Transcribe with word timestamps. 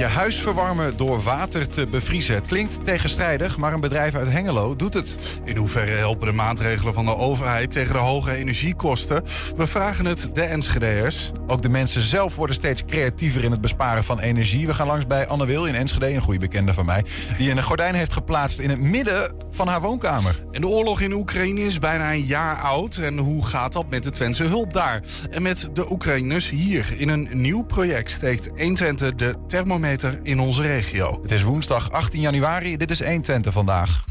Je 0.00 0.06
huis 0.06 0.40
verwarmen 0.40 0.96
door 0.96 1.22
water 1.22 1.68
te 1.68 1.86
bevriezen. 1.86 2.34
Het 2.34 2.46
klinkt 2.46 2.84
tegenstrijdig, 2.84 3.56
maar 3.56 3.72
een 3.72 3.80
bedrijf 3.80 4.14
uit 4.14 4.28
Hengelo 4.28 4.76
doet 4.76 4.94
het. 4.94 5.16
In 5.44 5.56
hoeverre 5.56 5.92
helpen 5.92 6.26
de 6.26 6.32
maatregelen 6.32 6.94
van 6.94 7.04
de 7.04 7.16
overheid 7.16 7.70
tegen 7.70 7.92
de 7.92 8.00
hoge 8.00 8.32
energiekosten? 8.32 9.24
We 9.56 9.66
vragen 9.66 10.04
het 10.04 10.30
de 10.32 10.42
Enschede'ers. 10.42 11.32
Ook 11.46 11.62
de 11.62 11.68
mensen 11.68 12.02
zelf 12.02 12.36
worden 12.36 12.56
steeds 12.56 12.84
creatiever 12.84 13.44
in 13.44 13.50
het 13.50 13.60
besparen 13.60 14.04
van 14.04 14.18
energie. 14.18 14.66
We 14.66 14.74
gaan 14.74 14.86
langs 14.86 15.06
bij 15.06 15.26
Anne 15.26 15.46
Wil 15.46 15.66
in 15.66 15.74
Enschede, 15.74 16.14
een 16.14 16.20
goede 16.20 16.38
bekende 16.38 16.74
van 16.74 16.86
mij... 16.86 17.04
die 17.38 17.50
een 17.50 17.62
gordijn 17.62 17.94
heeft 17.94 18.12
geplaatst 18.12 18.58
in 18.58 18.70
het 18.70 18.80
midden 18.80 19.34
van 19.50 19.68
haar 19.68 19.80
woonkamer. 19.80 20.44
En 20.52 20.60
de 20.60 20.68
oorlog 20.68 21.00
in 21.00 21.12
Oekraïne 21.12 21.60
is 21.60 21.78
bijna 21.78 22.12
een 22.12 22.24
jaar 22.24 22.56
oud. 22.56 22.96
En 22.96 23.18
hoe 23.18 23.46
gaat 23.46 23.72
dat 23.72 23.90
met 23.90 24.02
de 24.02 24.10
Twentse 24.10 24.44
hulp 24.44 24.72
daar? 24.72 25.02
En 25.30 25.42
met 25.42 25.68
de 25.72 25.90
Oekraïners 25.90 26.50
hier. 26.50 26.94
In 26.96 27.08
een 27.08 27.28
nieuw 27.32 27.62
project 27.62 28.10
steekt 28.10 28.48
120 28.56 29.14
de 29.14 29.34
thermometer 29.46 29.88
in 30.22 30.40
onze 30.40 30.62
regio. 30.62 31.18
Het 31.22 31.30
is 31.30 31.42
woensdag 31.42 31.90
18 31.90 32.20
januari. 32.20 32.76
Dit 32.76 32.90
is 32.90 33.02
120 33.02 33.52
vandaag. 33.52 34.04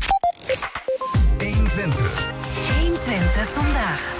120. 1.37 2.31
120 2.79 3.49
vandaag. 3.49 4.17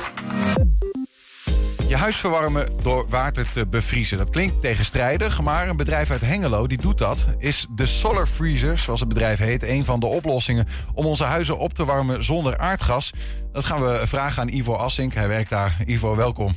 Je 1.87 1.95
huis 1.95 2.15
verwarmen 2.15 2.67
door 2.81 3.05
water 3.09 3.51
te 3.51 3.67
bevriezen. 3.67 4.17
Dat 4.17 4.29
klinkt 4.29 4.61
tegenstrijdig, 4.61 5.41
maar 5.41 5.69
een 5.69 5.77
bedrijf 5.77 6.11
uit 6.11 6.21
Hengelo 6.21 6.67
die 6.67 6.77
doet 6.77 6.97
dat. 6.97 7.27
Is 7.37 7.67
de 7.75 7.85
Solar 7.85 8.27
Freezer, 8.27 8.77
zoals 8.77 8.99
het 8.99 9.09
bedrijf 9.09 9.39
heet, 9.39 9.63
een 9.63 9.85
van 9.85 9.99
de 9.99 10.05
oplossingen 10.05 10.67
om 10.93 11.05
onze 11.05 11.23
huizen 11.23 11.57
op 11.57 11.73
te 11.73 11.85
warmen 11.85 12.23
zonder 12.23 12.57
aardgas. 12.57 13.13
Dat 13.51 13.65
gaan 13.65 13.81
we 13.81 14.07
vragen 14.07 14.41
aan 14.41 14.47
Ivo 14.47 14.73
Assink. 14.73 15.13
Hij 15.13 15.27
werkt 15.27 15.49
daar. 15.49 15.77
Ivo, 15.85 16.15
welkom. 16.15 16.55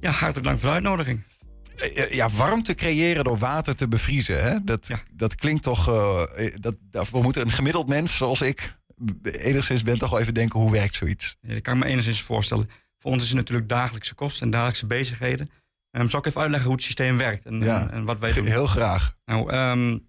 Ja, 0.00 0.10
hartelijk 0.10 0.46
dank 0.46 0.58
voor 0.58 0.68
de 0.68 0.74
uitnodiging. 0.74 1.33
Eh, 1.76 2.10
ja, 2.10 2.30
warmte 2.30 2.74
creëren 2.74 3.24
door 3.24 3.38
water 3.38 3.76
te 3.76 3.88
bevriezen. 3.88 4.42
Hè? 4.42 4.64
Dat, 4.64 4.88
dat 5.12 5.34
klinkt 5.34 5.62
toch. 5.62 5.88
Uh, 5.88 6.22
dat, 6.60 6.76
we 7.10 7.22
moeten 7.22 7.42
een 7.42 7.52
gemiddeld 7.52 7.88
mens 7.88 8.16
zoals 8.16 8.40
ik 8.40 8.76
enigszins 9.22 9.82
ben 9.82 9.98
toch 9.98 10.10
wel 10.10 10.20
even 10.20 10.34
denken 10.34 10.60
hoe 10.60 10.70
werkt 10.70 10.94
zoiets. 10.94 11.36
Ja, 11.40 11.52
dat 11.52 11.62
kan 11.62 11.76
ik 11.76 11.84
me 11.84 11.90
enigszins 11.90 12.22
voorstellen. 12.22 12.70
Voor 12.98 13.12
ons 13.12 13.22
is 13.22 13.28
het 13.28 13.36
natuurlijk 13.36 13.68
dagelijkse 13.68 14.14
kosten 14.14 14.44
en 14.44 14.50
dagelijkse 14.50 14.86
bezigheden. 14.86 15.50
Um, 15.90 16.10
zal 16.10 16.18
ik 16.18 16.26
even 16.26 16.40
uitleggen 16.40 16.68
hoe 16.68 16.76
het 16.76 16.86
systeem 16.86 17.16
werkt 17.16 17.44
en, 17.44 17.60
ja, 17.60 17.90
en, 17.90 18.04
wat 18.04 18.18
wij 18.18 18.32
doen? 18.32 18.46
Heel 18.46 18.66
graag. 18.66 19.16
Nou, 19.24 19.54
um, 19.54 20.08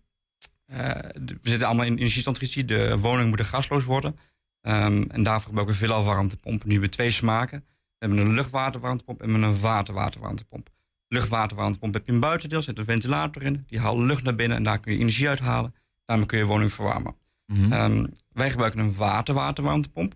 uh, 0.67 0.77
we 1.25 1.38
zitten 1.41 1.67
allemaal 1.67 1.86
in 1.86 1.97
energietransitie. 1.97 2.66
De 2.66 2.97
woning 2.97 3.30
moet 3.30 3.41
gasloos 3.41 3.83
worden. 3.83 4.19
Um, 4.61 5.11
en 5.11 5.23
daarvoor 5.23 5.47
gebruiken 5.47 5.73
we 5.73 5.80
veelal 5.80 6.03
warmtepompen. 6.03 6.67
Nu 6.67 6.71
hebben 6.71 6.89
we 6.89 6.95
twee 6.95 7.11
smaken. 7.11 7.59
We 7.67 8.05
hebben 8.05 8.17
een 8.25 8.33
luchtwaterwarmtepomp 8.33 9.21
en 9.21 9.30
een 9.30 9.59
waterwaterwarmtepomp 9.59 10.69
luchtwaterwarmtepomp 11.08 11.94
heb 11.94 12.06
je 12.06 12.11
een 12.11 12.20
buitendeel, 12.20 12.61
zit 12.61 12.80
een 12.80 12.86
ventilator 12.86 13.44
in. 13.44 13.64
Die 13.67 13.80
haalt 13.80 13.98
lucht 13.98 14.23
naar 14.23 14.36
binnen 14.36 14.58
en 14.58 14.64
daar 14.64 14.80
kun 14.80 14.93
je 14.93 14.99
energie 14.99 15.30
uithalen. 15.30 15.76
Daarmee 16.05 16.26
kun 16.26 16.38
je 16.38 16.45
woning 16.45 16.73
verwarmen. 16.73 17.16
Mhm. 17.45 17.71
Ehm, 17.73 18.05
wij 18.32 18.49
gebruiken 18.49 18.80
een 18.80 18.95
water-waterwarmtepomp. 18.95 20.14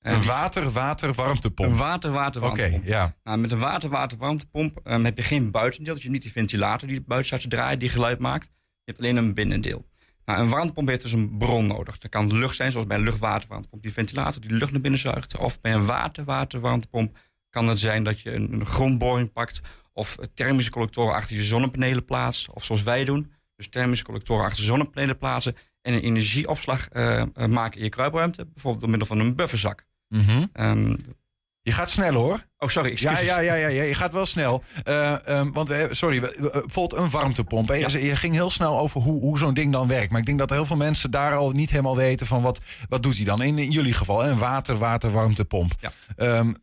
Een 0.00 0.24
water-water-warmtepomp? 0.24 1.70
Een 1.70 1.76
water-water-warmtepomp. 1.76 2.80
Oké, 2.80 2.90
ja. 2.90 3.14
Nou, 3.24 3.38
met 3.38 3.52
een 3.52 3.58
water-water-warmtepomp 3.58 4.80
um, 4.84 5.04
heb 5.04 5.16
je 5.16 5.22
geen 5.22 5.50
buitendeel. 5.50 5.94
Dus 5.94 6.02
je 6.02 6.08
hebt 6.08 6.22
niet 6.22 6.32
die 6.32 6.42
ventilator 6.42 6.88
die 6.88 7.00
buiten 7.00 7.28
staat 7.28 7.40
te 7.40 7.56
draaien, 7.56 7.78
die 7.78 7.88
geluid 7.88 8.18
maakt. 8.18 8.46
Je 8.84 8.92
hebt 8.92 8.98
alleen 8.98 9.16
een 9.16 9.34
binnendeel. 9.34 9.90
Nou, 10.24 10.40
een 10.40 10.48
warmtepomp 10.48 10.88
heeft 10.88 11.02
dus 11.02 11.12
een 11.12 11.36
bron 11.38 11.66
nodig. 11.66 11.98
Dat 11.98 12.10
kan 12.10 12.36
lucht 12.36 12.56
zijn, 12.56 12.72
zoals 12.72 12.86
bij 12.86 12.96
een 12.96 13.02
luchtwaterwarmtepomp. 13.02 13.82
Die 13.82 13.92
ventilator 13.92 14.40
die 14.40 14.52
lucht 14.52 14.72
naar 14.72 14.80
binnen 14.80 15.00
zuigt. 15.00 15.38
Of 15.38 15.60
bij 15.60 15.72
een 15.72 15.84
water-waterwarmtepomp 15.84 17.18
kan 17.50 17.68
het 17.68 17.78
zijn 17.78 18.04
dat 18.04 18.20
je 18.20 18.32
een, 18.32 18.52
een 18.52 18.66
grondboring 18.66 19.32
pakt 19.32 19.60
of 19.92 20.16
thermische 20.34 20.70
collectoren 20.70 21.14
achter 21.14 21.36
je 21.36 21.42
zonnepanelen 21.42 22.04
plaatst. 22.04 22.50
Of 22.50 22.64
zoals 22.64 22.82
wij 22.82 23.04
doen. 23.04 23.32
Dus 23.56 23.68
thermische 23.68 24.04
collectoren 24.04 24.44
achter 24.44 24.64
zonnepanelen 24.64 25.18
plaatsen. 25.18 25.56
En 25.82 25.94
een 25.94 26.02
energieopslag 26.02 26.92
uh, 26.92 27.24
maken 27.34 27.78
in 27.78 27.84
je 27.84 27.88
kruipruimte. 27.88 28.46
Bijvoorbeeld 28.46 28.80
door 28.80 28.90
middel 28.90 29.08
van 29.08 29.18
een 29.18 29.36
bufferzak. 29.36 29.86
Mm 30.08 30.50
je 31.62 31.72
gaat 31.72 31.90
snel 31.90 32.14
hoor. 32.14 32.46
Oh, 32.62 32.68
sorry. 32.68 32.92
Ja, 32.94 33.18
ja, 33.18 33.40
ja, 33.40 33.54
ja, 33.54 33.66
ja, 33.66 33.82
je 33.82 33.94
gaat 33.94 34.12
wel 34.12 34.26
snel. 34.26 34.62
Uh, 34.84 35.16
um, 35.28 35.52
want, 35.52 35.68
we, 35.68 35.88
sorry, 35.90 36.20
bijvoorbeeld 36.20 36.92
een 36.92 37.10
warmtepomp. 37.10 37.68
Hè? 37.68 37.74
Je, 37.74 38.04
je, 38.04 38.16
ging 38.16 38.34
heel 38.34 38.50
snel 38.50 38.78
over 38.78 39.00
hoe, 39.00 39.20
hoe 39.20 39.38
zo'n 39.38 39.54
ding 39.54 39.72
dan 39.72 39.88
werkt. 39.88 40.10
Maar 40.10 40.20
ik 40.20 40.26
denk 40.26 40.38
dat 40.38 40.50
heel 40.50 40.64
veel 40.64 40.76
mensen 40.76 41.10
daar 41.10 41.34
al 41.34 41.50
niet 41.50 41.70
helemaal 41.70 41.96
weten 41.96 42.26
van 42.26 42.42
wat, 42.42 42.60
wat 42.88 43.02
doet 43.02 43.16
hij 43.16 43.24
dan. 43.24 43.42
In, 43.42 43.58
in 43.58 43.70
jullie 43.70 43.92
geval, 43.92 44.26
een 44.26 44.38
water, 44.38 44.76
water, 44.76 45.10
warmtepomp. 45.10 45.72
Ja. 45.80 45.92
Um, 46.38 46.56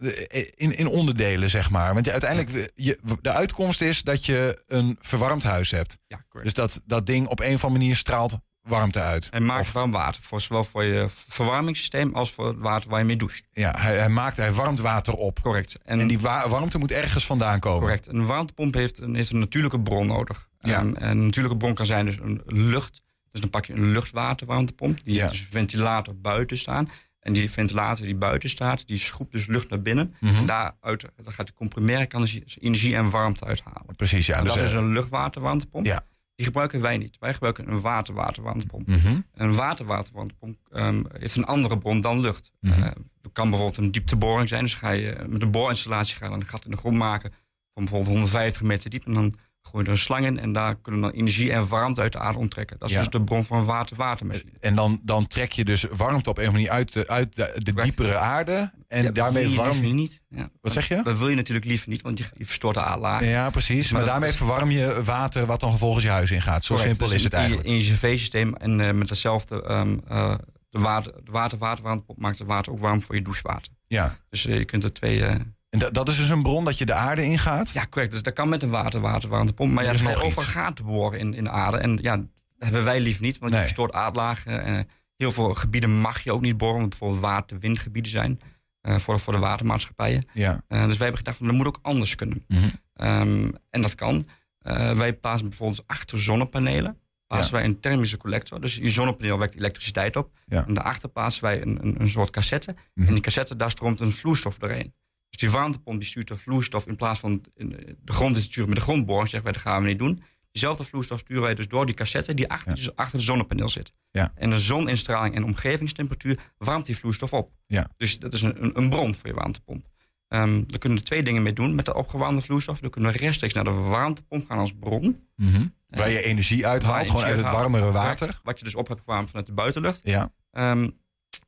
in, 0.55 0.77
in 0.77 0.87
onderdelen, 0.87 1.49
zeg 1.49 1.69
maar. 1.69 1.93
Want 1.93 2.05
je, 2.05 2.11
uiteindelijk, 2.11 2.71
je, 2.75 2.99
de 3.21 3.31
uitkomst 3.31 3.81
is 3.81 4.01
dat 4.01 4.25
je 4.25 4.61
een 4.67 4.97
verwarmd 5.01 5.43
huis 5.43 5.71
hebt. 5.71 5.97
Ja, 6.07 6.25
dus 6.43 6.53
dat, 6.53 6.81
dat 6.85 7.05
ding 7.05 7.27
op 7.27 7.39
een 7.39 7.53
of 7.53 7.63
andere 7.63 7.79
manier 7.81 7.95
straalt 7.95 8.37
warmte 8.61 8.99
uit. 8.99 9.29
En 9.29 9.45
maakt 9.45 9.71
warm 9.71 9.91
water, 9.91 10.21
voor, 10.21 10.41
zowel 10.41 10.63
voor 10.63 10.83
je 10.83 11.07
verwarmingssysteem 11.09 12.15
als 12.15 12.31
voor 12.31 12.47
het 12.47 12.59
water 12.59 12.89
waar 12.89 12.99
je 12.99 13.05
mee 13.05 13.15
doucht. 13.15 13.41
Ja, 13.51 13.75
hij, 13.77 13.97
hij 13.97 14.09
maakt, 14.09 14.37
hij 14.37 14.53
warmt 14.53 14.79
water 14.79 15.13
op. 15.13 15.41
Correct. 15.41 15.79
En, 15.85 16.07
die 16.07 16.19
warmte 16.19 16.77
moet 16.77 16.91
ergens 16.91 17.25
vandaan 17.25 17.59
komen. 17.59 17.79
Correct. 17.79 18.07
Een 18.07 18.25
warmtepomp 18.25 18.73
heeft 18.73 18.99
een, 19.01 19.15
heeft 19.15 19.31
een 19.31 19.39
natuurlijke 19.39 19.81
bron 19.81 20.07
nodig. 20.07 20.49
Ja. 20.59 20.79
Um, 20.81 20.95
en 20.95 21.09
een 21.09 21.25
natuurlijke 21.25 21.57
bron 21.57 21.73
kan 21.73 21.85
zijn 21.85 22.05
dus 22.05 22.17
een 22.19 22.41
lucht. 22.45 23.01
Dus 23.31 23.41
dan 23.41 23.49
pak 23.49 23.65
je 23.65 23.73
een 23.73 23.91
luchtwaterwarmtepomp. 23.91 25.03
Die 25.03 25.13
Ja. 25.13 25.19
heeft 25.19 25.31
dus 25.31 25.41
een 25.41 25.47
ventilator 25.49 26.15
buiten 26.15 26.57
staan. 26.57 26.89
En 27.19 27.33
die 27.33 27.51
ventilator 27.51 28.05
die 28.05 28.15
buiten 28.15 28.49
staat, 28.49 28.87
die 28.87 28.97
schroept 28.97 29.31
dus 29.31 29.45
lucht 29.45 29.69
naar 29.69 29.81
binnen. 29.81 30.15
Mhm. 30.19 30.35
En 30.35 30.45
daaruit 30.45 31.05
dan 31.23 31.33
gaat 31.33 31.47
de 31.47 31.53
comprimeren 31.53 32.07
kan 32.07 32.21
dus 32.21 32.57
energie 32.59 32.95
en 32.95 33.09
warmte 33.09 33.45
uithalen. 33.45 33.95
Precies, 33.95 34.25
ja. 34.25 34.37
En 34.37 34.43
dus, 34.43 34.53
dat 34.53 34.63
is 34.63 34.71
eh, 34.71 34.77
een 34.77 34.91
luchtwaterwarmtepomp. 34.91 35.85
Ja. 35.85 36.03
Die 36.39 36.47
gebruiken 36.47 36.81
wij 36.81 36.97
niet. 36.97 37.17
Wij 37.19 37.33
gebruiken 37.33 37.71
een 37.71 37.81
waterwaterwarmtepomp. 37.81 38.87
Mhm. 38.87 39.19
Een 39.33 39.55
waterwaterwarmtepomp 39.55 40.57
um, 40.71 41.05
heeft 41.11 41.35
een 41.35 41.45
andere 41.45 41.77
bron 41.77 42.01
dan 42.01 42.19
lucht. 42.19 42.51
Uh, 42.61 42.83
het 43.21 43.31
kan 43.33 43.49
bijvoorbeeld 43.49 43.77
een 43.77 43.91
diepteboring 43.91 44.49
zijn. 44.49 44.61
Dus 44.61 44.73
ga 44.73 44.89
je 44.89 45.25
met 45.27 45.41
een 45.41 45.51
boorinstallatie 45.51 46.17
gaan 46.17 46.33
een 46.33 46.45
gat 46.45 46.65
in 46.65 46.71
de 46.71 46.77
grond 46.77 46.97
maken 46.97 47.31
van 47.73 47.83
bijvoorbeeld 47.83 48.11
150 48.11 48.61
meter 48.61 48.89
diep. 48.89 49.05
En 49.05 49.13
dan 49.13 49.33
gooi 49.61 49.83
je 49.83 49.89
er 49.89 49.95
een 49.95 50.01
slang 50.03 50.25
in 50.25 50.39
en 50.39 50.51
daar 50.53 50.75
kunnen 50.75 51.01
we 51.01 51.07
dan 51.07 51.15
energie 51.17 51.51
en 51.51 51.67
warmte 51.67 52.01
uit 52.01 52.11
de 52.11 52.19
aarde 52.19 52.37
onttrekken. 52.39 52.79
Dat 52.79 52.89
is 52.89 52.95
Ja. 52.95 53.01
dus 53.01 53.09
de 53.09 53.21
bron 53.23 53.43
van 53.45 53.65
water-watermachine. 53.65 54.51
En 54.59 54.75
dan, 54.75 54.99
dan 55.03 55.27
trek 55.27 55.51
je 55.51 55.65
dus 55.65 55.85
warmte 55.91 56.29
op 56.29 56.37
een 56.37 56.47
of 56.47 56.49
andere 56.53 56.67
manier 56.67 56.69
uit 56.71 56.93
de, 56.93 57.07
uit 57.07 57.35
de, 57.35 57.73
diepere 57.83 58.17
aarde. 58.17 58.71
En 58.87 59.03
Ja, 59.03 59.11
daarmee 59.11 59.49
je 59.49 59.55
warm 59.55 59.71
liever 59.71 59.93
niet. 59.93 60.21
Ja. 60.29 60.49
Wat 60.61 60.71
zeg 60.71 60.87
je? 60.87 61.01
Dat 61.03 61.17
wil 61.17 61.29
je 61.29 61.35
natuurlijk 61.35 61.65
liever 61.65 61.89
niet, 61.89 62.01
want 62.01 62.17
je, 62.17 62.25
je 62.37 62.45
verstoort 62.45 62.73
de 62.75 62.81
aardlaag. 62.81 63.23
Ja, 63.25 63.49
precies. 63.49 63.89
Maar, 63.91 64.01
Maar 64.01 64.09
daarmee 64.09 64.29
is- 64.29 64.35
verwarm 64.35 64.69
je 64.71 65.03
water 65.03 65.45
wat 65.45 65.59
dan 65.59 65.69
vervolgens 65.69 66.03
je 66.03 66.09
huis 66.11 66.31
ingaat. 66.31 66.63
Zo 66.63 66.73
Correct. 66.75 66.89
simpel 66.89 67.07
Dus 67.07 67.15
is 67.15 67.23
het 67.23 67.33
eigenlijk. 67.33 67.67
In 67.67 67.75
je 67.75 67.81
cv-systeem 67.93 68.53
en 68.55 68.79
eh, 68.87 68.93
met 68.93 69.09
hetzelfde 69.09 69.63
ehm, 69.63 69.97
eh, 70.07 70.35
de 70.69 70.79
water, 70.79 71.11
de 71.23 71.31
water-waterwarmtepomp 71.31 72.19
maakt 72.19 72.37
het 72.37 72.47
water 72.47 72.71
ook 72.71 72.79
warm 72.79 73.01
voor 73.01 73.15
je 73.15 73.21
douchewater. 73.21 73.71
Ja. 73.87 74.17
Dus 74.29 74.45
eh, 74.45 74.57
je 74.57 74.65
kunt 74.65 74.83
er 74.83 74.93
twee... 74.93 75.23
eh, 75.69 75.79
En 75.79 75.79
dat, 75.79 75.93
dat 75.93 76.07
is 76.09 76.17
dus 76.17 76.29
een 76.29 76.41
bron 76.41 76.65
dat 76.65 76.77
je 76.77 76.85
de 76.85 76.93
aarde 76.93 77.23
ingaat? 77.23 77.69
Ja, 77.69 77.85
correct. 77.89 78.11
Dus 78.11 78.21
dat 78.21 78.33
kan 78.33 78.49
met 78.49 78.63
een 78.63 78.69
water-water-warmtepomp. 78.69 79.73
Maar 79.73 79.83
ja, 79.83 79.93
Er 79.93 80.03
nog 80.03 80.23
overal 80.23 80.43
gaten 80.43 80.85
boren 80.85 81.19
in, 81.19 81.33
in 81.33 81.43
de 81.43 81.49
aarde. 81.49 81.77
En 81.77 81.99
ja, 82.01 82.15
dat 82.17 82.25
hebben 82.57 82.83
wij 82.83 82.99
liever 82.99 83.23
niet, 83.23 83.37
want 83.37 83.51
Nee. 83.51 83.61
je 83.61 83.65
verstoort 83.67 83.93
aardlagen. 83.93 84.63
En 84.63 84.87
heel 85.17 85.31
veel 85.31 85.53
gebieden 85.53 85.89
mag 86.01 86.23
je 86.23 86.33
ook 86.33 86.41
niet 86.41 86.57
boren, 86.57 86.77
want 86.77 86.89
bijvoorbeeld 86.89 87.21
water-windgebieden 87.21 88.11
zijn. 88.11 88.39
eh, 88.81 88.97
voor, 88.99 89.19
voor 89.19 89.33
de 89.33 89.39
watermaatschappijen. 89.39 90.23
Ja. 90.33 90.63
Eh, 90.67 90.77
dus 90.85 90.97
wij 90.97 91.07
hebben 91.07 91.17
gedacht, 91.17 91.37
van, 91.37 91.47
dat 91.47 91.55
moet 91.55 91.65
ook 91.67 91.79
anders 91.81 92.15
kunnen. 92.15 92.43
Mhm. 92.47 92.67
Ehm, 92.93 93.51
en 93.69 93.81
dat 93.81 93.95
kan. 93.95 94.25
Eh, 94.59 94.91
wij 94.91 95.13
plaatsen 95.13 95.47
bijvoorbeeld 95.49 95.83
achter 95.87 96.19
zonnepanelen 96.19 96.97
plaatsen 97.27 97.53
wij 97.53 97.63
een 97.63 97.79
thermische 97.79 98.17
collector. 98.17 98.61
Dus 98.61 98.75
je 98.75 98.89
zonnepaneel 98.89 99.39
wekt 99.39 99.55
elektriciteit 99.55 100.15
op. 100.15 100.31
Ja. 100.45 100.67
En 100.67 100.73
daarachter 100.73 101.09
plaatsen 101.09 101.43
wij 101.43 101.61
een, 101.61 101.77
een, 101.81 102.01
een 102.01 102.09
soort 102.09 102.29
cassette. 102.29 102.75
Mhm. 102.93 103.07
En 103.07 103.13
die 103.13 103.23
cassette, 103.23 103.55
daar 103.55 103.69
stroomt 103.71 103.99
een 103.99 104.11
vloeistof 104.11 104.57
doorheen. 104.57 104.93
Dus 105.39 105.49
die 105.49 105.59
warmtepomp 105.59 105.99
die 105.99 106.07
stuurt 106.09 106.27
de 106.27 106.35
vloeistof 106.35 106.87
in 106.87 106.95
plaats 106.95 107.19
van 107.19 107.43
in 107.55 107.69
de 108.03 108.11
grond 108.13 108.33
te 108.35 108.41
sturen 108.41 108.69
met 108.69 108.77
de 108.77 108.83
grondboring. 108.83 109.29
Zeggen 109.29 109.43
wij, 109.43 109.51
dat 109.51 109.61
gaan 109.61 109.81
we 109.81 109.87
niet 109.87 109.99
doen. 109.99 110.23
Diezelfde 110.51 110.83
vloeistof 110.83 111.19
sturen 111.19 111.43
wij 111.43 111.55
dus 111.55 111.67
door 111.67 111.85
die 111.85 111.95
cassette 111.95 112.33
die 112.33 112.49
achter, 112.49 112.77
Ja. 112.81 112.91
achter 112.95 113.17
het 113.17 113.25
zonnepaneel 113.27 113.69
zit. 113.69 113.93
Ja. 114.11 114.31
En 114.35 114.49
de 114.49 114.59
zoninstraling 114.59 115.35
en 115.35 115.43
omgevingstemperatuur 115.43 116.39
warmt 116.57 116.85
die 116.85 116.97
vloeistof 116.97 117.33
op. 117.33 117.51
Ja. 117.67 117.89
Dus 117.97 118.19
dat 118.19 118.33
is 118.33 118.41
een, 118.41 118.77
een, 118.77 118.89
bron 118.89 119.15
voor 119.15 119.27
je 119.29 119.33
warmtepomp. 119.35 119.87
Ehm 120.27 120.63
daar 120.67 120.79
kunnen 120.79 120.97
we 120.97 121.03
twee 121.03 121.23
dingen 121.23 121.43
mee 121.43 121.53
doen 121.53 121.75
met 121.75 121.85
de 121.85 121.95
opgewarmde 121.95 122.41
vloeistof. 122.41 122.79
Dan 122.79 122.89
kunnen 122.89 123.11
we 123.11 123.17
rechtstreeks 123.17 123.53
naar 123.53 123.63
de 123.63 123.71
warmtepomp 123.71 124.47
gaan 124.47 124.57
als 124.57 124.73
bron. 124.79 125.17
Mhm. 125.35 125.67
Waar 125.87 126.09
je 126.09 126.23
energie 126.23 126.67
uithaalt, 126.67 127.05
je 127.05 127.09
gewoon 127.11 127.25
uit 127.25 127.35
het 127.37 127.51
warmere 127.51 127.91
water. 127.91 128.39
Wat 128.43 128.57
je 128.59 128.63
dus 128.65 128.75
op 128.75 128.87
hebt 128.87 128.99
gewarmd 129.03 129.27
vanuit 129.29 129.45
de 129.47 129.53
buitenlucht. 129.53 129.99
Ja, 130.03 130.31
Ehm, 130.51 130.89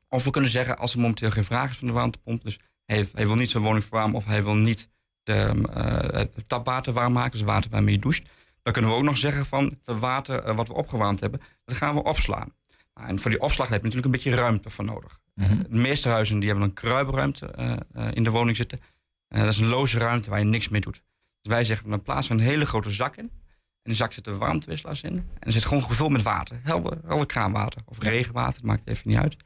of 0.08 0.24
we 0.24 0.30
kunnen 0.30 0.50
zeggen, 0.50 0.78
als 0.78 0.92
er 0.92 1.00
momenteel 1.00 1.30
geen 1.30 1.44
vraag 1.44 1.70
is 1.70 1.76
van 1.76 1.86
de 1.88 1.94
warmtepomp, 1.94 2.42
dus 2.42 2.58
hij, 2.84 3.08
hij 3.12 3.26
wil 3.26 3.36
niet 3.36 3.50
zijn 3.50 3.62
woning 3.62 3.84
verwarmen 3.84 4.16
of 4.16 4.24
hij 4.24 4.44
wil 4.44 4.54
niet 4.54 4.90
de, 5.22 5.68
eh, 5.72 6.18
het 6.34 6.48
tapwater 6.48 6.92
warm 6.92 7.12
maken, 7.12 7.30
dus 7.30 7.40
het 7.40 7.48
water 7.48 7.70
waarmee 7.70 7.94
je 7.94 8.00
doucht, 8.00 8.30
dan 8.62 8.72
kunnen 8.72 8.90
we 8.90 8.96
ook 8.96 9.02
nog 9.02 9.18
zeggen 9.18 9.46
van 9.46 9.76
het 9.84 9.98
water 9.98 10.42
eh, 10.42 10.56
wat 10.56 10.68
we 10.68 10.74
opgewarmd 10.74 11.20
hebben, 11.20 11.40
dat 11.64 11.76
gaan 11.76 11.94
we 11.94 12.02
opslaan. 12.02 12.54
Nou, 12.94 13.08
en 13.08 13.18
voor 13.18 13.30
die 13.30 13.40
opslag 13.40 13.68
heb 13.68 13.82
je 13.82 13.88
natuurlijk 13.88 14.14
een 14.14 14.22
beetje 14.22 14.40
ruimte 14.42 14.70
voor 14.70 14.84
nodig. 14.84 15.20
Mhm. 15.34 15.62
De 15.62 15.78
meeste 15.78 16.08
huizen 16.08 16.38
die 16.38 16.48
hebben 16.48 16.66
een 16.66 16.74
kruipruimte 16.74 17.46
eh, 17.46 18.08
in 18.12 18.24
de 18.24 18.30
woning 18.30 18.56
zitten. 18.56 18.80
Dat 19.28 19.48
is 19.48 19.58
een 19.58 19.66
loze 19.66 19.98
ruimte 19.98 20.30
waar 20.30 20.38
je 20.38 20.44
niks 20.44 20.68
mee 20.68 20.80
doet. 20.80 21.02
Dus 21.40 21.52
wij 21.52 21.64
zeggen, 21.64 21.90
dan 21.90 22.02
plaatsen 22.02 22.36
we 22.36 22.42
een 22.42 22.48
hele 22.48 22.66
grote 22.66 22.90
zak 22.90 23.16
in. 23.16 23.30
En 23.82 23.90
die 23.90 23.94
zak 23.94 24.12
zitten 24.12 24.38
warmtewisselaars 24.38 25.02
in. 25.02 25.16
En 25.16 25.26
er 25.38 25.52
zit 25.52 25.64
gewoon 25.64 25.82
gevuld 25.82 26.10
met 26.10 26.22
water. 26.22 26.60
Helder, 26.62 26.98
helder 27.06 27.26
kraanwater. 27.26 27.82
Of 27.84 27.98
regenwater, 27.98 28.54
dat 28.54 28.62
maakt 28.62 28.86
even 28.86 29.08
niet 29.08 29.18
uit. 29.18 29.36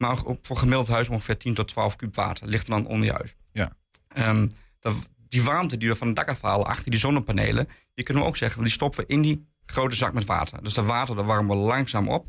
Maar 0.00 0.22
op- 0.24 0.46
voor 0.46 0.56
gemiddeld 0.56 0.88
huis 0.88 1.08
ongeveer 1.08 1.36
10 1.36 1.54
tot 1.54 1.68
12 1.68 1.96
kub 1.96 2.14
water. 2.14 2.46
Ligt 2.46 2.64
er 2.68 2.70
dan 2.70 2.86
onder 2.86 3.06
je 3.06 3.12
huis. 3.12 3.36
Ja. 3.52 3.72
Ehm, 4.08 4.48
dat, 4.80 4.94
die 5.28 5.42
warmte 5.42 5.76
die 5.76 5.88
we 5.88 5.94
van 5.94 6.06
het 6.06 6.16
dak 6.16 6.28
afhalen 6.28 6.66
achter 6.66 6.90
die 6.90 7.00
zonnepanelen... 7.00 7.68
die 7.94 8.04
kunnen 8.04 8.22
we 8.22 8.28
ook 8.28 8.36
zeggen, 8.36 8.62
die 8.62 8.72
stoppen 8.72 9.00
we 9.00 9.12
in 9.12 9.22
die 9.22 9.46
grote 9.66 9.96
zak 9.96 10.12
met 10.12 10.24
water. 10.24 10.62
Dus 10.62 10.74
dat 10.74 10.84
water 10.86 11.14
dat 11.16 11.24
warmen 11.24 11.56
we 11.56 11.62
langzaam 11.62 12.08
op. 12.08 12.26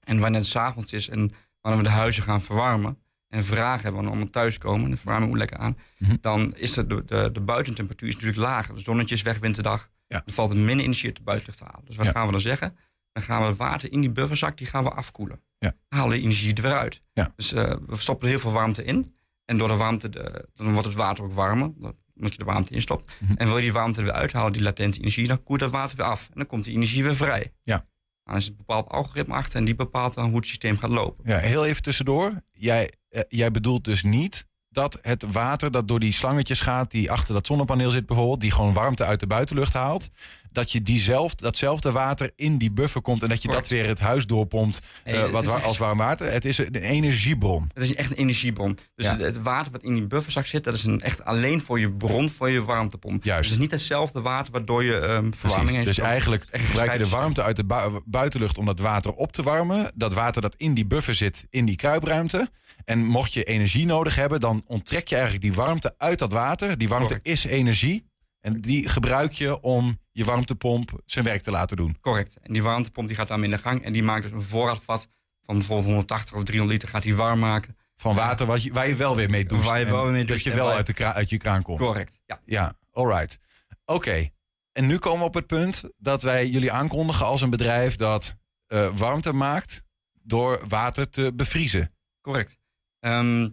En 0.00 0.18
wanneer 0.18 0.40
het 0.40 0.48
's 0.48 0.56
avonds 0.56 0.92
is 0.92 1.08
en 1.08 1.32
wanneer 1.60 1.82
we 1.82 1.88
de 1.88 1.94
huizen 1.94 2.22
gaan 2.22 2.42
verwarmen... 2.42 2.98
en 3.28 3.44
vragen 3.44 3.72
hebben 3.82 3.92
wanneer 3.92 4.10
we 4.10 4.16
allemaal 4.16 4.30
thuiskomen... 4.32 4.84
en 4.84 4.90
de 4.90 4.96
verwarming 4.96 5.30
moet 5.30 5.38
lekker 5.38 5.58
aan... 5.58 5.78
Mhm. 5.98 6.16
dan 6.20 6.54
is 6.56 6.72
de, 6.72 6.86
de, 6.86 7.30
de, 7.32 7.40
buitentemperatuur 7.40 8.08
is 8.08 8.14
natuurlijk 8.14 8.42
lager. 8.42 8.74
De 8.74 8.80
zonnetje 8.80 9.14
is 9.14 9.22
weg 9.22 9.38
winterdag. 9.38 9.90
Ja. 10.06 10.22
Er 10.26 10.32
valt 10.32 10.50
er 10.50 10.56
minder 10.56 10.84
energie 10.84 11.06
uit 11.06 11.16
de 11.16 11.22
buitenlucht 11.22 11.58
te 11.58 11.64
halen. 11.64 11.84
Dus 11.84 11.96
wat 11.96 12.06
Ja. 12.06 12.12
gaan 12.12 12.26
we 12.26 12.32
dan 12.32 12.40
zeggen? 12.40 12.76
Dan 13.14 13.22
gaan 13.22 13.40
we 13.42 13.46
het 13.48 13.56
water 13.56 13.92
in 13.92 14.00
die 14.00 14.10
bufferzak 14.10 14.56
die 14.58 14.66
gaan 14.66 14.84
we 14.84 14.90
afkoelen. 14.90 15.40
Ja. 15.58 15.72
Halen 15.88 16.16
de 16.16 16.22
energie 16.22 16.54
er 16.54 16.62
weer 16.62 16.78
uit. 16.78 17.02
Ja. 17.12 17.32
Dus 17.36 17.52
eh, 17.52 17.74
we 17.86 17.96
stoppen 17.96 18.26
er 18.26 18.32
heel 18.32 18.42
veel 18.42 18.52
warmte 18.52 18.84
in. 18.84 19.14
En 19.44 19.58
door 19.58 19.68
de 19.68 19.76
warmte, 19.76 20.08
de, 20.08 20.48
dan 20.54 20.72
wordt 20.72 20.86
het 20.88 20.96
water 20.96 21.24
ook 21.24 21.32
warmer. 21.32 21.70
dat- 21.76 21.94
Omdat 22.16 22.32
je 22.32 22.38
de 22.38 22.44
warmte 22.44 22.74
instopt. 22.74 23.12
Mhm. 23.20 23.32
En 23.36 23.46
wil 23.46 23.56
je 23.56 23.62
die 23.62 23.72
warmte 23.72 23.98
er 23.98 24.04
weer 24.04 24.14
uithalen, 24.14 24.52
die 24.52 24.62
latente 24.62 24.98
energie, 24.98 25.26
dan 25.26 25.42
koelt 25.42 25.58
dat 25.60 25.70
water 25.70 25.96
weer 25.96 26.06
af. 26.06 26.24
En 26.26 26.32
dan 26.34 26.46
komt 26.46 26.64
die 26.64 26.74
energie 26.74 27.02
weer 27.02 27.16
vrij. 27.16 27.52
Ja. 27.62 27.86
Dan 28.24 28.36
is 28.36 28.48
een 28.48 28.56
bepaald 28.56 28.88
algoritme 28.88 29.34
achter 29.34 29.58
en 29.58 29.64
die 29.64 29.74
bepaalt 29.74 30.14
dan 30.14 30.26
hoe 30.28 30.36
het 30.36 30.46
systeem 30.46 30.76
gaat 30.78 30.90
lopen. 30.90 31.30
Ja, 31.30 31.38
heel 31.38 31.64
even 31.66 31.82
tussendoor. 31.82 32.42
Jij, 32.52 32.92
eh, 33.08 33.20
jij 33.28 33.50
bedoelt 33.50 33.84
dus 33.84 34.02
niet 34.02 34.46
dat 34.68 34.98
het 35.02 35.32
water 35.32 35.70
dat 35.70 35.88
door 35.88 36.00
die 36.00 36.12
slangetjes 36.12 36.60
gaat, 36.60 36.90
die 36.90 37.10
achter 37.10 37.34
dat 37.34 37.46
zonnepaneel 37.46 37.90
zit 37.90 38.06
bijvoorbeeld, 38.06 38.40
die 38.40 38.50
gewoon 38.50 38.72
warmte 38.72 39.04
uit 39.04 39.20
de 39.20 39.26
buitenlucht 39.26 39.72
haalt, 39.72 40.08
dat 40.54 40.72
je 40.72 40.82
diezelfde, 40.82 41.42
datzelfde 41.44 41.92
water 41.92 42.30
in 42.36 42.58
die 42.58 42.70
buffer 42.72 43.00
komt 43.00 43.22
en 43.22 43.28
dat 43.28 43.42
je 43.42 43.48
Correct. 43.48 43.68
dat 43.68 43.78
weer 43.78 43.88
het 43.88 43.98
huis 43.98 44.26
doorpompt 44.26 44.80
Nee, 45.04 45.14
eh, 45.16 45.30
wat, 45.30 45.62
als 45.62 45.78
warm 45.78 45.98
water. 45.98 46.32
Het 46.32 46.44
is 46.44 46.58
een 46.58 46.74
energiebron. 46.74 47.70
Het 47.74 47.82
is 47.82 47.94
echt 47.94 48.10
een 48.10 48.16
energiebron. 48.16 48.78
Dus 48.94 49.06
Ja. 49.06 49.16
het, 49.16 49.42
water 49.42 49.72
wat 49.72 49.82
in 49.82 49.94
die 49.94 50.06
bufferzak 50.06 50.46
zit, 50.46 50.64
dat 50.64 50.74
is 50.74 50.84
een, 50.84 51.00
echt 51.00 51.24
alleen 51.24 51.60
voor 51.60 51.80
je 51.80 51.90
bron, 51.92 52.28
voor 52.28 52.50
je 52.50 52.62
warmtepomp. 52.64 53.24
Juist. 53.24 53.38
Dus 53.42 53.50
het 53.50 53.56
is 53.56 53.62
niet 53.62 53.70
hetzelfde 53.80 54.20
water 54.20 54.52
waardoor 54.52 54.84
je 54.84 54.98
ehm 54.98 55.32
verwarming 55.32 55.70
heeft. 55.76 55.86
Dus 55.86 55.98
eigenlijk 55.98 56.46
gebruik 56.52 56.92
je 56.92 56.98
de 56.98 57.08
warmte 57.08 57.42
uit 57.42 57.56
de 57.56 57.64
bui- 57.64 58.00
buitenlucht 58.04 58.58
om 58.58 58.66
dat 58.66 58.78
water 58.78 59.12
op 59.12 59.32
te 59.32 59.42
warmen. 59.42 59.92
Dat 59.94 60.12
water 60.12 60.42
dat 60.42 60.54
in 60.56 60.74
die 60.74 60.86
buffer 60.86 61.14
zit, 61.14 61.46
in 61.50 61.64
die 61.64 61.76
kruipruimte. 61.76 62.50
En 62.84 63.04
mocht 63.04 63.32
je 63.32 63.44
energie 63.44 63.86
nodig 63.86 64.14
hebben, 64.14 64.40
dan 64.40 64.64
onttrek 64.66 65.08
je 65.08 65.14
eigenlijk 65.14 65.44
die 65.44 65.54
warmte 65.54 65.94
uit 65.98 66.18
dat 66.18 66.32
water. 66.32 66.78
Die 66.78 66.88
warmte 66.88 67.06
Correct. 67.06 67.26
is 67.28 67.44
energie. 67.44 68.06
En 68.40 68.60
die 68.60 68.88
gebruik 68.88 69.32
je 69.32 69.60
om 69.60 69.98
je 70.14 70.24
warmtepomp 70.24 71.02
zijn 71.04 71.24
werk 71.24 71.42
te 71.42 71.50
laten 71.50 71.76
doen. 71.76 71.96
Correct. 72.00 72.36
En 72.42 72.52
die 72.52 72.62
warmtepomp 72.62 73.06
die 73.08 73.16
gaat 73.16 73.28
daarmee 73.28 73.50
in 73.50 73.56
de 73.56 73.62
gang 73.62 73.82
en 73.84 73.92
die 73.92 74.02
maakt 74.02 74.22
dus 74.22 74.32
een 74.32 74.42
voorraadvat 74.42 75.08
van 75.40 75.54
bijvoorbeeld 75.56 75.86
180 75.88 76.34
of 76.34 76.44
300 76.44 76.72
liter, 76.72 76.88
gaat 76.94 77.02
die 77.02 77.16
warm 77.16 77.38
maken. 77.38 77.76
Van 77.96 78.14
water 78.14 78.46
wat 78.46 78.62
je, 78.62 78.72
waar 78.72 78.88
je 78.88 78.96
wel 78.96 79.16
weer 79.16 79.30
mee 79.30 79.44
doucht. 79.44 79.64
Waar 79.64 79.78
je 79.80 79.84
wel 79.86 80.10
mee 80.10 80.24
Dat 80.24 80.42
je 80.42 80.54
wel 80.54 80.70
uit, 80.70 80.86
de 80.86 80.92
kra- 80.92 81.12
uit 81.12 81.30
je 81.30 81.36
kraan 81.38 81.62
komt. 81.62 81.78
Correct. 81.78 82.18
Ja. 82.26 82.40
Ja, 82.44 82.78
alright. 82.92 83.38
Oké. 83.84 84.28
En 84.72 84.86
nu 84.86 84.98
komen 84.98 85.18
we 85.20 85.24
op 85.24 85.34
het 85.34 85.46
punt 85.46 85.82
dat 85.98 86.22
wij 86.22 86.48
jullie 86.48 86.72
aankondigen 86.72 87.26
als 87.26 87.40
een 87.40 87.50
bedrijf 87.50 87.96
dat 87.96 88.36
eh, 88.66 88.88
warmte 88.96 89.32
maakt 89.32 89.82
door 90.22 90.60
water 90.68 91.08
te 91.10 91.32
bevriezen. 91.34 91.94
Correct. 92.20 92.56
Ehm, 93.00 93.48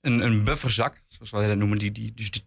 een, 0.00 0.20
een 0.20 0.44
bufferzak, 0.44 1.02
zoals 1.06 1.30
wij 1.30 1.46
dat 1.46 1.56
noemen, 1.56 1.78
die, 1.78 1.92
die, 1.92 2.12
dus 2.14 2.30
de 2.30 2.40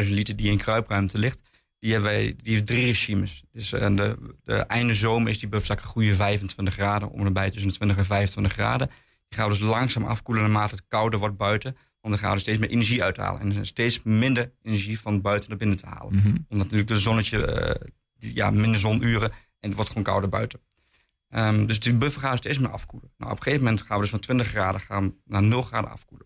10.000, 0.00 0.04
12.000 0.04 0.10
liter 0.10 0.36
die 0.36 0.50
in 0.50 0.58
kruipruimte 0.58 1.18
ligt, 1.18 1.40
die, 1.78 1.92
hebben 1.92 2.10
wij, 2.10 2.36
die 2.42 2.52
heeft 2.52 2.66
drie 2.66 2.84
regimes. 2.84 3.42
Dus 3.52 3.72
eh, 3.72 3.96
de, 3.96 4.34
de 4.44 4.54
einde 4.54 4.94
zomer 4.94 5.28
is 5.28 5.38
die 5.38 5.48
bufferzak 5.48 5.80
een 5.80 5.90
goede 5.90 6.14
25 6.14 6.74
graden, 6.74 7.10
om 7.10 7.26
en 7.26 7.32
bij 7.32 7.50
tussen 7.50 7.68
de 7.68 7.74
20 7.74 7.96
en 7.96 8.04
25 8.04 8.52
graden. 8.52 8.88
Die 9.28 9.38
gaan 9.38 9.48
we 9.48 9.54
dus 9.58 9.68
langzaam 9.68 10.04
afkoelen 10.04 10.42
naarmate 10.42 10.74
het 10.74 10.84
kouder 10.88 11.18
wordt 11.18 11.36
buiten. 11.36 11.76
Want 12.00 12.14
dan 12.14 12.18
gaan 12.18 12.34
we 12.34 12.40
steeds 12.40 12.58
meer 12.58 12.70
energie 12.70 13.02
uithalen. 13.02 13.40
En 13.40 13.52
er 13.52 13.60
is 13.60 13.68
steeds 13.68 14.02
minder 14.02 14.52
energie 14.62 15.00
van 15.00 15.20
buiten 15.20 15.48
naar 15.48 15.58
binnen 15.58 15.76
te 15.76 15.86
halen. 15.86 16.14
Mhm. 16.14 16.26
Omdat 16.26 16.46
natuurlijk 16.48 16.88
de 16.88 16.98
zonnetje, 16.98 17.46
eh, 17.46 17.88
die- 18.18 18.34
ja, 18.34 18.50
minder 18.50 18.80
zonuren 18.80 19.30
en 19.30 19.68
het 19.68 19.74
wordt 19.74 19.88
gewoon 19.88 20.04
kouder 20.04 20.28
buiten. 20.28 20.60
Ehm, 21.28 21.66
dus 21.66 21.80
die 21.80 21.94
buffer 21.94 22.20
gaan 22.20 22.30
we 22.30 22.36
steeds 22.36 22.58
meer 22.58 22.70
afkoelen. 22.70 23.10
Nou, 23.18 23.30
op 23.30 23.36
een 23.36 23.42
gegeven 23.42 23.64
moment 23.64 23.82
gaan 23.82 23.96
we 23.96 24.02
dus 24.02 24.10
van 24.10 24.20
20 24.20 24.46
graden 24.46 24.80
gaan 24.80 25.14
naar 25.24 25.42
0 25.42 25.62
graden 25.62 25.90
afkoelen. 25.90 26.25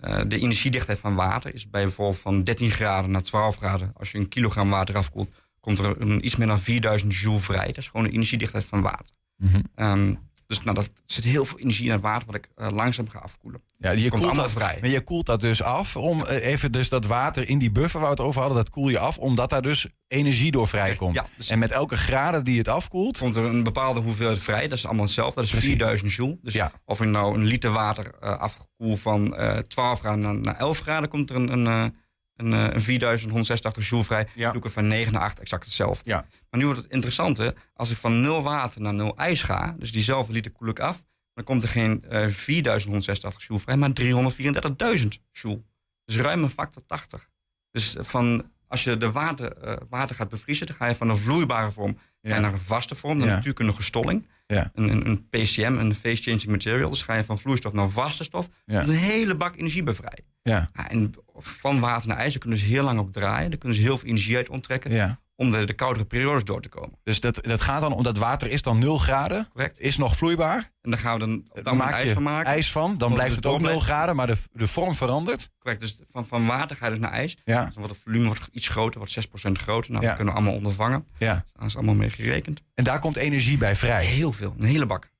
Eh, 0.00 0.20
de 0.26 0.38
energiedichtheid 0.38 0.98
van 0.98 1.14
water 1.14 1.54
is 1.54 1.70
bij 1.70 1.82
bijvoorbeeld 1.82 2.18
van 2.18 2.42
13 2.42 2.70
graden 2.70 3.10
naar 3.10 3.22
12 3.22 3.56
graden. 3.56 3.92
Als 3.96 4.10
je 4.10 4.18
een 4.18 4.28
kilogram 4.28 4.70
water 4.70 4.96
afkoelt, 4.96 5.30
komt 5.60 5.78
er 5.78 6.00
een, 6.00 6.24
iets 6.24 6.36
meer 6.36 6.46
dan 6.46 6.60
4000 6.60 7.16
joule 7.16 7.38
vrij. 7.40 7.66
Dat 7.66 7.76
is 7.76 7.88
gewoon 7.88 8.06
de 8.06 8.12
energiedichtheid 8.12 8.64
van 8.64 8.82
water. 8.82 9.16
Mhm. 9.36 9.60
Ehm, 9.74 10.14
dus 10.48 10.60
nou, 10.60 10.74
dat 10.76 10.90
zit 11.06 11.24
heel 11.24 11.44
veel 11.44 11.58
energie 11.58 11.84
in 11.86 11.92
het 11.92 12.00
water 12.00 12.26
wat 12.26 12.34
ik 12.34 12.48
eh, 12.56 12.68
langzaam 12.70 13.08
ga 13.08 13.18
afkoelen. 13.18 13.62
Ja, 13.78 13.90
je 13.90 13.98
Komt 14.00 14.10
koelt 14.10 14.24
allemaal 14.24 14.42
dat, 14.42 14.52
vrij. 14.52 14.78
Maar 14.80 14.90
je 14.90 15.00
koelt 15.00 15.26
dat 15.26 15.40
dus 15.40 15.62
af 15.62 15.96
om 15.96 16.24
eh, 16.24 16.46
even 16.46 16.72
dus 16.72 16.88
dat 16.88 17.04
water 17.06 17.48
in 17.48 17.58
die 17.58 17.70
buffer 17.70 18.00
waar 18.00 18.08
we 18.10 18.14
het 18.16 18.24
over 18.24 18.40
hadden, 18.40 18.58
dat 18.58 18.70
koel 18.70 18.88
je 18.88 18.98
af 18.98 19.18
omdat 19.18 19.50
daar 19.50 19.62
dus 19.62 19.86
energie 20.06 20.50
door 20.50 20.68
vrijkomt. 20.68 21.14
Ja, 21.14 21.26
dus- 21.36 21.50
En 21.50 21.58
met 21.58 21.70
elke 21.70 21.96
graden 21.96 22.44
die 22.44 22.58
het 22.58 22.68
afkoelt, 22.68 23.18
komt 23.18 23.36
er 23.36 23.44
een 23.44 23.62
bepaalde 23.62 24.00
hoeveelheid 24.00 24.38
vrij. 24.38 24.68
Dat 24.68 24.78
is 24.78 24.84
allemaal 24.86 25.04
hetzelfde. 25.04 25.34
Dat 25.34 25.44
is 25.44 25.50
Precies. 25.50 25.68
4000 25.68 26.12
joule. 26.14 26.38
Dus 26.42 26.54
Ja. 26.54 26.72
of 26.84 26.98
je 26.98 27.04
nou 27.04 27.34
een 27.34 27.44
liter 27.44 27.70
water 27.70 28.14
eh 28.20 28.38
afkoelt 28.38 29.00
van 29.00 29.36
eh 29.36 29.58
12 29.58 30.00
graden 30.00 30.20
naar, 30.20 30.34
naar 30.34 30.56
11 30.56 30.80
graden, 30.80 31.08
komt 31.08 31.30
er 31.30 31.36
een, 31.36 31.66
een, 31.68 31.96
een, 32.38 32.52
eh, 32.52 32.74
een 32.74 32.82
4186 32.82 33.88
joule 33.88 34.04
vrij. 34.04 34.28
Ja. 34.34 34.48
Doe 34.48 34.58
ik 34.58 34.64
er 34.64 34.70
van 34.70 34.88
9 34.88 35.12
naar 35.12 35.22
8 35.22 35.40
exact 35.40 35.64
hetzelfde. 35.64 36.10
Ja. 36.10 36.26
Maar 36.50 36.60
nu 36.60 36.64
wordt 36.64 36.82
het 36.82 36.92
interessante. 36.92 37.54
Als 37.74 37.90
ik 37.90 37.96
van 37.96 38.20
0 38.20 38.42
water 38.42 38.80
naar 38.80 38.94
0 38.94 39.16
ijs 39.16 39.42
ga, 39.42 39.74
dus 39.78 39.92
diezelfde 39.92 40.32
liter 40.32 40.52
koel 40.52 40.68
ik 40.68 40.80
af, 40.80 41.04
dan 41.34 41.44
komt 41.44 41.62
er 41.62 41.68
geen 41.68 42.04
eh 42.04 42.28
4186 42.28 43.46
joule 43.46 43.62
vrij, 43.62 43.76
maar 43.76 43.92
334.000 43.92 45.20
joule. 45.32 45.62
Dus 46.04 46.16
ruim 46.16 46.42
een 46.42 46.50
factor 46.50 46.86
80. 46.86 47.28
Dus 47.70 47.96
van, 47.98 48.50
als 48.66 48.84
je 48.84 48.96
de 48.96 49.12
water, 49.12 49.52
eh, 49.56 49.76
water 49.88 50.16
gaat 50.16 50.28
bevriezen, 50.28 50.66
dan 50.66 50.76
ga 50.76 50.86
je 50.86 50.94
van 50.94 51.08
een 51.08 51.16
vloeibare 51.16 51.70
vorm 51.70 51.98
Ja. 52.20 52.38
naar 52.38 52.52
een 52.52 52.58
vaste 52.60 52.94
vorm, 52.94 53.18
Ja. 53.20 53.24
natuurkundige 53.26 53.82
stolling. 53.82 54.26
Ja. 54.46 54.70
Een, 54.74 54.88
een, 54.88 55.06
een 55.08 55.28
PCM, 55.28 55.76
een 55.78 55.94
phase 55.94 56.22
changing 56.22 56.46
material. 56.46 56.90
Dus 56.90 57.02
ga 57.02 57.14
je 57.14 57.24
van 57.24 57.38
vloeistof 57.38 57.72
naar 57.72 57.88
vaste 57.88 58.24
stof. 58.24 58.48
Ja. 58.66 58.74
Dat 58.78 58.88
is 58.88 58.94
een 58.94 59.00
hele 59.00 59.34
bak 59.34 59.56
energie 59.56 59.82
bevrijd. 59.82 60.22
ja, 60.42 60.68
Ja, 60.72 60.88
en 60.90 61.14
van 61.36 61.80
water 61.80 62.08
naar 62.08 62.16
ijs, 62.16 62.30
daar 62.32 62.40
kunnen 62.40 62.58
ze 62.58 62.64
heel 62.64 62.84
lang 62.84 62.98
op 62.98 63.12
draaien. 63.12 63.50
Daar 63.50 63.58
kunnen 63.58 63.78
ze 63.78 63.84
heel 63.84 63.98
veel 63.98 64.08
energie 64.08 64.36
uit 64.36 64.48
onttrekken. 64.48 64.92
ja. 64.92 65.20
Om 65.40 65.50
de, 65.50 65.64
de 65.66 65.72
koudere 65.74 66.04
periodes 66.04 66.44
door 66.44 66.60
te 66.60 66.68
komen. 66.68 66.98
Dus 67.02 67.20
dat, 67.20 67.38
dat 67.44 67.60
gaat 67.60 67.80
dan 67.80 67.92
om 67.92 68.02
dat 68.02 68.16
water 68.16 68.50
is 68.50 68.62
dan 68.62 68.78
0 68.78 68.98
graden, 68.98 69.48
Correct. 69.52 69.80
is 69.80 69.96
nog 69.96 70.16
vloeibaar. 70.16 70.72
En 70.82 70.90
dan 70.90 70.98
gaan 70.98 71.18
we 71.18 71.26
dan, 71.26 71.62
Dan 71.62 71.76
maak 71.76 71.92
ijs 71.92 72.12
van 72.12 72.22
maken. 72.22 72.52
ijs 72.52 72.72
van, 72.72 72.98
dan 72.98 73.12
blijft 73.12 73.34
het 73.34 73.44
het 73.44 73.52
ook 73.52 73.60
0 73.60 73.68
doorblijft. 73.68 73.92
graden, 73.92 74.16
maar 74.16 74.26
de, 74.26 74.36
de 74.52 74.68
vorm 74.68 74.94
verandert. 74.94 75.50
Correct. 75.58 75.80
Dus 75.80 75.98
van, 76.10 76.26
van 76.26 76.46
water 76.46 76.76
ga 76.76 76.84
je 76.84 76.90
dus 76.90 77.00
naar 77.00 77.10
ijs. 77.12 77.36
Ja, 77.44 77.64
Dus 77.64 77.74
dan 77.74 77.82
wordt 77.82 77.94
het 77.94 78.04
volume 78.04 78.26
wordt 78.26 78.48
iets 78.52 78.68
groter, 78.68 78.98
wordt 78.98 79.28
6% 79.28 79.52
groter. 79.52 79.90
Nou, 79.90 80.02
Ja. 80.02 80.08
dat 80.08 80.16
kunnen 80.16 80.34
we 80.34 80.40
allemaal 80.40 80.56
ondervangen. 80.58 81.06
ja. 81.18 81.44
Daar 81.52 81.66
is 81.66 81.76
allemaal 81.76 81.94
mee 81.94 82.10
gerekend. 82.10 82.62
En 82.74 82.84
daar 82.84 82.98
komt 82.98 83.16
energie 83.16 83.56
bij 83.56 83.76
vrij. 83.76 84.04
Heel 84.04 84.32
veel, 84.32 84.54
een 84.58 84.64
hele 84.66 84.86
bak. 84.86 85.10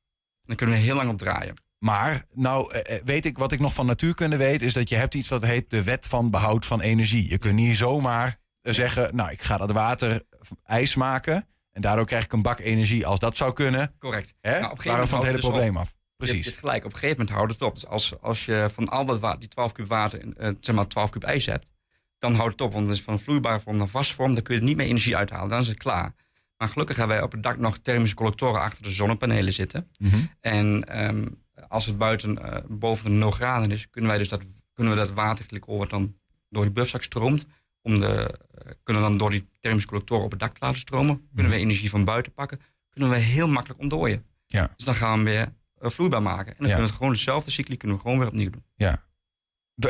Dan 0.44 0.56
kunnen 0.56 0.76
we 0.76 0.80
heel 0.82 0.96
lang 0.96 1.10
op 1.10 1.18
draaien. 1.18 1.54
Maar, 1.78 2.24
nou 2.32 2.72
eh, 2.72 2.96
eh, 2.96 3.04
weet 3.04 3.24
ik 3.24 3.38
wat 3.38 3.52
ik 3.52 3.60
nog 3.60 3.74
van 3.74 3.86
natuurkunde 3.86 4.36
weet, 4.36 4.62
is 4.62 4.72
dat 4.72 4.88
je 4.88 4.94
hebt 4.96 5.14
iets 5.14 5.28
dat 5.28 5.44
heet 5.44 5.70
de 5.70 5.82
wet 5.82 6.06
van 6.06 6.30
behoud 6.30 6.66
van 6.66 6.80
energie. 6.80 7.28
Je 7.28 7.38
kunt 7.38 7.54
niet 7.54 7.76
zomaar 7.76 8.38
zeggen, 8.62 9.16
nou 9.16 9.30
ik 9.30 9.42
ga 9.42 9.56
dat 9.56 9.70
water 9.70 10.22
ijs 10.64 10.94
maken 10.94 11.46
en 11.72 11.80
daardoor 11.80 12.06
krijg 12.06 12.24
ik 12.24 12.32
een 12.32 12.42
bak 12.42 12.58
energie. 12.58 13.06
Als 13.06 13.20
dat 13.20 13.36
zou 13.36 13.52
kunnen, 13.52 13.94
Correct. 13.98 14.34
hè, 14.40 14.50
Nou, 14.50 14.64
op 14.64 14.70
een 14.70 14.76
gegeven 14.76 14.90
waren 14.90 15.04
we 15.04 15.10
van 15.10 15.18
het 15.18 15.26
hele 15.26 15.38
het 15.38 15.48
probleem 15.48 15.76
af. 15.76 15.96
Precies. 16.16 16.44
je 16.46 16.52
gelijk, 16.52 16.84
op 16.84 16.92
een 16.92 16.98
gegeven 16.98 17.16
moment 17.18 17.36
houdt 17.36 17.52
het 17.52 17.62
op. 17.62 17.74
Dus 17.74 17.86
als, 17.86 18.20
als 18.20 18.44
je 18.44 18.68
van 18.72 18.88
al 18.88 19.04
dat 19.04 19.18
water, 19.18 19.40
die 19.40 19.48
12 19.48 19.72
kub 19.72 19.86
water, 19.86 20.36
eh, 20.36 20.52
zeg 20.60 20.74
maar 20.74 20.86
12 20.86 21.10
kub 21.10 21.22
ijs 21.22 21.46
hebt, 21.46 21.72
dan 22.18 22.34
houdt 22.34 22.52
het 22.52 22.60
op. 22.60 22.72
Want 22.72 22.88
het 22.88 22.96
is 22.96 23.02
van 23.02 23.12
een 23.14 23.20
vloeibare 23.20 23.60
vorm 23.60 23.76
naar 23.76 23.88
vaste 23.88 24.14
vorm, 24.14 24.34
dan 24.34 24.42
kun 24.42 24.54
je 24.54 24.60
er 24.60 24.66
niet 24.66 24.76
meer 24.76 24.86
energie 24.86 25.16
uithalen. 25.16 25.48
Dan 25.48 25.60
is 25.60 25.68
het 25.68 25.76
klaar. 25.76 26.14
Maar 26.56 26.68
gelukkig 26.68 26.96
hebben 26.96 27.16
wij 27.16 27.24
op 27.24 27.32
het 27.32 27.42
dak 27.42 27.58
nog 27.58 27.78
thermische 27.78 28.16
collectoren 28.16 28.60
achter 28.60 28.82
de 28.82 28.90
zonnepanelen 28.90 29.52
zitten. 29.52 29.90
Mhm. 29.98 30.16
En 30.40 30.84
ehm, 30.84 31.26
als 31.68 31.86
het 31.86 31.98
buiten 31.98 32.42
eh, 32.42 32.62
boven 32.68 33.04
de 33.04 33.10
0 33.10 33.30
graden 33.30 33.70
is, 33.70 33.90
kunnen 33.90 34.10
wij 34.10 34.18
dus 34.18 34.28
dat, 34.28 34.42
kunnen 34.72 34.92
we 34.92 34.98
dat 34.98 35.12
waterglycol 35.12 35.78
wat 35.78 35.90
dan 35.90 36.14
door 36.48 36.62
die 36.62 36.72
buffzak 36.72 37.02
stroomt, 37.02 37.46
om 37.88 38.00
de, 38.00 38.06
eh, 38.06 38.72
kunnen 38.82 39.02
we 39.02 39.08
dan 39.08 39.18
door 39.18 39.30
die 39.30 39.48
thermische 39.60 39.88
collectoren 39.88 40.24
op 40.24 40.30
het 40.30 40.40
dak 40.40 40.52
te 40.52 40.64
laten 40.64 40.78
stromen. 40.80 41.28
Kunnen 41.34 41.52
we 41.52 41.58
energie 41.58 41.90
van 41.90 42.04
buiten 42.04 42.32
pakken, 42.32 42.60
kunnen 42.90 43.10
we 43.10 43.16
heel 43.16 43.48
makkelijk 43.48 43.80
ontdooien. 43.80 44.24
Ja. 44.46 44.72
Dus 44.76 44.84
dan 44.84 44.94
gaan 44.94 45.10
we 45.10 45.16
hem 45.16 45.24
weer 45.24 45.54
eh, 45.78 45.90
vloeibaar 45.90 46.22
maken. 46.22 46.46
En 46.46 46.54
dan 46.58 46.66
Ja. 46.66 46.74
kunnen 46.74 46.80
we 46.80 46.86
het 46.88 46.96
gewoon 46.96 47.12
dezelfde 47.12 47.50
cycli 47.50 47.76
kunnen 47.76 47.96
we 47.96 48.02
gewoon 48.02 48.18
weer 48.18 48.28
opnieuw 48.28 48.50
doen. 48.50 48.64
Ja. 48.74 49.06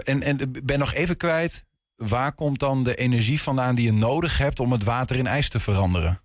En, 0.05 0.23
en 0.23 0.39
ik 0.39 0.67
ben 0.67 0.79
nog 0.79 0.95
even 0.95 1.17
kwijt. 1.17 1.67
Waar 1.97 2.33
komt 2.33 2.59
dan 2.59 2.85
de 2.85 2.95
energie 2.95 3.41
vandaan 3.41 3.75
die 3.75 3.85
je 3.85 3.93
nodig 3.93 4.39
hebt 4.39 4.61
om 4.61 4.73
het 4.73 4.85
water 4.85 5.17
in 5.17 5.27
ijs 5.27 5.49
te 5.49 5.61
veranderen? 5.61 6.21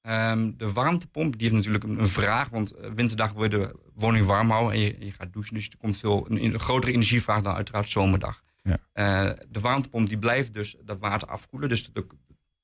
Ehm, 0.00 0.50
de 0.56 0.72
warmtepomp 0.72 1.38
die 1.38 1.42
heeft 1.50 1.66
natuurlijk 1.66 1.84
een, 1.84 2.08
vraag. 2.08 2.48
Want 2.48 2.70
eh, 2.70 2.90
winterdag 2.90 3.32
wil 3.32 3.42
je 3.42 3.48
de 3.48 3.74
woning 3.94 4.26
warm 4.26 4.50
houden 4.50 4.72
en 4.72 4.80
je, 4.80 4.96
je 4.98 5.12
gaat 5.12 5.32
douchen. 5.32 5.54
Dus 5.54 5.68
er 5.68 5.76
komt 5.76 5.98
veel, 5.98 6.26
een, 6.30 6.44
een 6.44 6.58
grotere 6.58 6.92
energievraag 6.92 7.42
dan 7.42 7.54
uiteraard 7.54 7.88
zomerdag. 7.90 8.42
Ja. 8.62 8.76
Eh, 8.92 9.36
de 9.48 9.60
warmtepomp 9.60 10.08
die 10.08 10.18
blijft 10.18 10.52
dus 10.52 10.76
dat 10.84 10.98
water 10.98 11.28
afkoelen. 11.28 11.68
Dus 11.68 11.92
de- 11.92 12.06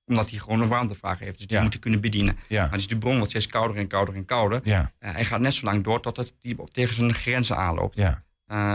omdat 0.07 0.31
hij 0.31 0.39
gewoon 0.39 0.61
een 0.61 0.69
warmtevraag 0.69 1.19
heeft. 1.19 1.39
Dus 1.39 1.47
die 1.47 1.57
Ja. 1.57 1.63
moet 1.63 1.73
hij 1.73 1.81
kunnen 1.81 2.01
bedienen. 2.01 2.37
Ja. 2.49 2.61
Maar 2.67 2.79
dus 2.79 2.89
die 2.89 2.99
bron 2.99 3.15
wordt 3.17 3.31
steeds 3.31 3.47
kouder 3.47 3.77
en 3.77 3.87
kouder 3.87 4.15
en 4.15 4.25
kouder. 4.25 4.61
Ja, 4.65 4.93
Eh, 4.99 5.13
hij 5.13 5.25
gaat 5.25 5.41
net 5.41 5.55
zo 5.55 5.65
lang 5.67 5.85
door 5.85 6.01
totdat 6.01 6.33
hij 6.41 6.55
op- 6.57 6.71
tegen 6.71 6.95
zijn 6.95 7.15
grenzen 7.15 7.57
aanloopt. 7.57 7.97
ja, 7.97 8.23
Eh, 8.47 8.75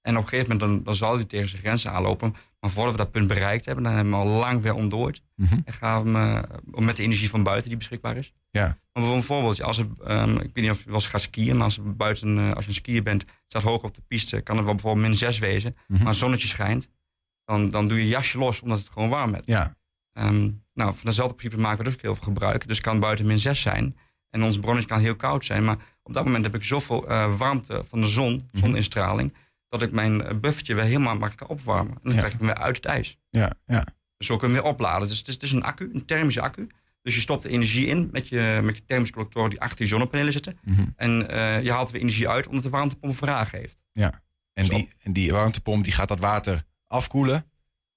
en 0.00 0.16
op 0.16 0.22
een 0.22 0.28
gegeven 0.28 0.52
moment 0.52 0.60
dan, 0.60 0.82
dan 0.82 0.94
zal 0.94 1.14
hij 1.14 1.24
tegen 1.24 1.48
zijn 1.48 1.62
grenzen 1.62 1.92
aanlopen. 1.92 2.34
Maar 2.60 2.70
voordat 2.70 2.92
we 2.92 2.98
dat 2.98 3.10
punt 3.10 3.28
bereikt 3.28 3.64
hebben, 3.64 3.84
dan 3.84 3.92
hebben 3.92 4.12
we 4.12 4.18
hem 4.18 4.28
al 4.28 4.38
lang 4.38 4.62
weer 4.62 4.74
ontdooid. 4.74 5.22
Mhm. 5.36 5.58
En 5.64 5.72
gaan 5.72 6.02
we 6.12 6.18
hem 6.74 6.84
met 6.84 6.96
de 6.96 7.02
energie 7.02 7.30
van 7.30 7.42
buiten 7.42 7.68
die 7.68 7.78
beschikbaar 7.78 8.16
is. 8.16 8.32
Ja, 8.60 8.66
Maar 8.66 8.76
bijvoorbeeld 8.92 9.20
een 9.22 9.34
voorbeeldje, 9.34 9.64
als 9.64 9.78
er, 9.78 9.86
ehm, 10.04 10.30
ik 10.36 10.50
weet 10.52 10.64
niet 10.64 10.70
of 10.70 10.78
je 10.78 10.84
wel 10.84 10.94
eens 10.94 11.06
gaat 11.06 11.20
skiën, 11.22 11.54
maar 11.56 11.64
als, 11.64 11.78
er 11.78 11.96
buiten, 11.96 12.38
eh, 12.38 12.52
als 12.52 12.64
je 12.64 12.70
een 12.70 12.76
skier 12.76 13.02
bent, 13.02 13.24
staat 13.46 13.62
hoog 13.62 13.82
op 13.82 13.94
de 13.94 14.02
piste, 14.08 14.40
kan 14.40 14.56
het 14.56 14.64
wel 14.64 14.74
bijvoorbeeld 14.74 15.06
min 15.06 15.16
6 15.16 15.38
wezen. 15.38 15.76
Mhm. 15.88 15.98
Maar 15.98 16.08
het 16.08 16.16
zonnetje 16.16 16.48
schijnt, 16.48 16.88
dan, 17.44 17.68
dan 17.68 17.88
doe 17.88 17.96
je 17.98 18.02
je 18.04 18.10
jasje 18.10 18.38
los 18.38 18.60
omdat 18.60 18.78
het 18.78 18.88
gewoon 18.92 19.08
warm 19.08 19.34
is. 19.34 19.40
ja, 19.44 19.76
Ehm, 20.12 20.50
nou, 20.74 20.90
van 20.94 21.00
dezelfde 21.02 21.34
principe 21.34 21.62
maken 21.62 21.78
we 21.78 21.84
dus 21.84 21.92
ook 21.94 22.00
heel 22.02 22.14
veel 22.14 22.24
gebruik. 22.24 22.66
Dus 22.66 22.76
het 22.76 22.86
kan 22.86 23.00
buiten 23.00 23.26
min 23.26 23.38
6 23.38 23.60
zijn. 23.60 23.96
En 24.30 24.42
ons 24.42 24.58
bronnetje 24.58 24.88
kan 24.88 25.00
heel 25.00 25.16
koud 25.16 25.44
zijn. 25.44 25.64
Maar 25.64 25.76
op 26.02 26.12
dat 26.12 26.24
moment 26.24 26.44
heb 26.44 26.54
ik 26.54 26.64
zoveel 26.64 27.08
eh, 27.08 27.36
warmte 27.36 27.82
van 27.86 28.00
de 28.00 28.06
zon, 28.06 28.32
Mhm. 28.34 28.58
zoninstraling, 28.64 29.34
dat 29.68 29.82
ik 29.82 29.92
mijn 29.92 30.22
eh, 30.22 30.36
buffertje 30.38 30.74
weer 30.74 30.84
helemaal 30.84 31.12
makkelijk 31.16 31.36
kan 31.36 31.48
opwarmen. 31.48 31.92
En 31.94 32.00
dan 32.02 32.12
Ja. 32.12 32.18
trek 32.18 32.32
ik 32.32 32.38
hem 32.38 32.46
weer 32.46 32.56
uit 32.58 32.76
het 32.76 32.84
ijs. 32.86 33.18
ja, 33.30 33.52
ja. 33.66 33.84
Zo 34.18 34.36
kun 34.36 34.48
je 34.48 34.54
hem 34.54 34.62
weer 34.62 34.72
opladen. 34.72 35.08
Dus 35.08 35.18
het 35.18 35.28
is, 35.28 35.34
het 35.34 35.42
is 35.42 35.52
een 35.52 35.62
accu, 35.62 35.90
een 35.92 36.04
thermische 36.04 36.40
accu. 36.40 36.66
Dus 37.02 37.14
je 37.14 37.20
stopt 37.20 37.42
de 37.42 37.48
energie 37.48 37.86
in 37.86 38.08
met 38.12 38.28
je, 38.28 38.60
met 38.62 38.76
je 38.76 38.84
thermische 38.84 39.14
collectoren 39.14 39.50
die 39.50 39.60
achter 39.60 39.78
je 39.82 39.86
zonnepanelen 39.86 40.32
zitten. 40.32 40.58
Mhm. 40.64 40.84
En 40.96 41.28
eh, 41.28 41.62
je 41.62 41.70
haalt 41.72 41.90
weer 41.90 42.00
energie 42.00 42.28
uit 42.28 42.46
omdat 42.46 42.62
de 42.62 42.70
warmtepomp 42.70 43.16
vraag 43.16 43.50
heeft. 43.50 43.82
En, 44.52 44.64
Zo. 44.64 44.74
die, 44.74 44.88
en 45.02 45.12
die 45.12 45.32
warmtepomp 45.32 45.82
die 45.84 45.92
gaat 45.92 46.08
dat 46.08 46.20
water 46.20 46.64
afkoelen. 46.86 47.50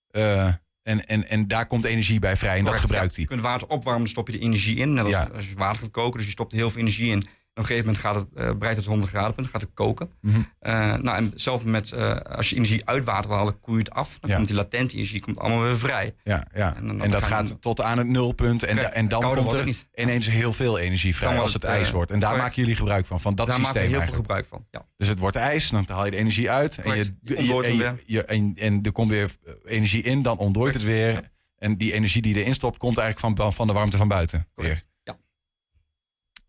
Eh, 0.07 0.53
en, 0.81 1.07
en, 1.07 1.27
en 1.27 1.47
daar 1.47 1.65
komt 1.67 1.83
energie 1.83 2.19
bij 2.19 2.37
vrij 2.37 2.57
en 2.57 2.65
dat 2.65 2.73
gebruikt 2.73 3.09
ja. 3.09 3.13
hij. 3.13 3.21
Je 3.21 3.27
kunt 3.29 3.41
water 3.41 3.67
opwarmen, 3.67 4.01
dan 4.01 4.09
stop 4.11 4.27
je 4.27 4.33
de 4.33 4.43
energie 4.43 4.75
in. 4.75 4.93
Net 4.93 5.03
als, 5.03 5.13
Ja. 5.13 5.29
als 5.33 5.49
je 5.49 5.55
water 5.55 5.81
gaat 5.81 5.91
koken, 5.91 6.17
dus 6.17 6.25
je 6.25 6.31
stopt 6.31 6.51
heel 6.51 6.69
veel 6.69 6.79
energie 6.81 7.11
in. 7.11 7.27
Op 7.55 7.61
een 7.61 7.67
gegeven 7.67 7.85
moment 7.87 8.03
gaat 8.05 8.15
het, 8.15 8.27
eh 8.33 8.51
bereikt 8.57 8.77
het 8.79 8.85
100 8.87 9.11
graden 9.11 9.35
punt, 9.35 9.47
gaat 9.47 9.61
het 9.61 9.69
koken. 9.73 10.09
Mhm. 10.21 10.39
Eh, 10.59 10.73
nou, 10.95 11.17
en 11.17 11.29
hetzelfde 11.29 11.69
met 11.69 11.91
eh, 11.91 12.15
als 12.15 12.49
je 12.49 12.55
energie 12.55 12.85
uit 12.85 13.05
water 13.05 13.27
wil 13.29 13.37
halen, 13.37 13.59
koel 13.59 13.73
je 13.75 13.79
het 13.79 13.89
af. 13.91 14.17
Dan 14.19 14.29
Ja. 14.29 14.35
komt 14.35 14.47
die 14.47 14.55
latente 14.55 14.95
energie 14.95 15.21
komt 15.21 15.39
allemaal 15.39 15.61
weer 15.61 15.79
vrij. 15.79 16.15
Ja, 16.23 16.45
ja. 16.53 16.75
En 16.75 16.87
dan- 16.87 17.01
En 17.01 17.11
dat 17.11 17.23
gaat 17.23 17.61
tot 17.61 17.81
aan 17.81 17.97
het 17.97 18.07
nulpunt. 18.07 18.63
En, 18.63 18.75
Correct. 18.75 18.93
en 18.95 19.07
dan 19.07 19.19
Kouder 19.19 19.43
komt 19.43 19.55
er 19.57 19.75
ineens 20.03 20.29
heel 20.29 20.53
veel 20.53 20.77
energie 20.79 21.15
vrij 21.15 21.37
als 21.39 21.53
het 21.53 21.61
het, 21.61 21.71
ijs 21.71 21.91
wordt. 21.91 22.11
En 22.11 22.19
daar 22.19 22.29
correct. 22.29 22.47
maken 22.47 22.61
jullie 22.63 22.77
gebruik 22.77 23.05
van, 23.05 23.19
van 23.19 23.35
dat 23.35 23.47
Daar 23.47 23.59
maken 23.61 23.73
we 23.73 23.79
systeem 23.79 23.99
heel 24.01 24.07
veel 24.07 24.15
eigenlijk. 24.25 24.45
gebruik 24.49 24.65
van. 24.71 24.81
Ja. 24.81 24.87
Dus 24.97 25.07
het 25.07 25.19
wordt 25.19 25.35
ijs, 25.35 25.69
dan 25.69 25.85
haal 25.87 26.05
je 26.05 26.11
de 26.11 26.17
energie 26.17 26.51
uit. 26.51 26.77
En, 26.77 26.95
je, 26.95 27.13
en, 27.35 27.45
hem 27.45 27.75
je- 27.75 28.03
je- 28.05 28.23
en, 28.25 28.53
en 28.55 28.81
er 28.83 28.91
komt 28.91 29.09
weer 29.09 29.31
energie 29.63 30.03
in, 30.03 30.21
dan 30.21 30.37
ontdooit 30.37 30.73
het 30.73 30.83
weer. 30.83 31.33
En 31.57 31.77
die 31.77 31.93
energie 31.93 32.21
die 32.21 32.35
erin 32.35 32.53
stopt, 32.53 32.77
komt 32.77 32.97
eigenlijk 32.97 33.37
van, 33.37 33.53
van 33.53 33.67
de 33.67 33.73
warmte 33.73 33.97
van 33.97 34.07
buiten. 34.07 34.47
Weer. 34.55 34.81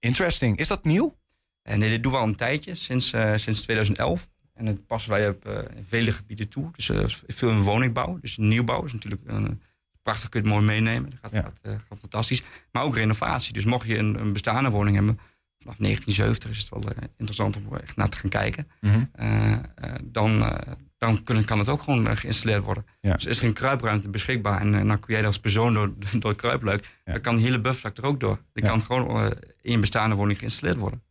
Interesting. 0.00 0.56
Is 0.58 0.68
dat 0.68 0.84
nieuw? 0.84 1.18
En 1.62 1.80
dit 1.80 2.02
doen 2.02 2.12
we 2.12 2.18
al 2.18 2.24
een 2.26 2.34
tijdje, 2.36 2.74
sinds, 2.74 3.12
eh, 3.12 3.32
sinds 3.34 3.62
2011. 3.62 4.28
En 4.54 4.64
dat 4.64 4.86
passen 4.86 5.10
wij 5.10 5.28
op 5.28 5.46
eh, 5.46 5.58
vele 5.82 6.12
gebieden 6.12 6.48
toe. 6.48 6.70
Dus 6.76 6.88
eh, 6.88 7.04
veel 7.26 7.50
in 7.50 7.60
woningbouw, 7.62 8.18
dus 8.20 8.36
nieuwbouw 8.36 8.84
is 8.84 8.92
natuurlijk 8.92 9.22
een, 9.26 9.62
prachtig, 10.02 10.28
kun 10.28 10.42
je 10.42 10.46
het 10.48 10.54
mooi 10.56 10.66
meenemen. 10.66 11.10
Dat 11.10 11.18
gaat, 11.22 11.32
Ja. 11.32 11.40
gaat, 11.42 11.60
eh, 11.62 11.70
gaat 11.88 11.98
fantastisch. 11.98 12.42
Maar 12.72 12.82
ook 12.82 12.96
renovatie. 12.96 13.52
Dus 13.52 13.64
mocht 13.64 13.86
je 13.86 13.96
een, 13.98 14.20
een 14.20 14.32
bestaande 14.32 14.70
woning 14.70 14.96
hebben, 14.96 15.18
vanaf 15.58 15.76
1970 15.78 16.50
is 16.50 16.58
het 16.58 16.68
wel 16.68 16.82
eh, 16.92 17.08
interessant 17.16 17.56
om 17.56 17.76
echt 17.76 17.96
naar 17.96 18.08
te 18.08 18.16
gaan 18.16 18.30
kijken. 18.30 18.68
Mhm. 18.80 19.04
Eh, 19.12 19.52
eh, 19.52 19.60
dan, 20.04 20.44
eh, 20.44 20.72
dan 20.98 21.22
kunnen, 21.22 21.44
kan 21.44 21.58
het 21.58 21.68
ook 21.68 21.82
gewoon 21.82 22.06
eh, 22.08 22.16
geïnstalleerd 22.16 22.62
worden. 22.64 22.86
Ja. 23.00 23.12
Dus 23.14 23.24
is 23.26 23.38
er 23.38 23.44
een 23.44 23.52
kruipruimte 23.52 24.08
beschikbaar 24.08 24.60
en 24.60 24.74
eh, 24.74 24.86
dan 24.86 25.00
kun 25.00 25.14
jij 25.14 25.26
als 25.26 25.38
persoon 25.38 25.74
door, 25.74 25.94
door 26.20 26.30
het 26.30 26.40
kruipluik, 26.40 27.00
Ja. 27.04 27.12
dan 27.12 27.20
kan 27.20 27.36
de 27.36 27.42
hele 27.42 27.60
bufferzak 27.60 27.96
er 27.96 28.04
ook 28.04 28.20
door. 28.20 28.42
Die 28.52 28.64
kan 28.64 28.82
gewoon 28.84 29.22
eh, 29.22 29.30
in 29.66 29.73
je 29.73 29.78
bestaande 29.78 30.14
woning 30.14 30.38
geïnstalleerd 30.38 30.78
worden. 30.78 31.02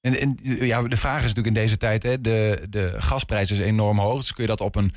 En, 0.00 0.20
en 0.20 0.38
ja, 0.42 0.82
de 0.82 0.96
vraag 0.96 1.16
is 1.16 1.22
natuurlijk 1.34 1.56
in 1.56 1.62
deze 1.62 1.76
tijd, 1.76 2.02
hè, 2.02 2.20
de, 2.20 2.66
de 2.70 2.94
gasprijs 2.98 3.50
is 3.50 3.58
enorm 3.58 3.98
hoog. 3.98 4.20
Dus 4.20 4.32
kun 4.32 4.42
je 4.42 4.48
dat 4.48 4.60
op 4.60 4.74
een 4.76 4.92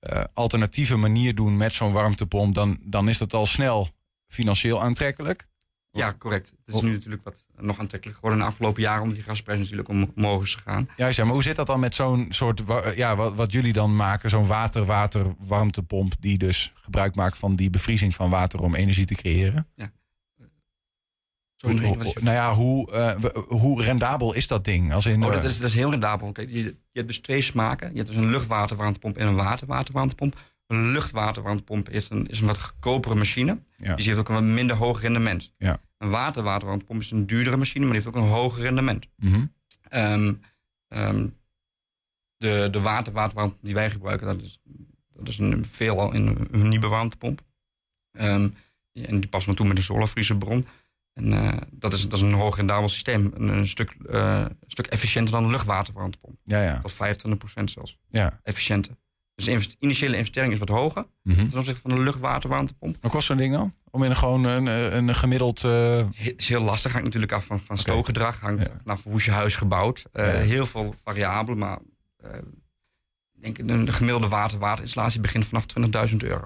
eh, 0.00 0.24
alternatieve 0.34 0.96
manier 0.96 1.34
doen 1.34 1.56
met 1.56 1.72
zo'n 1.72 1.92
warmtepomp, 1.92 2.54
dan, 2.54 2.78
dan 2.84 3.08
is 3.08 3.18
dat 3.18 3.34
al 3.34 3.46
snel 3.46 3.88
financieel 4.28 4.82
aantrekkelijk. 4.82 5.46
Ja, 5.90 6.14
correct. 6.18 6.52
Het 6.64 6.74
is 6.74 6.80
nu 6.80 6.90
natuurlijk 6.92 7.24
wat 7.24 7.44
nog 7.56 7.78
aantrekkelijk 7.78 8.18
geworden 8.18 8.40
de 8.40 8.46
afgelopen 8.46 8.82
jaren, 8.82 9.02
omdat 9.02 9.16
die 9.16 9.26
gasprijs 9.26 9.58
natuurlijk 9.58 9.88
om- 9.88 10.12
omhoog 10.16 10.42
is 10.42 10.54
gegaan. 10.54 10.88
Ja, 10.96 11.12
zeg, 11.12 11.24
maar 11.24 11.34
hoe 11.34 11.42
zit 11.42 11.56
dat 11.56 11.66
dan 11.66 11.80
met 11.80 11.94
zo'n 11.94 12.26
soort, 12.28 12.64
wa- 12.64 12.92
ja, 12.96 13.16
wat, 13.16 13.34
wat 13.34 13.52
jullie 13.52 13.72
dan 13.72 13.96
maken, 13.96 14.30
zo'n 14.30 14.46
water-water-warmtepomp 14.46 16.12
die 16.20 16.38
dus 16.38 16.72
gebruik 16.74 17.14
maakt 17.14 17.38
van 17.38 17.56
die 17.56 17.70
bevriezing 17.70 18.14
van 18.14 18.30
water 18.30 18.60
om 18.60 18.74
energie 18.74 19.06
te 19.06 19.14
creëren? 19.14 19.68
Sorry, 21.56 21.78
Hoe- 21.86 22.12
nou 22.20 22.36
ja, 22.36 22.54
hoe, 22.54 22.92
eh, 22.92 23.24
hoe 23.48 23.82
rendabel 23.82 24.32
is 24.34 24.46
dat 24.46 24.64
ding? 24.64 24.92
Als 24.92 25.06
in, 25.06 25.22
Oh, 25.24 25.28
eh, 25.28 25.34
dat, 25.42 25.50
is, 25.50 25.58
dat 25.58 25.68
is 25.68 25.74
heel 25.74 25.90
rendabel. 25.90 26.32
Kijk, 26.32 26.50
je, 26.50 26.62
je 26.62 26.76
hebt 26.92 27.06
dus 27.08 27.18
twee 27.18 27.40
smaken. 27.40 27.90
Je 27.90 27.96
hebt 27.96 28.06
dus 28.08 28.16
een 28.16 28.30
luchtwaterwarmtepomp 28.30 29.16
en 29.16 29.26
een 29.26 29.34
waterwaterwarmtepomp. 29.34 30.38
Een 30.66 30.90
luchtwaterwarmtepomp 30.92 31.88
is 31.88 32.10
een, 32.10 32.26
is 32.26 32.40
een 32.40 32.46
wat 32.46 32.62
goedkopere 32.64 33.14
machine. 33.14 33.58
Ja. 33.76 33.86
Dus 33.94 33.96
die 34.04 34.06
heeft 34.06 34.18
ook 34.18 34.28
een 34.28 34.34
wat 34.34 34.54
minder 34.54 34.76
hoog 34.76 35.00
rendement. 35.00 35.52
Ja. 35.58 35.80
Een 35.98 36.10
waterwaterwarmtepomp 36.10 37.00
is 37.00 37.10
een 37.10 37.26
duurdere 37.26 37.56
machine, 37.56 37.84
maar 37.86 37.94
die 37.94 38.02
heeft 38.04 38.16
ook 38.16 38.22
een 38.22 38.30
hoger 38.30 38.62
rendement. 38.62 39.06
mhm. 39.16 39.44
Ehm, 39.88 40.32
ehm, 40.88 41.26
de, 42.36 42.68
de 42.70 42.80
waterwaterwarmte 42.80 43.56
die 43.60 43.74
wij 43.74 43.90
gebruiken, 43.90 44.26
dat 44.26 44.40
is, 44.42 44.58
dat 45.14 45.28
is 45.28 45.38
een 45.38 45.64
veelal 45.64 46.12
in 46.12 46.26
een, 46.26 46.48
een 46.50 46.68
nieuwe 46.68 46.88
warmtepomp. 46.88 47.40
Ehm, 48.12 48.48
en 48.92 49.20
die 49.20 49.28
passen 49.28 49.50
we 49.50 49.56
toe 49.58 49.66
met 49.66 49.76
een 49.76 49.82
solarvriezerbron. 49.82 50.66
En 51.16 51.32
eh, 51.32 51.56
dat, 51.70 51.92
is, 51.92 52.02
dat 52.08 52.12
is 52.12 52.20
een 52.20 52.32
hoog 52.32 52.56
rendabel 52.56 52.88
systeem. 52.88 53.30
Een, 53.34 53.48
een 53.48 53.66
stuk, 53.66 53.90
eh, 54.10 54.38
een 54.40 54.56
stuk 54.66 54.86
efficiënter 54.86 55.32
dan 55.34 55.44
een 55.44 55.50
luchtwaterwarmtepomp. 55.50 56.36
Ja, 56.44 56.62
ja. 56.62 56.80
Tot 56.80 56.92
25% 56.92 57.64
zelfs. 57.64 57.98
ja. 58.08 58.40
Efficiënter. 58.42 58.96
Dus 59.34 59.44
de 59.44 59.50
invest- 59.50 59.76
initiële 59.78 60.16
investering 60.16 60.52
is 60.52 60.58
wat 60.58 60.68
hoger 60.68 61.06
Mhm. 61.22 61.48
ten 61.48 61.58
opzichte 61.58 61.80
van 61.80 61.90
de 61.94 62.00
luchtwaterwarmtepomp. 62.02 62.96
Wat 63.00 63.10
kost 63.10 63.26
zo'n 63.26 63.36
ding 63.36 63.52
dan? 63.54 63.74
Om 63.90 64.02
in 64.04 64.16
gewoon 64.16 64.44
een, 64.44 64.66
een 64.96 65.14
gemiddeld... 65.14 65.64
eh, 65.64 66.06
Het 66.14 66.34
is 66.36 66.48
heel 66.48 66.62
lastig, 66.62 66.90
hangt 66.90 67.04
natuurlijk 67.06 67.32
af 67.32 67.44
van, 67.44 67.60
van 67.60 67.78
stookgedrag, 67.78 68.40
hangt 68.40 68.66
Ja. 68.66 68.72
vanaf 68.82 69.04
hoe 69.04 69.16
is 69.16 69.24
je 69.24 69.30
huis 69.30 69.56
gebouwd. 69.56 70.04
Ja. 70.12 70.22
Heel 70.24 70.66
veel 70.66 70.94
variabelen, 71.04 71.58
maar 71.58 71.78
ik 73.40 73.42
denk 73.42 73.58
een 73.58 73.92
gemiddelde 73.92 74.28
water-waterinstallatie 74.28 75.20
begint 75.20 75.46
vanaf 75.46 75.66
20.000 76.10 76.16
euro. 76.24 76.44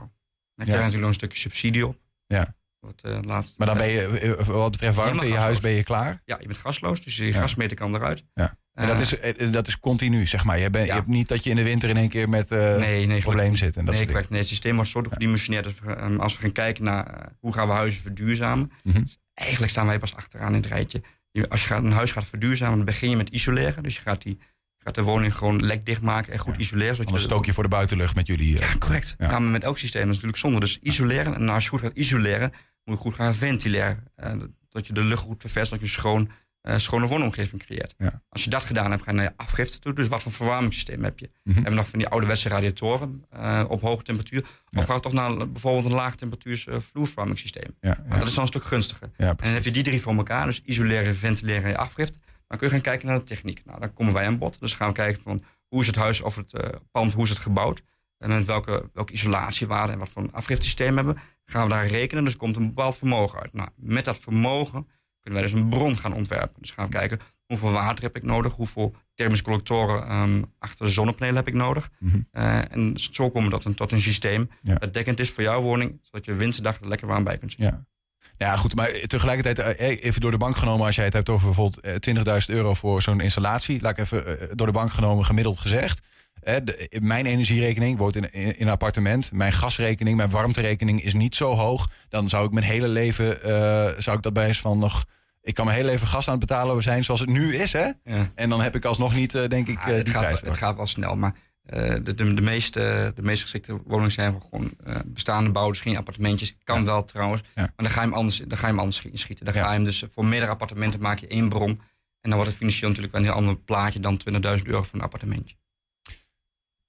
Dan 0.55 0.67
krijg 0.67 0.69
je 0.69 0.75
natuurlijk 0.75 1.01
nog 1.01 1.09
een 1.09 1.15
stukje 1.15 1.39
subsidie 1.39 1.87
op. 1.87 1.99
Ja. 2.27 2.55
Wat, 2.81 3.01
eh, 3.03 3.19
laatst, 3.23 3.59
maar 3.59 3.67
dan 3.67 3.77
ben 3.77 3.89
je, 3.89 4.01
eh, 4.19 4.47
wat 4.47 4.71
betreft 4.71 4.97
warmte 4.97 5.25
in 5.25 5.33
je 5.33 5.39
huis, 5.39 5.61
ben 5.61 5.71
je 5.71 5.83
klaar? 5.83 6.23
Ja, 6.25 6.37
je 6.41 6.47
bent 6.47 6.59
gasloos, 6.59 7.01
dus 7.01 7.17
je 7.17 7.27
Ja. 7.27 7.33
gasmeter 7.41 7.77
kan 7.77 7.95
eruit. 7.95 8.25
Ja. 8.35 8.59
En 8.75 8.87
dat 8.87 9.13
Eh, 9.13 9.33
is, 9.37 9.51
dat 9.51 9.67
is 9.67 9.79
continu, 9.81 10.27
zeg 10.27 10.45
maar. 10.45 10.59
Je, 10.59 10.69
Ja. 10.73 10.85
je 10.85 10.93
hebt 10.93 11.07
niet 11.07 11.29
dat 11.29 11.45
je 11.45 11.51
in 11.51 11.57
de 11.57 11.63
winter 11.63 11.89
in 11.89 11.97
één 11.97 12.09
keer 12.09 12.29
met 12.29 12.51
eh 12.51 12.77
nee, 12.77 13.07
nee, 13.07 13.21
probleem 13.21 13.57
zit. 13.57 13.77
En 13.77 13.85
dat 13.85 13.95
nee, 13.95 14.07
correct. 14.07 14.31
nee, 14.31 14.39
het 14.39 14.49
systeem 14.49 14.75
wordt 14.75 14.91
zo 14.91 15.03
gedimensioneerd. 15.09 15.65
dat 15.65 15.79
we, 15.79 15.93
ehm, 15.93 16.21
als 16.21 16.35
we 16.37 16.41
gaan 16.43 16.53
kijken 16.53 16.85
naar 16.85 17.33
hoe 17.41 17.53
gaan 17.53 17.67
we 17.69 17.73
huizen 17.75 18.01
verduurzamen. 18.03 18.73
Mhm. 18.83 19.03
Eigenlijk 19.35 19.71
staan 19.73 19.87
wij 19.87 19.99
pas 19.99 20.15
achteraan 20.17 20.49
in 20.55 20.61
het 20.61 20.67
rijtje. 20.67 21.03
Je- 21.31 21.49
Als 21.49 21.61
je 21.63 21.67
gaat, 21.67 21.83
een 21.85 21.93
huis 21.93 22.13
gaat 22.13 22.25
verduurzamen, 22.29 22.77
dan 22.77 22.85
begin 22.85 23.11
je 23.11 23.17
met 23.17 23.29
isoleren. 23.29 23.83
Dus 23.83 23.95
je 23.95 24.01
gaat, 24.01 24.23
die, 24.23 24.39
je 24.77 24.85
gaat 24.85 24.95
de 24.95 25.03
woning 25.03 25.35
gewoon 25.37 25.65
lekdicht 25.67 26.01
maken 26.03 26.33
en 26.33 26.39
goed 26.39 26.57
isoleren. 26.57 26.91
Zodat 26.95 27.07
Anders 27.07 27.23
je 27.25 27.29
stook 27.31 27.45
je 27.47 27.53
voor 27.53 27.63
de 27.63 27.69
buitenlucht 27.69 28.15
met 28.15 28.27
jullie. 28.27 28.59
eh. 28.59 28.69
Ja, 28.71 28.79
correct. 28.79 29.15
Ja. 29.19 29.31
Maar 29.31 29.43
met 29.43 29.65
elk 29.65 29.79
systeem 29.79 30.03
is 30.03 30.09
natuurlijk 30.09 30.39
zonde. 30.39 30.61
Dus 30.61 30.79
isoleren. 30.83 31.35
En 31.35 31.49
als 31.49 31.65
je 31.65 31.71
goed 31.71 31.81
gaat 31.81 31.95
isoleren, 31.97 32.53
moet 32.85 32.97
je 32.97 33.03
goed 33.03 33.15
gaan 33.15 33.35
ventileren. 33.35 34.05
Eh, 34.15 34.33
dat- 34.69 34.87
je 34.87 34.93
de 34.93 35.03
lucht 35.05 35.23
goed 35.23 35.41
ververst, 35.41 35.71
dat 35.71 35.81
je 35.81 35.87
schoon 35.87 36.31
eh, 36.61 36.77
schone 36.77 37.07
woonomgeving 37.07 37.63
creëert. 37.63 37.95
Ja. 37.99 38.23
Als 38.29 38.45
je 38.45 38.51
dat 38.51 38.65
gedaan 38.65 38.91
hebt, 38.91 39.03
ga 39.03 39.11
je 39.11 39.17
naar 39.17 39.27
je 39.27 39.33
afgifte 39.37 39.79
toe. 39.79 39.93
Dus 39.93 40.09
wat 40.09 40.23
voor 40.23 40.33
verwarmingssysteem 40.33 41.05
heb 41.05 41.19
je? 41.19 41.31
Mhm. 41.43 41.55
Hebben 41.55 41.73
we 41.73 41.79
nog 41.79 41.89
van 41.89 41.99
die 41.99 42.09
ouderwetse 42.09 42.49
radiatoren 42.49 43.25
eh, 43.31 43.65
op 43.69 43.81
hoge 43.81 44.03
temperatuur? 44.03 44.45
Of 44.77 44.85
ga 44.85 44.95
je 44.95 45.01
toch 45.01 45.13
naar 45.13 45.37
bijvoorbeeld 45.51 45.85
een 45.85 45.93
laag 45.93 46.15
temperatuurs 46.17 46.67
uh, 46.67 46.81
vloerverwarmingssysteem? 46.81 47.77
Ja, 47.81 48.03
dat 48.09 48.27
is 48.29 48.35
dan 48.35 48.43
een 48.43 48.49
stuk 48.49 48.65
gunstiger. 48.65 49.11
En 49.17 49.37
dan 49.37 49.53
heb 49.53 49.65
je 49.65 49.71
die 49.71 49.83
drie 49.83 50.01
voor 50.01 50.15
elkaar, 50.17 50.47
dus 50.47 50.63
isoleren, 50.65 51.17
ventileren 51.17 51.63
en 51.63 51.69
je 51.71 51.77
afgift. 51.77 52.19
Dan 52.47 52.59
kun 52.59 52.67
je 52.67 52.73
gaan 52.73 52.83
kijken 52.83 53.07
naar 53.09 53.19
de 53.19 53.25
techniek. 53.25 53.63
Nou, 53.65 53.81
dan 53.81 53.95
komen 53.95 54.13
wij 54.13 54.27
aan 54.27 54.39
bod. 54.39 54.61
Dus 54.61 54.75
gaan 54.75 54.89
we 54.89 54.95
kijken 54.95 55.23
van 55.23 55.43
hoe 55.69 55.81
is 55.81 55.87
het 55.87 55.97
huis 55.97 56.21
of 56.21 56.37
het 56.37 56.53
uh, 56.55 56.63
pand, 56.91 57.13
hoe 57.13 57.23
is 57.25 57.29
het 57.31 57.39
gebouwd? 57.39 57.83
En 58.21 58.29
met 58.29 58.45
welke, 58.45 58.91
welke 58.93 59.13
isolatiewaarde 59.13 59.93
en 59.93 59.99
wat 59.99 60.09
voor 60.09 60.23
een 60.23 60.33
afgiftesysteem 60.33 60.97
hebben. 60.97 61.19
Gaan 61.45 61.67
we 61.67 61.73
daar 61.73 61.87
rekenen, 61.87 62.25
dus 62.25 62.37
komt 62.37 62.57
een 62.57 62.67
bepaald 62.67 62.97
vermogen 62.97 63.41
uit. 63.41 63.53
Nou, 63.53 63.69
met 63.77 64.05
dat 64.05 64.19
vermogen 64.19 64.87
kunnen 65.21 65.41
wij 65.41 65.51
dus 65.51 65.61
een 65.61 65.69
bron 65.69 65.99
gaan 65.99 66.15
ontwerpen. 66.15 66.61
Dus 66.61 66.71
gaan 66.71 66.85
we 66.85 66.93
kijken 66.93 67.21
hoeveel 67.47 67.73
water 67.73 68.03
heb 68.03 68.17
ik 68.17 68.23
nodig, 68.23 68.53
hoeveel 68.53 68.95
thermische 69.15 69.45
collectoren 69.45 70.13
um, 70.13 70.53
achter 70.59 70.87
de 70.87 70.93
zonnepanelen 70.93 71.37
heb 71.37 71.49
ik 71.49 71.55
nodig. 71.55 71.91
Mhm. 71.99 72.17
Uh, 72.33 72.73
en 72.73 72.93
zo 72.97 73.31
komen 73.31 73.51
we 73.51 73.57
tot 73.57 73.65
een, 73.65 73.75
tot 73.75 73.93
een 73.93 74.01
systeem 74.01 74.51
Ja. 74.61 74.75
dat 74.75 74.95
dekkend 74.95 75.21
is 75.21 75.31
voor 75.31 75.43
jouw 75.43 75.61
woning, 75.61 75.99
zodat 76.03 76.25
je 76.25 76.35
winterdag 76.35 76.81
er 76.81 76.89
lekker 76.89 77.07
warm 77.07 77.25
bij 77.25 77.39
kunt 77.39 77.51
zitten. 77.51 77.69
Ja. 77.69 77.89
Ja, 78.37 78.57
goed, 78.57 78.75
maar 78.75 78.91
tegelijkertijd 79.07 79.59
eh, 79.79 80.05
even 80.05 80.21
door 80.21 80.31
de 80.31 80.37
bank 80.37 80.57
genomen... 80.57 80.87
als 80.87 80.95
jij 80.95 81.05
het 81.05 81.13
hebt 81.13 81.29
over 81.29 81.47
bijvoorbeeld 81.47 81.81
eh, 81.81 82.41
20.000 82.49 82.55
euro 82.55 82.75
voor 82.75 83.03
zo'n 83.03 83.21
installatie... 83.21 83.81
laat 83.81 83.93
ik 83.93 83.99
even 83.99 84.41
eh, 84.41 84.49
door 84.55 84.67
de 84.67 84.73
bank 84.73 84.93
genomen 84.93 85.25
gemiddeld 85.25 85.59
gezegd... 85.59 86.01
De, 86.41 86.99
mijn 87.01 87.27
energierekening 87.27 87.99
wordt 87.99 88.17
in, 88.17 88.33
in, 88.33 88.59
in, 88.59 88.67
een 88.67 88.73
appartement. 88.73 89.33
Mijn 89.33 89.53
gasrekening, 89.53 90.17
mijn 90.17 90.31
warmterekening 90.31 91.03
is 91.03 91.15
niet 91.15 91.35
zo 91.35 91.55
hoog. 91.55 91.91
Dan 92.09 92.29
zou 92.29 92.47
ik 92.47 92.53
mijn 92.53 92.67
hele 92.67 92.89
leven, 92.89 93.39
uh, 93.47 93.89
zou 93.99 94.17
ik 94.17 94.23
dat 94.23 94.33
bij 94.33 94.47
eens 94.47 94.61
van 94.61 94.79
nog... 94.79 95.05
Ik 95.43 95.55
kan 95.55 95.65
mijn 95.65 95.77
hele 95.77 95.91
leven 95.91 96.07
gas 96.07 96.27
aan 96.27 96.39
het 96.39 96.47
betalen 96.47 96.83
zijn 96.83 97.05
zoals 97.05 97.21
het 97.21 97.29
nu 97.29 97.57
is. 97.57 97.73
Hè? 97.73 97.91
Ja. 98.05 98.31
En 98.35 98.49
dan 98.49 98.61
heb 98.61 98.75
ik 98.75 98.85
alsnog 98.85 99.15
niet, 99.15 99.35
uh, 99.35 99.47
denk 99.49 99.69
ik, 99.69 99.79
uh, 99.79 99.87
ja, 99.87 99.93
het, 99.93 100.11
gaat, 100.11 100.23
prijs. 100.23 100.41
het 100.41 100.57
gaat 100.57 100.77
wel 100.77 100.87
snel, 100.87 101.17
maar 101.17 101.35
de, 101.63 102.03
de, 102.03 102.35
de, 102.35 102.43
meeste, 102.43 103.13
de 103.15 103.23
meest 103.23 103.43
geschikte 103.43 103.81
woningen 103.87 104.13
zijn 104.13 104.43
gewoon 104.43 104.73
bestaande 105.05 105.51
bouwen, 105.51 105.75
dus 105.75 105.83
geen 105.83 105.97
appartementjes. 105.97 106.57
Kan 106.65 106.79
ja. 106.79 106.85
wel 106.85 107.05
trouwens, 107.05 107.43
ja. 107.55 107.63
maar 107.63 107.73
dan 107.77 107.91
ga 107.91 108.01
je 108.01 108.07
hem 108.07 108.17
anders, 108.17 108.39
dan 108.39 108.59
ga 108.59 108.67
je 108.67 108.73
hem 108.73 108.79
anders 108.79 109.03
schieten. 109.13 109.45
Dan 109.45 109.55
Ja. 109.55 109.61
ga 109.61 109.69
je 109.69 109.75
hem 109.75 109.85
dus 109.85 110.05
voor 110.11 110.25
meerdere 110.25 110.51
appartementen 110.51 111.01
maak 111.01 111.19
je 111.19 111.27
één 111.27 111.49
bron. 111.49 111.81
En 112.21 112.29
dan 112.29 112.35
wordt 112.35 112.49
het 112.49 112.59
financieel 112.59 112.89
natuurlijk 112.89 113.17
wel 113.17 113.23
een 113.23 113.29
heel 113.29 113.39
ander 113.39 113.57
plaatje 113.57 114.01
dan 114.01 114.21
20.000 114.59 114.67
euro 114.67 114.83
voor 114.83 114.99
een 114.99 115.05
appartementje. 115.05 115.57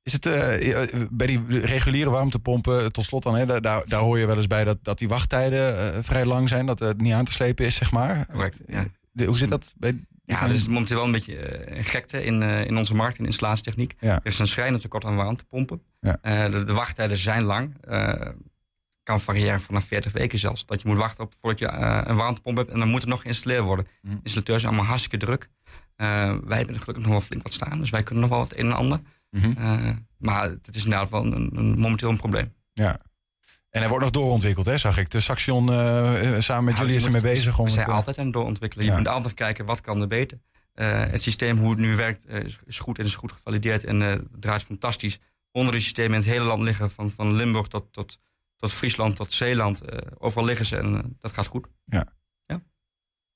Is 0.03 0.13
het 0.13 0.25
uh, 0.25 0.34
bij 1.12 1.27
die 1.27 1.60
reguliere 1.60 2.10
warmtepompen, 2.10 2.91
tot 2.91 3.05
slot 3.05 3.24
dan, 3.24 3.36
hè, 3.36 3.46
daar, 3.46 3.62
daar 3.62 4.00
hoor 4.00 4.20
je 4.20 4.25
wel 4.25 4.38
eens 4.38 4.48
bij 4.48 4.63
dat, 4.63 4.77
dat 4.81 4.98
die 4.98 5.08
wachttijden 5.08 5.96
uh, 5.96 6.03
vrij 6.03 6.25
lang 6.25 6.50
zijn, 6.50 6.65
dat 6.65 6.79
het 6.79 7.01
niet 7.01 7.13
aan 7.13 7.25
te 7.25 7.31
slepen 7.31 7.65
is, 7.65 7.75
zeg 7.75 7.91
maar. 7.91 8.25
Correct. 8.31 8.62
Ja. 8.67 8.86
De, 9.12 9.25
hoe 9.25 9.38
zit 9.38 9.50
dat 9.50 9.74
bij. 9.77 10.00
Ja, 10.25 10.43
er 10.43 10.55
is 10.55 10.67
momenteel 10.67 10.96
wel 10.96 11.05
een 11.05 11.12
beetje 11.12 11.70
uh, 11.70 11.86
gekte 11.86 12.24
in, 12.24 12.41
in 12.41 12.77
onze 12.77 12.93
markt, 12.93 13.20
in 13.20 13.25
installatietechniek. 13.25 13.93
Ja. 14.00 14.15
Er 14.15 14.22
is 14.24 14.39
een 14.39 14.48
schrijnend 14.48 14.81
tekort 14.81 15.05
aan 15.05 15.15
warmtepompen. 15.15 15.81
Ja. 16.00 16.17
De, 16.50 16.63
de, 16.63 16.74
wachttijden 16.74 17.17
zijn 17.17 17.43
lang. 17.43 17.75
kan 19.03 19.22
variëren 19.22 19.62
vanaf 19.62 19.86
40 19.86 20.12
weken 20.12 20.39
zelfs. 20.39 20.65
Dat 20.65 20.81
je 20.81 20.88
moet 20.88 20.98
wachten 20.98 21.24
op 21.24 21.34
voordat 21.34 21.60
je 21.60 21.72
een 22.08 22.15
warmtepomp 22.15 22.58
hebt 22.58 22.70
en 22.70 22.79
dan 22.79 22.89
moet 22.89 23.01
het 23.01 23.10
nog 23.10 23.22
geïnstalleerd 23.22 23.63
worden. 23.63 23.88
Mm. 24.01 24.20
Installateurs 24.24 24.62
zijn 24.62 24.74
allemaal 24.74 24.89
hartstikke 24.89 25.25
druk. 25.25 25.50
wij 25.96 26.58
hebben 26.58 26.75
er 26.75 26.81
gelukkig 26.81 27.03
nog 27.03 27.12
wel 27.12 27.22
flink 27.22 27.43
wat 27.43 27.53
staan, 27.53 27.79
dus 27.79 27.89
wij 27.89 28.03
kunnen 28.03 28.24
nog 28.24 28.34
wel 28.34 28.43
het 28.43 28.58
een 28.58 28.65
en 28.65 28.75
ander. 28.75 29.00
Mm 29.31 29.41
-hmm. 29.41 29.85
Uh, 29.85 29.89
maar 30.17 30.50
het 30.50 30.75
is 30.75 30.83
inderdaad 30.83 31.09
wel 31.09 31.25
een, 31.25 31.57
een, 31.57 31.79
momenteel 31.79 32.09
een 32.09 32.17
probleem. 32.17 32.53
Ja. 32.73 33.00
En 33.69 33.79
hij 33.79 33.88
wordt 33.88 34.03
nog 34.03 34.13
doorontwikkeld, 34.13 34.65
hè, 34.65 34.77
zag 34.77 34.97
ik. 34.97 35.09
De 35.09 35.19
Saxion 35.19 35.69
uh, 35.69 36.39
samen 36.39 36.63
met 36.63 36.73
nou, 36.73 36.85
jullie 36.85 36.95
is 36.95 37.03
er 37.03 37.11
mee 37.11 37.21
bezig. 37.21 37.55
We 37.55 37.61
om 37.61 37.67
zijn 37.67 37.85
het, 37.85 37.95
altijd 37.95 38.17
aan 38.17 38.25
het 38.25 38.33
doorontwikkelen. 38.33 38.85
Je 38.85 38.91
moet 38.91 39.07
altijd 39.07 39.33
kijken, 39.33 39.65
wat 39.65 39.81
kan 39.81 40.01
er 40.01 40.07
beter? 40.07 40.39
Het 40.73 41.21
systeem, 41.21 41.57
hoe 41.57 41.69
het 41.69 41.79
nu 41.79 41.95
werkt, 41.95 42.27
is, 42.65 42.79
goed 42.79 43.00
en 43.00 43.05
is 43.05 43.15
goed 43.15 43.31
gevalideerd. 43.31 43.83
En 43.83 44.00
het 44.00 44.21
draait 44.39 44.63
fantastisch. 44.63 45.19
Onder 45.51 45.71
die 45.71 45.81
systemen 45.81 46.11
in 46.11 46.19
het 46.19 46.29
hele 46.29 46.45
land 46.45 46.61
liggen. 46.61 46.91
Van, 46.91 47.11
van 47.11 47.33
Limburg 47.33 47.67
tot, 47.67 47.93
tot, 47.93 48.19
tot 48.55 48.71
Friesland, 48.71 49.15
tot 49.15 49.33
Zeeland. 49.33 49.81
overal 50.19 50.45
liggen 50.45 50.65
ze 50.65 50.77
en 50.77 51.17
dat 51.19 51.31
gaat 51.31 51.47
goed. 51.47 51.67
Ja. 51.85 52.05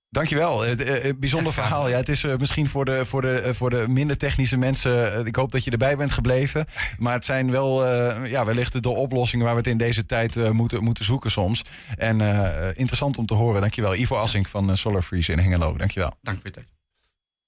Dankjewel. 0.10 0.68
Uh, 0.68 1.14
bijzonder 1.18 1.54
ja, 1.56 1.60
verhaal. 1.62 1.90
Ja, 1.90 1.98
het 1.98 2.10
is 2.10 2.24
uh, 2.24 2.36
misschien 2.36 2.70
voor 2.70 2.86
de, 2.86 3.06
voor, 3.06 3.22
de, 3.22 3.44
uh, 3.46 3.54
voor 3.54 3.70
de 3.70 3.86
minder 3.88 4.18
technische 4.18 4.58
mensen. 4.58 5.26
ik 5.26 5.36
hoop 5.36 5.52
dat 5.52 5.64
je 5.64 5.72
erbij 5.72 5.98
bent 5.98 6.12
gebleven. 6.12 6.66
Maar 6.98 7.14
het 7.14 7.26
zijn 7.26 7.52
wel 7.52 7.88
ja, 8.26 8.46
wellicht 8.46 8.84
de 8.84 8.90
oplossingen 8.90 9.46
waar 9.46 9.56
we 9.56 9.62
het 9.62 9.70
in 9.70 9.78
deze 9.78 10.06
tijd 10.06 10.54
moeten, 10.54 10.84
moeten 10.84 11.06
zoeken 11.06 11.32
soms. 11.32 11.62
En 11.98 12.22
interessant 12.76 13.18
om 13.18 13.26
te 13.26 13.34
horen. 13.34 13.62
Dankjewel. 13.62 13.96
Ivo 13.96 14.16
Assink 14.16 14.48
van 14.48 14.78
Solar 14.78 15.02
Freeze 15.02 15.32
in 15.32 15.40
Hengelo. 15.40 15.78
Dankjewel. 15.78 16.18
Dank 16.22 16.38
voor 16.38 16.46
je 16.46 16.52
tijd. 16.52 16.76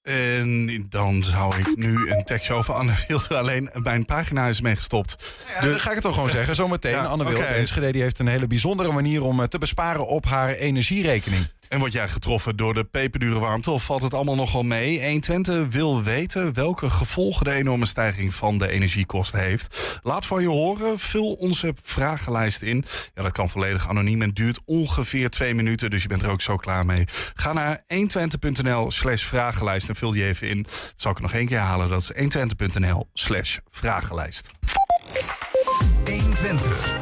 En 0.08 0.86
dan 0.88 1.24
zou 1.24 1.56
ik 1.56 1.76
nu 1.76 2.10
een 2.10 2.24
tekstje 2.24 2.52
over 2.54 2.74
Anne 2.74 2.92
Wilde. 3.08 3.36
Alleen 3.38 3.70
mijn 3.72 4.04
pagina 4.04 4.46
is 4.46 4.60
meegestopt. 4.60 5.44
Ja. 5.54 5.60
Dan 5.60 5.80
ga 5.80 5.88
ik 5.88 5.94
het 5.94 6.04
toch 6.04 6.14
gewoon 6.14 6.30
zeggen. 6.30 6.54
Zometeen. 6.54 6.92
Ja, 6.92 7.04
Anne 7.04 7.24
Wilde 7.24 7.38
okay. 7.38 7.54
Enschede 7.54 7.92
die 7.92 8.02
heeft 8.02 8.18
een 8.18 8.26
hele 8.26 8.46
bijzondere 8.46 8.92
manier 8.92 9.22
om 9.22 9.48
te 9.48 9.58
besparen 9.58 10.06
op 10.06 10.24
haar 10.24 10.54
energierekening. 10.54 11.46
En 11.68 11.78
word 11.78 11.92
jij 11.92 12.08
getroffen 12.08 12.56
door 12.56 12.74
de 12.74 12.84
peperdure 12.84 13.38
warmte 13.38 13.70
of 13.70 13.84
valt 13.84 14.02
het 14.02 14.14
allemaal 14.14 14.34
nogal 14.34 14.62
mee? 14.62 15.02
120 15.02 15.68
wil 15.68 16.02
weten 16.02 16.54
welke 16.54 16.90
gevolgen 16.90 17.44
de 17.44 17.52
enorme 17.52 17.86
stijging 17.86 18.34
van 18.34 18.58
de 18.58 18.68
energiekosten 18.68 19.40
heeft. 19.40 19.98
Laat 20.02 20.26
van 20.26 20.42
je 20.42 20.48
horen, 20.48 20.98
vul 20.98 21.32
onze 21.32 21.74
vragenlijst 21.82 22.62
in. 22.62 22.84
Ja, 23.14 23.22
dat 23.22 23.32
kan 23.32 23.50
volledig 23.50 23.88
anoniem 23.88 24.22
en 24.22 24.30
duurt 24.30 24.60
ongeveer 24.64 25.30
twee 25.30 25.54
minuten, 25.54 25.90
dus 25.90 26.02
je 26.02 26.08
bent 26.08 26.22
er 26.22 26.30
ook 26.30 26.40
zo 26.40 26.56
klaar 26.56 26.86
mee. 26.86 27.04
Ga 27.34 27.52
naar 27.52 27.82
120.nl 27.94 28.90
slash 28.90 29.22
vragenlijst 29.22 29.88
en 29.88 29.96
vul 29.96 30.10
die 30.10 30.24
even 30.24 30.48
in. 30.48 30.62
Dat 30.62 30.92
zal 30.96 31.10
ik 31.10 31.20
nog 31.20 31.32
één 31.32 31.46
keer 31.46 31.58
halen, 31.58 31.88
dat 31.88 32.00
is 32.00 32.36
120.nl 32.36 33.08
slash 33.12 33.58
vragenlijst. 33.70 34.50
120. 36.04 36.96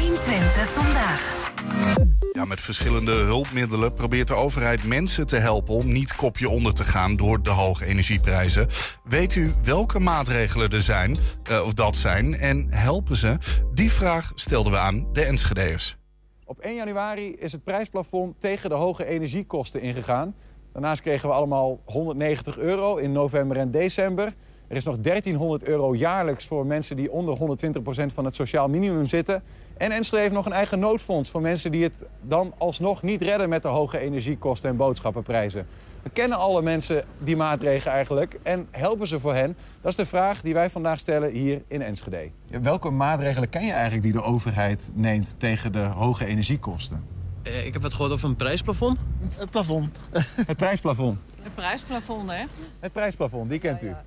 120 0.00 0.68
vandaag. 0.68 2.21
Met 2.32 2.60
verschillende 2.60 3.12
hulpmiddelen 3.12 3.94
probeert 3.94 4.28
de 4.28 4.34
overheid 4.34 4.84
mensen 4.84 5.26
te 5.26 5.36
helpen 5.36 5.74
om 5.74 5.92
niet 5.92 6.14
kopje 6.14 6.48
onder 6.48 6.74
te 6.74 6.84
gaan 6.84 7.16
door 7.16 7.42
de 7.42 7.50
hoge 7.50 7.84
energieprijzen. 7.84 8.68
Weet 9.04 9.34
u 9.34 9.52
welke 9.64 9.98
maatregelen 9.98 10.70
er 10.70 10.82
zijn, 10.82 11.16
uh, 11.50 11.64
of 11.64 11.72
dat 11.72 11.96
zijn, 11.96 12.34
en 12.34 12.66
helpen 12.70 13.16
ze? 13.16 13.36
Die 13.74 13.92
vraag 13.92 14.32
stelden 14.34 14.72
we 14.72 14.78
aan 14.78 15.06
de 15.12 15.24
Enschedeërs. 15.24 15.96
Op 16.44 16.58
1 16.58 16.74
januari 16.74 17.34
is 17.34 17.52
het 17.52 17.64
prijsplafond 17.64 18.40
tegen 18.40 18.70
de 18.70 18.76
hoge 18.76 19.04
energiekosten 19.04 19.80
ingegaan. 19.80 20.34
Daarnaast 20.72 21.00
kregen 21.00 21.28
we 21.28 21.34
allemaal 21.34 21.80
190 21.84 22.58
euro 22.58 22.96
in 22.96 23.12
november 23.12 23.56
en 23.56 23.70
december. 23.70 24.34
Er 24.68 24.76
is 24.76 24.84
nog 24.84 24.98
1300 24.98 25.64
euro 25.64 25.94
jaarlijks 25.94 26.46
voor 26.46 26.66
mensen 26.66 26.96
die 26.96 27.12
onder 27.12 27.38
120% 27.38 28.06
van 28.06 28.24
het 28.24 28.34
sociaal 28.34 28.68
minimum 28.68 29.06
zitten. 29.06 29.42
En 29.82 29.90
Enschede 29.90 30.22
heeft 30.22 30.34
nog 30.34 30.46
een 30.46 30.52
eigen 30.52 30.78
noodfonds 30.78 31.30
voor 31.30 31.40
mensen 31.40 31.72
die 31.72 31.82
het 31.82 32.04
dan 32.20 32.54
alsnog 32.58 33.02
niet 33.02 33.22
redden 33.22 33.48
met 33.48 33.62
de 33.62 33.68
hoge 33.68 33.98
energiekosten 33.98 34.70
en 34.70 34.76
boodschappenprijzen. 34.76 35.66
We 36.02 36.10
kennen 36.10 36.38
alle 36.38 36.62
mensen 36.62 37.04
die 37.18 37.36
maatregelen 37.36 37.94
eigenlijk 37.94 38.38
en 38.42 38.68
helpen 38.70 39.06
ze 39.06 39.20
voor 39.20 39.34
hen? 39.34 39.56
Dat 39.80 39.90
is 39.90 39.96
de 39.96 40.06
vraag 40.06 40.40
die 40.40 40.54
wij 40.54 40.70
vandaag 40.70 40.98
stellen 40.98 41.30
hier 41.30 41.62
in 41.68 41.82
Enschede. 41.82 42.30
Welke 42.62 42.90
maatregelen 42.90 43.48
ken 43.48 43.64
je 43.64 43.72
eigenlijk 43.72 44.02
die 44.02 44.12
de 44.12 44.22
overheid 44.22 44.90
neemt 44.92 45.34
tegen 45.38 45.72
de 45.72 45.82
hoge 45.84 46.26
energiekosten? 46.26 47.06
Uh, 47.42 47.66
ik 47.66 47.72
heb 47.72 47.82
het 47.82 47.92
gehoord 47.92 48.12
over 48.12 48.28
een 48.28 48.36
prijsplafond. 48.36 48.98
Het 49.38 49.50
plafond. 49.50 49.98
Het 50.46 50.56
prijsplafond. 50.56 51.18
Het 51.42 51.54
prijsplafond, 51.54 52.30
hè? 52.30 52.44
Het 52.80 52.92
prijsplafond, 52.92 53.50
die 53.50 53.58
kent 53.58 53.82
u. 53.82 53.86
Ja, 53.86 54.02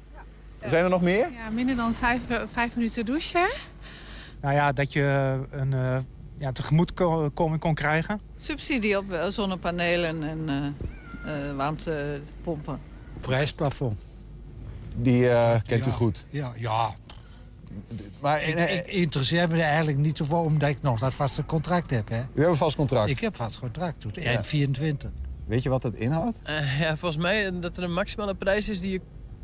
ja. 0.61 0.69
Zijn 0.69 0.83
er 0.83 0.89
nog 0.89 1.01
meer? 1.01 1.31
Ja, 1.31 1.49
minder 1.49 1.75
dan 1.75 1.93
vijf, 1.93 2.21
vijf 2.51 2.75
minuten 2.75 3.05
douchen. 3.05 3.47
Nou 4.45 4.57
ja, 4.57 4.71
dat 4.71 4.93
je 4.93 5.39
een 5.51 5.71
uh, 5.71 5.97
ja, 6.37 6.51
tegemoetkoming 6.51 7.59
kon 7.59 7.73
krijgen. 7.73 8.21
Subsidie 8.37 8.97
op 8.97 9.05
zonnepanelen 9.29 10.23
en 10.23 10.75
uh, 11.25 11.49
uh, 11.49 11.55
warmtepompen. 11.55 12.79
Prijsplafond. 13.19 13.99
Die 14.95 15.27
kent 15.67 15.85
ja, 15.85 15.91
u 15.91 15.93
goed? 15.93 16.25
Ja, 16.29 16.53
ja. 16.55 16.95
Maar, 18.19 18.43
ik, 18.43 18.55
ik 18.69 18.87
interesseer 18.87 19.47
me 19.47 19.55
er 19.55 19.61
eigenlijk 19.61 19.97
niet 19.97 20.17
zo 20.17 20.25
voor, 20.25 20.43
omdat 20.43 20.69
ik 20.69 20.81
nog 20.81 20.99
dat 20.99 21.13
vaste 21.13 21.45
contract 21.45 21.89
heb. 21.89 22.09
Hè? 22.09 22.19
U 22.19 22.39
hebt 22.39 22.49
een 22.49 22.55
vast 22.55 22.75
contract? 22.75 23.09
Ik 23.09 23.19
heb 23.19 23.35
vast 23.35 23.59
contract, 23.59 24.01
tot 24.01 24.17
eind 24.17 24.29
ja. 24.29 24.43
24. 24.43 25.09
Weet 25.45 25.63
je 25.63 25.69
wat 25.69 25.81
dat 25.81 25.95
inhoudt? 25.95 26.41
ja, 26.79 26.97
volgens 26.97 27.23
mij 27.23 27.59
dat 27.59 27.77
er 27.77 27.83
een 27.83 27.93
maximale 27.93 28.35
prijs 28.35 28.69
is 28.69 28.81
die 28.81 28.91
je 28.91 29.01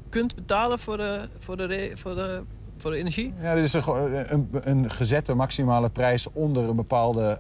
kunt 0.10 0.36
betalen 0.36 0.80
voor 0.80 0.98
de, 0.98 1.30
voor 1.38 1.58
de, 1.58 1.92
voor 1.96 2.16
de 2.16 2.44
voor 2.82 2.92
de 2.92 2.98
energie? 2.98 3.34
Ja, 3.42 3.56
dit 3.56 3.64
is 3.64 3.74
een, 3.74 4.34
een, 4.34 4.50
een 4.52 4.92
gezette 4.92 5.34
maximale 5.34 5.90
prijs 5.90 6.28
onder 6.34 6.70
een 6.70 6.76
bepaalde 6.76 7.40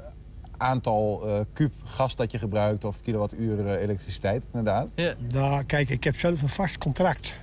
aantal 0.57 1.27
uh, 1.27 1.39
kuub 1.53 1.73
gas 1.83 2.15
dat 2.15 2.31
je 2.31 2.37
gebruikt 2.37 2.83
of 2.83 3.01
kilowattuur 3.01 3.59
uh, 3.59 3.81
elektriciteit, 3.81 4.45
inderdaad. 4.45 4.89
Ja. 4.95 5.13
Nou, 5.33 5.63
kijk, 5.63 5.89
ik 5.89 6.03
heb 6.03 6.19
zelf 6.19 6.41
een 6.41 6.49
vast 6.49 6.77
contract. 6.77 7.33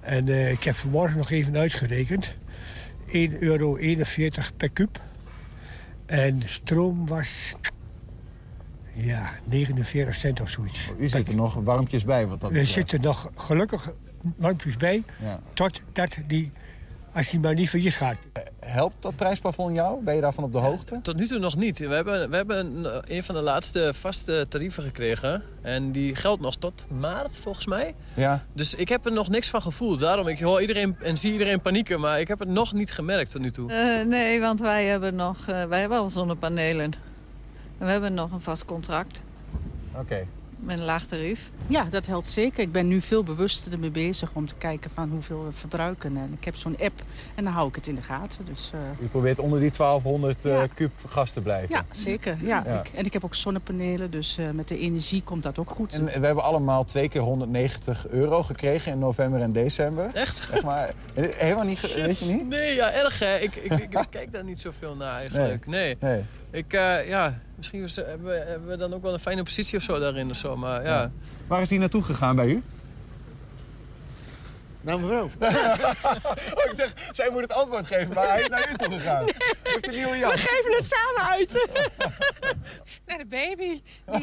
En 0.00 0.26
uh, 0.26 0.50
ik 0.50 0.64
heb 0.64 0.74
vanmorgen 0.74 1.18
nog 1.18 1.30
even 1.30 1.56
uitgerekend. 1.56 2.34
1,41 3.06 3.12
euro 3.38 3.78
per 4.56 4.70
kuub. 4.70 5.00
En 6.06 6.42
stroom 6.44 7.06
was... 7.06 7.54
Ja, 8.94 9.30
49 9.44 10.14
cent 10.14 10.40
of 10.40 10.48
zoiets. 10.48 10.92
U 10.98 11.08
zit 11.08 11.28
er 11.28 11.34
nog 11.34 11.54
warmpjes 11.54 12.04
bij 12.04 12.26
wat 12.26 12.40
dat 12.40 12.50
Er 12.50 12.56
betreft. 12.56 12.72
zitten 12.72 13.00
nog 13.00 13.30
gelukkig 13.34 13.90
warmpjes 14.36 14.76
bij. 14.76 15.02
Ja. 15.22 15.40
Totdat 15.52 16.18
die, 16.26 16.52
als 17.14 17.30
die 17.30 17.40
maar 17.40 17.54
niet 17.54 17.68
failliet 17.68 17.94
gaat. 17.94 18.16
Helpt 18.60 19.02
dat 19.02 19.16
prijsplafond 19.16 19.74
jou? 19.74 20.02
Ben 20.04 20.14
je 20.14 20.20
daarvan 20.20 20.44
op 20.44 20.52
de 20.52 20.58
hoogte? 20.58 20.98
Tot 21.02 21.16
nu 21.16 21.26
toe 21.26 21.38
nog 21.38 21.56
niet. 21.56 21.78
We 21.78 21.94
hebben, 21.94 22.30
we 22.30 22.36
hebben 22.36 22.58
een, 22.66 23.02
een 23.16 23.22
van 23.22 23.34
de 23.34 23.40
laatste 23.40 23.92
vaste 23.94 24.46
tarieven 24.48 24.82
gekregen. 24.82 25.42
En 25.60 25.92
die 25.92 26.14
geldt 26.14 26.42
nog 26.42 26.56
tot 26.56 26.84
maart, 26.88 27.38
volgens 27.38 27.66
mij. 27.66 27.94
Ja. 28.14 28.44
Dus 28.54 28.74
ik 28.74 28.88
heb 28.88 29.06
er 29.06 29.12
nog 29.12 29.28
niks 29.28 29.48
van 29.48 29.62
gevoeld. 29.62 30.00
Daarom, 30.00 30.28
ik 30.28 30.40
hoor 30.40 30.60
iedereen 30.60 30.96
en 31.02 31.16
zie 31.16 31.32
iedereen 31.32 31.60
panieken. 31.60 32.00
Maar 32.00 32.20
ik 32.20 32.28
heb 32.28 32.38
het 32.38 32.48
nog 32.48 32.72
niet 32.72 32.92
gemerkt 32.92 33.30
tot 33.30 33.40
nu 33.40 33.50
toe. 33.50 33.72
Eh, 33.72 34.06
nee, 34.06 34.40
want 34.40 34.60
wij 34.60 34.84
hebben 34.84 35.14
nog 35.14 35.48
eh, 35.48 35.64
wij 35.64 35.80
hebben 35.80 35.98
al 35.98 36.10
zonnepanelen. 36.10 36.92
En 37.78 37.86
we 37.86 37.90
hebben 37.90 38.14
nog 38.14 38.32
een 38.32 38.40
vast 38.40 38.64
contract 38.64 39.22
Oké. 39.94 40.26
Met 40.62 40.78
een 40.78 40.84
laag 40.84 41.06
tarief. 41.06 41.50
Ja, 41.66 41.84
dat 41.90 42.06
helpt 42.06 42.28
zeker. 42.28 42.60
Ik 42.62 42.72
ben 42.72 42.88
nu 42.88 43.00
veel 43.00 43.22
bewuster 43.22 43.72
ermee 43.72 43.90
bezig 43.90 44.30
om 44.32 44.46
te 44.46 44.54
kijken 44.58 44.90
van 44.94 45.08
hoeveel 45.10 45.44
we 45.44 45.52
verbruiken. 45.52 46.16
En 46.16 46.34
ik 46.38 46.44
heb 46.44 46.56
zo'n 46.56 46.76
app 46.80 47.02
en 47.34 47.44
dan 47.44 47.52
hou 47.52 47.68
ik 47.68 47.74
het 47.74 47.86
in 47.86 47.94
de 47.94 48.02
gaten. 48.02 48.44
Dus, 48.44 48.70
eh, 48.74 49.04
U 49.04 49.06
probeert 49.06 49.38
onder 49.38 49.60
die 49.60 49.70
1200 49.70 50.44
eh 50.44 50.62
kub 50.74 50.92
gas 51.06 51.30
te 51.30 51.40
blijven. 51.40 51.68
ja, 51.74 51.84
zeker. 51.90 52.36
Ja. 52.40 52.62
Ja. 52.66 52.80
Ik, 52.80 52.90
en 52.94 53.04
ik 53.04 53.12
heb 53.12 53.24
ook 53.24 53.34
zonnepanelen, 53.34 54.10
dus 54.10 54.38
eh, 54.38 54.50
met 54.50 54.68
de 54.68 54.78
energie 54.78 55.22
komt 55.22 55.42
dat 55.42 55.58
ook 55.58 55.70
goed. 55.70 55.94
En 55.94 56.04
we 56.04 56.26
hebben 56.26 56.44
allemaal 56.44 56.84
twee 56.84 57.08
keer 57.08 57.20
190 57.20 58.08
euro 58.08 58.42
gekregen 58.42 58.92
in 58.92 58.98
november 58.98 59.40
en 59.40 59.52
december. 59.52 60.10
Echt? 60.14 60.48
Zeg 60.50 60.62
maar, 60.62 60.92
helemaal 61.14 61.64
niet, 61.64 61.94
weet 61.94 62.18
je 62.18 62.24
niet? 62.24 62.48
Nee, 62.48 62.74
ja, 62.74 62.92
erg 62.92 63.18
hè. 63.18 63.36
Ik, 63.36 63.54
ik, 63.54 63.72
ik, 63.72 63.92
ik 63.94 64.06
kijk 64.10 64.32
daar 64.32 64.44
niet 64.44 64.60
zoveel 64.60 64.94
naar 64.96 65.14
eigenlijk. 65.14 65.66
Nee. 65.66 65.96
Nee. 66.00 66.22
Ik, 66.50 66.72
eh, 66.72 67.08
ja, 67.08 67.38
misschien 67.60 68.04
hebben 68.06 68.66
we, 68.66 68.76
dan 68.76 68.94
ook 68.94 69.02
wel 69.02 69.12
een 69.12 69.18
fijne 69.18 69.42
positie 69.42 69.78
of 69.78 69.84
zo 69.84 69.98
daarin 69.98 70.30
of 70.30 70.36
zo. 70.36 70.56
Maar 70.56 70.82
ja. 70.84 71.00
Ja. 71.00 71.10
Waar 71.46 71.62
is 71.62 71.68
die 71.68 71.78
naartoe 71.78 72.02
gegaan 72.02 72.36
bij 72.36 72.48
u? 72.48 72.62
Nou 74.80 75.00
mevrouw. 75.00 75.24
oh, 76.58 76.64
ik 76.64 76.72
zeg, 76.76 76.92
zij 77.10 77.30
moet 77.32 77.40
het 77.40 77.52
antwoord 77.52 77.86
geven, 77.86 78.14
maar 78.14 78.28
hij 78.28 78.40
is 78.40 78.48
naar 78.48 78.70
u 78.72 78.76
toe 78.76 78.92
gegaan. 78.92 79.24
Heeft 79.62 79.86
een 79.86 79.94
nieuwe 79.94 80.18
jas. 80.18 80.32
We 80.32 80.38
geven 80.38 80.76
het 80.76 80.86
samen 80.86 81.32
uit. 81.32 81.68
Naar 83.06 83.18
de 83.18 83.26
baby. 83.26 83.80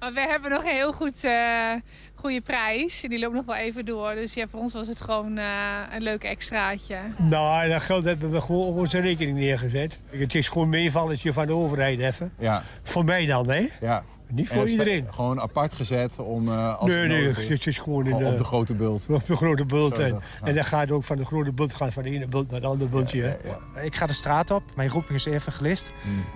Maar 0.00 0.12
we 0.12 0.20
hebben 0.20 0.50
nog 0.50 0.62
een 0.62 0.74
heel 0.74 0.92
goed, 0.92 1.24
eh, 1.24 1.72
goede 2.14 2.40
prijs. 2.40 3.00
Die 3.00 3.18
loopt 3.18 3.34
nog 3.34 3.44
wel 3.44 3.54
even 3.54 3.84
door. 3.84 4.14
Dus 4.14 4.34
ja, 4.34 4.48
voor 4.48 4.60
ons 4.60 4.72
was 4.72 4.86
het 4.86 5.00
gewoon 5.00 5.38
eh, 5.38 5.46
een 5.94 6.02
leuk 6.02 6.24
extraatje. 6.24 6.96
Nou, 7.18 7.68
dat 7.68 7.82
geld 7.82 8.04
hebben 8.04 8.30
we 8.30 8.40
gewoon 8.40 8.66
op 8.66 8.76
onze 8.76 9.00
rekening 9.00 9.38
neergezet. 9.38 9.98
Het 10.10 10.34
is 10.34 10.48
gewoon 10.48 10.62
een 10.62 10.68
meevalletje 10.68 11.32
van 11.32 11.46
de 11.46 11.52
overheid 11.52 11.98
even. 11.98 12.32
Ja. 12.38 12.62
Voor 12.82 13.04
mij 13.04 13.26
dan, 13.26 13.50
hè? 13.50 13.68
Ja. 13.80 14.04
Niet 14.34 14.48
voor 14.48 14.68
iedereen. 14.68 15.06
Gewoon 15.14 15.40
apart 15.40 15.72
gezet 15.72 16.18
om 16.18 16.48
eh 16.48 16.78
als 16.78 16.90
nee, 16.92 17.06
nee, 17.08 17.28
is. 17.28 17.48
het 17.48 17.66
is 17.66 17.78
gewoon, 17.78 18.00
in 18.06 18.06
Gewoon 18.06 18.22
de, 18.24 18.30
op 18.30 18.36
de 18.38 18.44
grote 18.44 18.74
bult. 18.74 19.06
Op 19.08 19.26
de 19.26 19.36
grote 19.36 19.64
bult. 19.64 19.98
En, 19.98 20.10
dat, 20.10 20.22
ja. 20.40 20.46
en 20.46 20.54
dan 20.54 20.64
gaat 20.64 20.90
ook 20.90 21.04
van 21.04 21.16
de 21.16 21.24
grote 21.24 21.52
bult 21.52 21.74
gaat 21.74 21.92
van 21.92 22.02
de 22.02 22.10
ene 22.10 22.28
bult 22.28 22.50
naar 22.50 22.60
de 22.60 22.66
andere 22.66 22.90
bultje. 22.90 23.22
hè. 23.22 23.82
Ik 23.82 23.94
ga 23.94 24.06
de 24.06 24.12
straat 24.12 24.50
op. 24.50 24.62
Mijn 24.76 24.88
roeping 24.88 25.18
is 25.18 25.24
evangelist. 25.24 25.92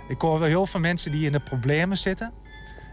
Ik 0.09 0.20
hoor 0.20 0.38
wel 0.38 0.48
heel 0.48 0.66
veel 0.66 0.80
mensen 0.80 1.11
die 1.11 1.26
in 1.26 1.32
de 1.32 1.40
problemen 1.40 1.96
zitten. 1.96 2.32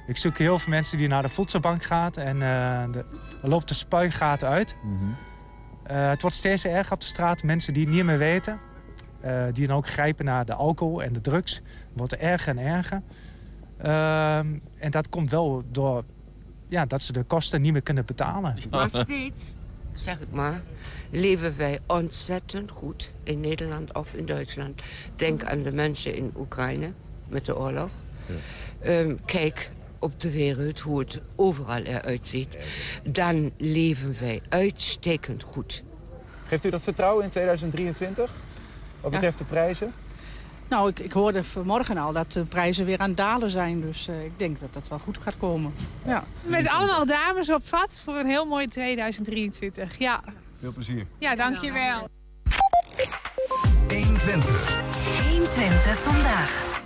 Ik 0.08 0.18
zoek 0.18 0.38
heel 0.38 0.60
veel 0.60 0.70
mensen 0.70 0.98
die 0.98 1.08
naar 1.08 1.22
de 1.22 1.30
voedselbank 1.30 1.84
gaan. 1.84 2.12
En 2.12 2.42
eh, 2.42 2.92
de, 2.92 3.06
er 3.44 3.50
loopt 3.50 3.68
de 3.68 3.74
spuigaten 3.74 4.48
uit. 4.48 4.76
Eh, 5.84 6.10
het 6.10 6.22
wordt 6.22 6.38
steeds 6.38 6.66
erger 6.66 6.94
op 6.94 7.02
de 7.02 7.08
straat. 7.08 7.44
Mensen 7.44 7.74
die 7.74 7.86
het 7.86 7.94
niet 7.94 8.04
meer 8.04 8.18
weten. 8.18 8.60
eh, 9.22 9.44
die 9.52 9.68
dan 9.68 9.78
ook 9.78 9.88
grijpen 9.88 10.26
naar 10.26 10.46
de 10.46 10.54
alcohol 10.54 11.04
en 11.04 11.13
de 11.13 11.22
drugs. 11.22 11.56
Het 11.56 11.63
wordt 11.94 12.16
erger 12.16 12.58
en 12.58 12.66
erger. 12.66 13.02
Ehm, 13.84 14.48
en 14.78 14.91
dat 14.91 15.10
komt 15.10 15.32
wel 15.32 15.63
door 15.72 16.04
ja, 16.67 16.86
dat 16.86 17.02
ze 17.02 17.13
de 17.13 17.24
kosten 17.24 17.62
niet 17.62 17.72
meer 17.72 17.82
kunnen 17.82 18.06
betalen. 18.06 18.56
Maar 18.69 18.89
steeds, 18.89 19.56
zeg 19.93 20.19
ik 20.19 20.32
maar, 20.32 20.62
leven 21.12 21.58
wij 21.58 21.80
ontzettend 21.88 22.72
goed 22.72 23.13
in 23.24 23.39
Nederland 23.39 23.93
of 23.96 24.13
in 24.13 24.26
Duitsland. 24.26 24.82
Denk 25.15 25.43
aan 25.43 25.62
de 25.62 25.72
mensen 25.72 26.15
in 26.15 26.32
Oekraïne 26.38 26.91
met 27.28 27.46
de 27.46 27.58
oorlog. 27.58 27.89
Ehm, 28.82 29.15
kijk 29.26 29.72
op 30.00 30.19
de 30.19 30.32
wereld 30.32 30.80
hoe 30.80 31.00
het 31.00 31.22
overal 31.36 31.82
eruit 31.82 32.28
ziet. 32.28 32.58
Dan 33.12 33.52
leven 33.58 34.15
wij 34.19 34.41
uitstekend 34.50 35.43
goed. 35.43 35.84
Geeft 36.48 36.65
u 36.65 36.69
dat 36.69 36.82
vertrouwen 36.82 37.24
in 37.24 37.30
2023? 37.30 38.32
Wat 39.02 39.12
Ja. 39.12 39.17
betreft 39.17 39.38
de 39.38 39.43
prijzen? 39.43 39.93
Nou, 40.74 40.90
ik, 40.90 41.00
ik 41.00 41.12
hoorde 41.12 41.44
vanmorgen 41.44 41.98
al 41.98 42.14
dat 42.14 42.32
de 42.32 42.46
prijzen 42.46 42.86
weer 42.86 43.00
aan 43.00 43.08
het 43.08 43.18
dalen 43.18 43.50
zijn. 43.50 43.82
Dus 43.82 44.08
eh, 44.08 44.24
ik 44.24 44.40
denk 44.40 44.60
dat 44.60 44.74
dat 44.74 44.88
wel 44.88 45.00
goed 45.00 45.18
gaat 45.18 45.38
komen. 45.38 45.74
Ja. 46.06 46.24
Met 46.42 46.68
allemaal 46.68 47.06
dames 47.06 47.50
op 47.50 47.68
vat 47.68 48.00
voor 48.04 48.16
een 48.16 48.26
heel 48.26 48.46
mooi 48.46 48.68
2023. 48.68 49.98
Ja, 49.98 50.24
Veel 50.60 50.74
plezier. 50.74 51.06
ja 51.20 51.36
dankjewel. 51.36 52.08
120. 53.94 54.82
120 55.30 56.00
vandaag. 56.00 56.82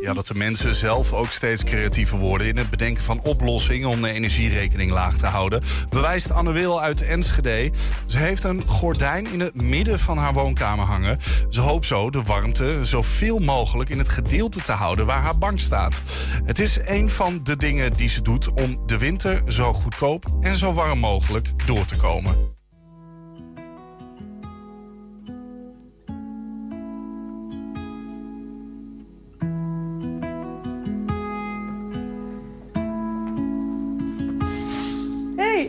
Ja, 0.00 0.12
dat 0.12 0.26
de 0.26 0.34
mensen 0.34 0.74
zelf 0.74 1.12
ook 1.12 1.30
steeds 1.30 1.64
creatiever 1.64 2.18
worden 2.18 2.46
in 2.46 2.56
het 2.56 2.70
bedenken 2.70 3.02
van 3.04 3.20
oplossingen 3.22 3.88
om 3.88 4.02
de 4.02 4.10
energierekening 4.10 4.90
laag 4.90 5.16
te 5.16 5.26
houden, 5.26 5.62
bewijst 5.88 6.30
Anne 6.30 6.52
Wil 6.52 6.82
uit 6.82 7.02
Enschede. 7.02 7.70
Ze 8.06 8.18
heeft 8.18 8.44
een 8.44 8.62
gordijn 8.66 9.26
in 9.26 9.40
het 9.40 9.54
midden 9.54 9.98
van 9.98 10.18
haar 10.18 10.32
woonkamer 10.32 10.84
hangen. 10.84 11.18
Ze 11.48 11.60
hoopt 11.60 11.86
zo 11.86 12.10
de 12.10 12.22
warmte 12.22 12.84
zoveel 12.84 13.38
mogelijk 13.38 13.90
in 13.90 13.98
het 13.98 14.08
gedeelte 14.08 14.62
te 14.62 14.72
houden 14.72 15.06
waar 15.06 15.22
haar 15.22 15.38
bank 15.38 15.58
staat. 15.58 16.00
Het 16.44 16.58
is 16.58 16.78
een 16.84 17.10
van 17.10 17.40
de 17.42 17.56
dingen 17.56 17.92
die 17.92 18.08
ze 18.08 18.22
doet 18.22 18.48
om 18.48 18.82
de 18.86 18.98
winter 18.98 19.42
zo 19.46 19.72
goedkoop 19.72 20.24
en 20.40 20.56
zo 20.56 20.72
warm 20.72 20.98
mogelijk 20.98 21.66
door 21.66 21.84
te 21.84 21.96
komen. 21.96 22.55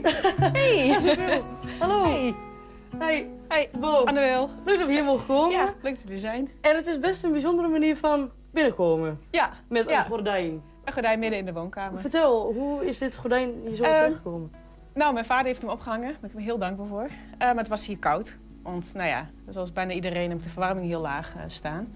Hey! 0.04 0.88
Hey! 0.90 1.42
Hallo! 1.80 2.04
Hey! 2.04 2.36
Hey! 2.98 3.28
Hey! 3.48 3.70
Bo! 3.80 4.04
Annabel! 4.04 4.50
Leuk 4.66 4.78
dat 4.78 4.88
we 4.88 4.94
hier 4.94 5.04
mogen 5.04 5.26
komen. 5.28 5.52
Ja, 5.52 5.74
leuk 5.82 5.94
dat 5.94 6.02
jullie 6.04 6.18
zijn. 6.18 6.50
En 6.62 6.76
het 6.76 6.86
is 6.88 7.00
best 7.00 7.24
een 7.24 7.32
bijzondere 7.32 7.68
manier 7.68 7.98
van 7.98 8.32
binnenkomen. 8.52 9.20
Ja. 9.32 9.50
Met 9.68 9.88
ja. 9.88 10.00
een 10.00 10.06
gordijn. 10.06 10.62
Een 10.84 10.94
gordijn 10.94 11.20
midden 11.20 11.40
in 11.40 11.46
de 11.46 11.54
woonkamer. 11.54 12.00
Vertel, 12.00 12.54
hoe 12.54 12.86
is 12.86 12.98
dit 12.98 13.18
gordijn 13.18 13.52
hier 13.66 13.76
zo 13.76 13.84
Eh, 13.84 13.96
terechtgekomen? 13.96 14.52
Nou, 14.94 15.14
mijn 15.14 15.26
vader 15.26 15.46
heeft 15.46 15.62
hem 15.62 15.70
opgehangen. 15.70 16.12
Daar 16.12 16.18
ben 16.22 16.30
ik 16.30 16.36
hem 16.36 16.46
heel 16.46 16.58
dankbaar 16.58 16.88
voor. 16.88 17.08
Eh, 17.38 17.38
maar 17.38 17.56
het 17.58 17.68
was 17.68 17.86
hier 17.86 17.98
koud. 17.98 18.38
Want, 18.64 18.92
nou 18.94 19.08
ja, 19.08 19.30
zoals 19.50 19.74
bijna 19.74 19.92
iedereen 19.94 20.30
heb 20.30 20.42
de 20.42 20.50
verwarming 20.50 20.88
heel 20.88 21.02
laag 21.02 21.34
eh, 21.36 21.42
staan. 21.48 21.88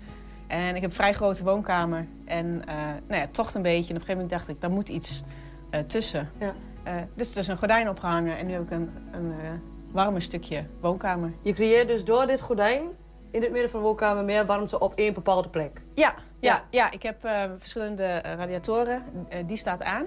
En 0.47 0.75
ik 0.75 0.81
heb 0.81 0.89
een 0.89 0.95
vrij 0.95 1.13
grote 1.13 1.43
woonkamer. 1.43 2.07
En 2.25 2.61
eh, 2.67 2.75
nou 3.07 3.21
ja, 3.21 3.27
toch 3.31 3.53
een 3.53 3.61
beetje. 3.61 3.89
En 3.89 3.95
op 3.95 4.01
een 4.01 4.07
gegeven 4.07 4.13
moment 4.13 4.29
dacht 4.29 4.47
ik, 4.47 4.61
daar 4.61 4.71
moet 4.71 4.89
iets 4.89 5.23
eh, 5.69 5.79
tussen. 5.79 6.29
Ja. 6.39 6.53
Eh, 6.83 6.93
dus 7.15 7.31
er 7.31 7.37
is 7.37 7.47
een 7.47 7.57
gordijn 7.57 7.89
opgehangen. 7.89 8.37
En 8.37 8.45
nu 8.45 8.53
heb 8.53 8.61
ik 8.61 8.71
een, 8.71 8.91
een 9.11 9.31
eh, 9.31 9.49
warme 9.91 10.19
stukje 10.19 10.65
woonkamer. 10.79 11.33
Je 11.41 11.53
creëert 11.53 11.87
dus 11.87 12.03
door 12.03 12.27
dit 12.27 12.41
gordijn 12.41 12.83
in 13.31 13.41
het 13.41 13.51
midden 13.51 13.69
van 13.69 13.79
de 13.79 13.85
woonkamer 13.85 14.23
meer 14.23 14.45
warmte 14.45 14.79
op 14.79 14.95
één 14.95 15.13
bepaalde 15.13 15.49
plek. 15.49 15.81
Ja, 15.93 16.15
ja, 16.39 16.63
ja. 16.69 16.91
ik 16.91 17.03
heb 17.03 17.23
eh, 17.23 17.43
verschillende 17.57 18.19
radiatoren. 18.19 19.03
Die 19.45 19.57
staat 19.57 19.83
aan. 19.83 20.05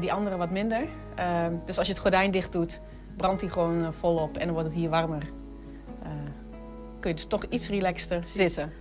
Die 0.00 0.12
andere 0.12 0.36
wat 0.36 0.50
minder. 0.50 0.88
Eh, 1.14 1.46
dus 1.64 1.78
als 1.78 1.86
je 1.86 1.92
het 1.92 2.02
gordijn 2.02 2.30
dicht 2.30 2.52
doet, 2.52 2.80
brandt 3.16 3.40
die 3.40 3.50
gewoon 3.50 3.92
volop 3.92 4.36
en 4.36 4.44
dan 4.44 4.52
wordt 4.52 4.68
het 4.68 4.78
hier 4.78 4.90
warmer. 4.90 5.22
Kun 7.00 7.10
je 7.10 7.16
dus 7.16 7.26
toch 7.26 7.44
iets 7.44 7.68
relaxter 7.68 8.22
zitten. 8.26 8.72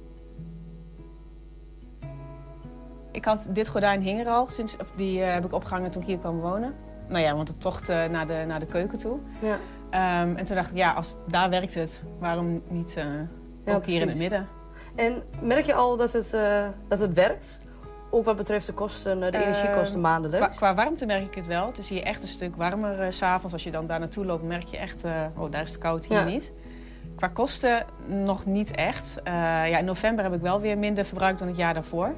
Ik 3.12 3.26
had 3.26 3.48
dit 3.52 3.70
gordijn 3.70 4.02
hing 4.02 4.20
er 4.20 4.28
al, 4.28 4.48
sinds, 4.48 4.76
die 4.96 5.20
heb 5.22 5.46
ik 5.46 5.54
opgehangen 5.54 5.92
toen 5.92 6.02
ik 6.02 6.08
hier 6.08 6.20
kwam 6.20 6.40
wonen. 6.40 6.76
Nou 7.10 7.24
ja, 7.24 7.36
want 7.36 7.48
het 7.48 7.62
tocht 7.62 7.90
eh, 7.90 8.06
naar, 8.06 8.28
de, 8.28 8.44
naar 8.48 8.60
de 8.60 8.66
keuken 8.66 8.98
toe. 8.98 9.20
Ja. 9.40 9.58
Ehm, 9.90 10.36
en 10.36 10.46
toen 10.46 10.56
dacht 10.56 10.72
ik, 10.72 10.78
ja, 10.78 10.92
als 10.92 11.16
daar 11.28 11.50
werkt 11.50 11.74
het, 11.76 12.04
waarom 12.20 12.62
niet 12.68 12.96
eh, 12.96 13.06
Ja, 13.66 13.76
ook 13.76 13.86
hier 13.86 14.02
in 14.02 14.08
het 14.08 14.18
midden? 14.18 14.48
En 14.96 15.24
merk 15.42 15.66
je 15.66 15.74
al 15.74 15.98
dat 15.98 16.14
het, 16.14 16.34
eh, 16.34 16.68
dat 16.88 17.00
het 17.00 17.14
werkt? 17.14 17.62
Ook 18.12 18.26
wat 18.26 18.36
betreft 18.36 18.66
de 18.66 18.74
kosten, 18.74 19.20
de 19.20 19.38
energiekosten 19.38 20.02
maandelijks? 20.02 20.48
Qua, 20.48 20.56
qua 20.56 20.76
warmte 20.84 21.06
merk 21.06 21.24
ik 21.26 21.36
het 21.36 21.48
wel. 21.48 21.66
Het 21.66 21.78
is 21.78 21.90
hier 21.90 22.04
echt 22.04 22.22
een 22.22 22.28
stuk 22.28 22.56
warmer 22.56 23.14
s 23.14 23.18
s'avonds. 23.18 23.54
Als 23.54 23.64
je 23.64 23.72
dan 23.72 23.88
daar 23.88 24.00
naartoe 24.00 24.26
loopt, 24.26 24.44
merk 24.44 24.68
je 24.68 24.78
echt... 24.78 25.04
oh, 25.38 25.52
daar 25.52 25.62
is 25.62 25.70
het 25.70 25.78
koud, 25.80 26.06
hier 26.06 26.18
Ja. 26.18 26.24
niet. 26.24 26.52
Qua 27.16 27.28
kosten 27.28 27.86
nog 28.08 28.46
niet 28.46 28.72
echt. 28.72 29.16
Ja, 29.24 29.78
in 29.78 29.86
november 29.86 30.24
heb 30.24 30.34
ik 30.34 30.42
wel 30.42 30.60
weer 30.62 30.78
minder 30.78 31.06
verbruikt 31.06 31.40
dan 31.40 31.48
het 31.48 31.58
jaar 31.58 31.74
daarvoor. 31.74 32.14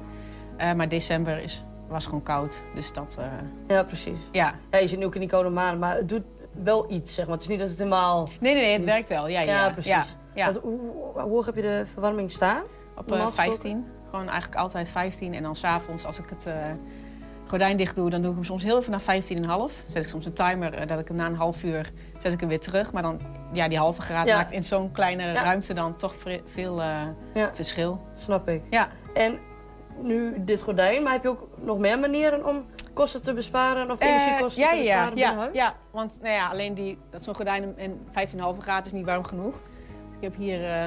Maar 0.76 0.88
december 0.88 1.42
is, 1.42 1.64
was 1.92 2.04
gewoon 2.04 2.22
koud. 2.22 2.62
Dus 2.74 2.92
dat... 2.92 3.16
eh, 3.18 3.26
Ja, 3.66 3.82
precies. 3.82 4.18
Ja. 4.32 4.54
ja. 4.70 4.78
Je 4.78 4.86
zit 4.86 4.98
nu 4.98 5.04
ook 5.04 5.14
in 5.14 5.28
die 5.28 5.50
maanden, 5.50 5.78
maar 5.78 5.96
het 5.96 6.08
doet 6.08 6.22
wel 6.62 6.90
iets, 6.90 7.14
zeg 7.14 7.24
maar. 7.24 7.34
Het 7.34 7.42
is 7.42 7.48
niet 7.48 7.58
dat 7.58 7.68
het 7.68 7.78
helemaal... 7.78 8.28
Nee, 8.40 8.54
nee, 8.54 8.62
nee, 8.62 8.72
het 8.72 8.84
werkt 8.84 9.08
wel. 9.08 9.28
Ja, 9.28 9.40
ja, 9.40 9.52
ja 9.52 9.70
precies. 9.70 10.16
ja, 10.34 10.52
hoe, 10.62 10.78
hoe 11.14 11.20
hoog 11.20 11.46
heb 11.46 11.54
je 11.56 11.62
de 11.62 11.82
verwarming 11.84 12.30
staan? 12.30 12.62
Op 12.96 13.06
Normaal 13.06 13.26
eh, 13.26 13.32
gesproken? 13.34 13.60
15. 13.60 13.86
Gewoon 14.10 14.28
eigenlijk 14.28 14.60
altijd 14.60 14.88
15. 14.90 15.34
En 15.34 15.42
dan 15.42 15.56
s'avonds, 15.56 16.04
als 16.06 16.18
ik 16.18 16.28
het 16.28 16.46
eh, 16.46 16.54
gordijn 17.48 17.76
dicht 17.76 17.96
doe, 17.96 18.10
dan 18.10 18.20
doe 18.22 18.30
ik 18.30 18.36
hem 18.36 18.44
soms 18.46 18.62
heel 18.62 18.78
even 18.78 18.90
naar 18.90 19.22
15,5. 19.70 19.86
Zet 19.86 20.02
ik 20.02 20.08
soms 20.08 20.26
een 20.26 20.32
timer 20.32 20.86
dat 20.86 20.98
ik 20.98 21.08
hem 21.08 21.16
na 21.16 21.26
een 21.26 21.36
half 21.36 21.64
uur 21.64 21.90
zet 22.18 22.32
ik 22.32 22.40
hem 22.40 22.48
weer 22.48 22.60
terug. 22.60 22.92
Maar 22.92 23.02
dan, 23.02 23.20
ja, 23.52 23.68
die 23.68 23.78
halve 23.78 24.02
graad 24.02 24.26
maakt 24.26 24.52
in 24.52 24.62
zo'n 24.62 24.92
kleine 24.92 25.32
ruimte 25.32 25.74
dan 25.74 25.96
toch 25.96 26.14
veel 26.44 26.82
verschil. 27.52 28.00
Snap 28.14 28.48
ik. 28.48 28.62
Ja. 28.70 28.88
En 29.14 29.38
nu 30.00 30.34
dit 30.44 30.62
gordijn, 30.62 31.02
maar 31.02 31.12
heb 31.12 31.22
je 31.22 31.28
ook 31.28 31.48
nog 31.64 31.78
meer 31.78 31.98
manieren 31.98 32.46
om 32.46 32.64
kosten 32.92 33.22
te 33.22 33.34
besparen 33.34 33.90
of 33.90 34.00
Eh, 34.00 34.08
energiekosten 34.08 34.62
ja, 34.62 34.68
te 34.68 34.74
ja, 34.76 34.80
besparen 34.82 35.08
ja, 35.16 35.26
binnen 35.26 35.36
huis? 35.38 35.54
ja, 35.56 35.74
want 35.90 36.18
nou 36.22 36.34
ja, 36.34 36.48
alleen 36.48 36.74
die, 36.74 36.98
dat 37.10 37.24
zo'n 37.24 37.34
gordijn 37.34 37.72
in 37.76 38.00
15,5 38.06 38.58
graden 38.58 38.84
is 38.84 38.92
niet 38.92 39.06
warm 39.06 39.24
genoeg. 39.24 39.54
Ik 40.18 40.22
heb 40.28 40.36
hier 40.36 40.64
eh, 40.70 40.84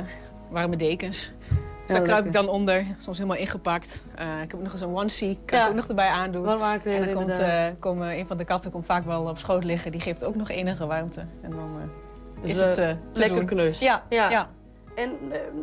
warme 0.50 0.76
dekens. 0.76 1.32
Dus 1.50 1.58
Ja, 1.88 1.94
daar 1.94 2.04
kruip 2.04 2.26
ik 2.26 2.34
dan 2.34 2.50
onder, 2.50 2.86
soms 3.00 3.18
helemaal 3.18 3.40
ingepakt. 3.40 4.04
Eh, 4.16 4.42
ik 4.42 4.52
heb 4.52 4.62
nog 4.62 4.72
eens 4.72 4.82
een 4.82 4.96
onesie, 4.96 5.40
kan 5.46 5.58
Ja. 5.58 5.64
ik 5.64 5.70
ook 5.70 5.76
nog 5.76 5.88
erbij 5.88 6.08
aandoen. 6.10 6.44
Warm 6.46 6.62
aankleden, 6.62 7.08
en 7.08 7.14
dan 7.14 7.24
komt, 7.24 7.42
komen, 7.80 8.18
een 8.18 8.28
van 8.28 8.38
de 8.38 8.46
katten 8.46 8.72
komt 8.72 8.86
vaak 8.86 9.06
wel 9.06 9.24
op 9.30 9.38
schoot 9.38 9.64
liggen. 9.64 9.92
Die 9.92 10.02
geeft 10.02 10.24
ook 10.26 10.36
nog 10.36 10.50
enige 10.50 10.86
warmte. 10.86 11.20
En 11.42 11.50
dan 11.50 11.90
Dus, 12.42 12.50
is 12.52 12.60
het 12.60 12.74
te 12.74 12.98
lekker 13.14 13.48
doen. 13.56 13.74
Ja, 13.80 14.04
Ja. 14.10 14.30
ja. 14.30 14.50
En 14.96 15.12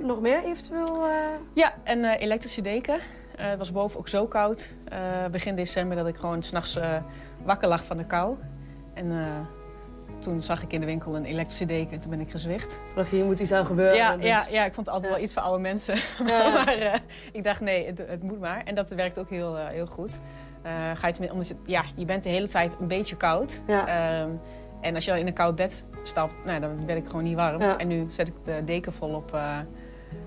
nog 0.01 0.21
meer 0.21 0.45
eventueel? 0.45 1.07
Ja, 1.55 1.75
een 1.85 2.05
eh, 2.05 2.21
elektrische 2.21 2.61
deken. 2.61 2.99
Eh, 3.43 3.49
het 3.49 3.59
was 3.59 3.73
boven 3.73 3.99
ook 3.99 4.09
zo 4.09 4.27
koud, 4.27 4.73
eh, 4.85 4.99
begin 5.31 5.57
december, 5.57 5.97
dat 5.97 6.07
ik 6.07 6.17
gewoon 6.17 6.43
s'nachts 6.43 6.77
eh 6.77 6.97
wakker 7.45 7.69
lag 7.69 7.85
van 7.85 7.97
de 7.97 8.07
kou. 8.07 8.37
En 8.95 9.13
toen 10.19 10.43
zag 10.43 10.63
ik 10.63 10.73
in 10.73 10.81
de 10.81 10.87
winkel 10.87 11.17
een 11.17 11.25
elektrische 11.25 11.65
deken 11.65 11.93
en 11.93 12.01
toen 12.01 12.11
ben 12.11 12.21
ik 12.21 12.31
gezwicht. 12.31 12.81
Toen 12.85 12.95
dacht 12.95 13.11
je, 13.11 13.17
hier 13.17 13.25
moet 13.25 13.41
iets 13.41 13.53
aan 13.53 13.67
gebeuren. 13.67 13.97
Ja, 13.97 14.17
dus- 14.17 14.27
ja, 14.27 14.45
ja, 14.51 14.65
ik 14.65 14.75
vond 14.75 14.87
het 14.87 14.95
altijd 14.95 15.13
wel 15.13 15.23
iets 15.23 15.33
voor 15.33 15.43
oude 15.43 15.63
mensen. 15.63 15.95
Ja. 16.27 16.53
maar 16.53 17.01
ik 17.33 17.45
dacht, 17.45 17.61
nee, 17.61 17.87
het, 17.87 17.99
het 17.99 18.23
moet 18.23 18.41
maar. 18.41 18.63
En 18.65 18.75
dat 18.75 18.89
werkt 18.89 19.19
ook 19.19 19.31
heel, 19.31 19.57
heel 19.57 19.87
goed. 19.87 20.21
Ga 20.95 21.07
je 21.07 21.33
omdat 21.33 21.49
je, 21.49 21.57
ja, 21.67 21.85
je 21.95 22.05
bent 22.05 22.23
de 22.23 22.29
hele 22.29 22.49
tijd 22.49 22.77
een 22.81 22.89
beetje 22.89 23.17
koud. 23.17 23.63
Ehm, 23.67 24.31
en 24.81 24.95
als 24.95 25.05
je 25.05 25.11
dan 25.11 25.21
in 25.21 25.27
een 25.27 25.35
koud 25.35 25.55
bed 25.55 25.89
stapt, 26.03 26.35
nou, 26.45 26.61
dan 26.61 26.87
ben 26.87 26.97
ik 26.97 27.07
gewoon 27.07 27.25
niet 27.25 27.37
warm. 27.37 27.61
En 27.61 27.89
nu 27.89 28.07
zet 28.11 28.29
ik 28.29 28.35
de 28.45 28.65
deken 28.65 28.93
volop 28.93 29.35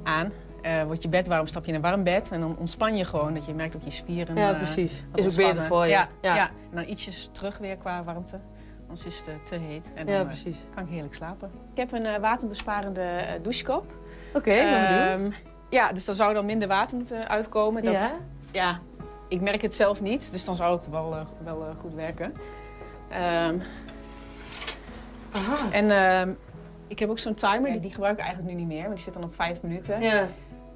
aan. 0.03 0.31
Eh 0.65 0.83
wordt 0.83 1.01
je 1.03 1.09
bed 1.09 1.27
warm, 1.27 1.47
stap 1.47 1.63
je 1.65 1.69
in 1.69 1.75
een 1.75 1.81
warm 1.81 2.03
bed. 2.03 2.31
En 2.31 2.39
dan 2.39 2.55
ontspan 2.59 2.95
je 2.97 3.05
gewoon. 3.05 3.33
Dat 3.33 3.45
je 3.45 3.53
merkt 3.53 3.75
ook 3.75 3.83
je 3.83 3.89
spieren. 3.91 4.35
Ja, 4.35 4.51
eh, 4.51 4.57
precies. 4.57 4.91
wat 4.91 4.99
Is 5.01 5.09
ook 5.11 5.23
ontspannen. 5.23 5.53
beter 5.53 5.67
voor 5.67 5.83
je. 5.83 5.89
Ja, 5.91 6.07
Ja. 6.21 6.35
ja. 6.35 6.47
En 6.47 6.75
dan 6.75 6.83
ietsjes 6.87 7.29
terug 7.31 7.57
weer 7.57 7.77
qua 7.77 8.03
warmte. 8.03 8.39
Anders 8.81 9.05
is 9.05 9.17
het 9.17 9.27
eh, 9.27 9.33
te 9.45 9.55
heet. 9.55 9.91
En 9.95 10.05
dan 10.05 10.15
Ja, 10.15 10.23
precies. 10.23 10.57
kan 10.75 10.83
ik 10.83 10.89
heerlijk 10.89 11.13
slapen. 11.13 11.51
Ik 11.71 11.77
heb 11.77 11.91
een 11.91 12.05
eh, 12.05 12.19
waterbesparende 12.19 13.09
douchekop. 13.41 13.85
Oké, 14.33 14.49
ben 14.49 14.87
benieuwd. 14.87 15.19
Ehm, 15.19 15.41
Ja, 15.69 15.91
dus 15.91 16.05
dan 16.05 16.15
zou 16.15 16.35
er 16.35 16.45
meer 16.45 16.67
water 16.67 16.97
moeten 16.97 17.27
uitkomen. 17.29 17.83
Dat, 17.83 17.93
Ja? 17.93 18.11
ja, 18.51 18.79
ik 19.27 19.41
merk 19.41 19.61
het 19.61 19.75
zelf 19.75 20.01
niet, 20.01 20.31
dus 20.31 20.45
dan 20.45 20.55
zou 20.55 20.75
het 20.75 20.89
wel, 20.89 21.15
wel 21.43 21.73
goed 21.79 21.93
werken. 21.93 22.33
Ehm, 23.09 23.55
En 25.71 25.91
ehm, 25.91 26.29
ik 26.87 26.99
heb 26.99 27.09
ook 27.09 27.19
zo'n 27.19 27.33
timer, 27.33 27.81
die 27.81 27.91
gebruik 27.91 28.17
ik 28.17 28.23
eigenlijk 28.25 28.53
nu 28.53 28.59
niet 28.59 28.67
meer, 28.67 28.81
want 28.83 28.95
die 28.95 29.03
zit 29.03 29.13
dan 29.13 29.23
op 29.23 29.35
vijf 29.35 29.61
minuten. 29.61 30.01
Ja. 30.01 30.27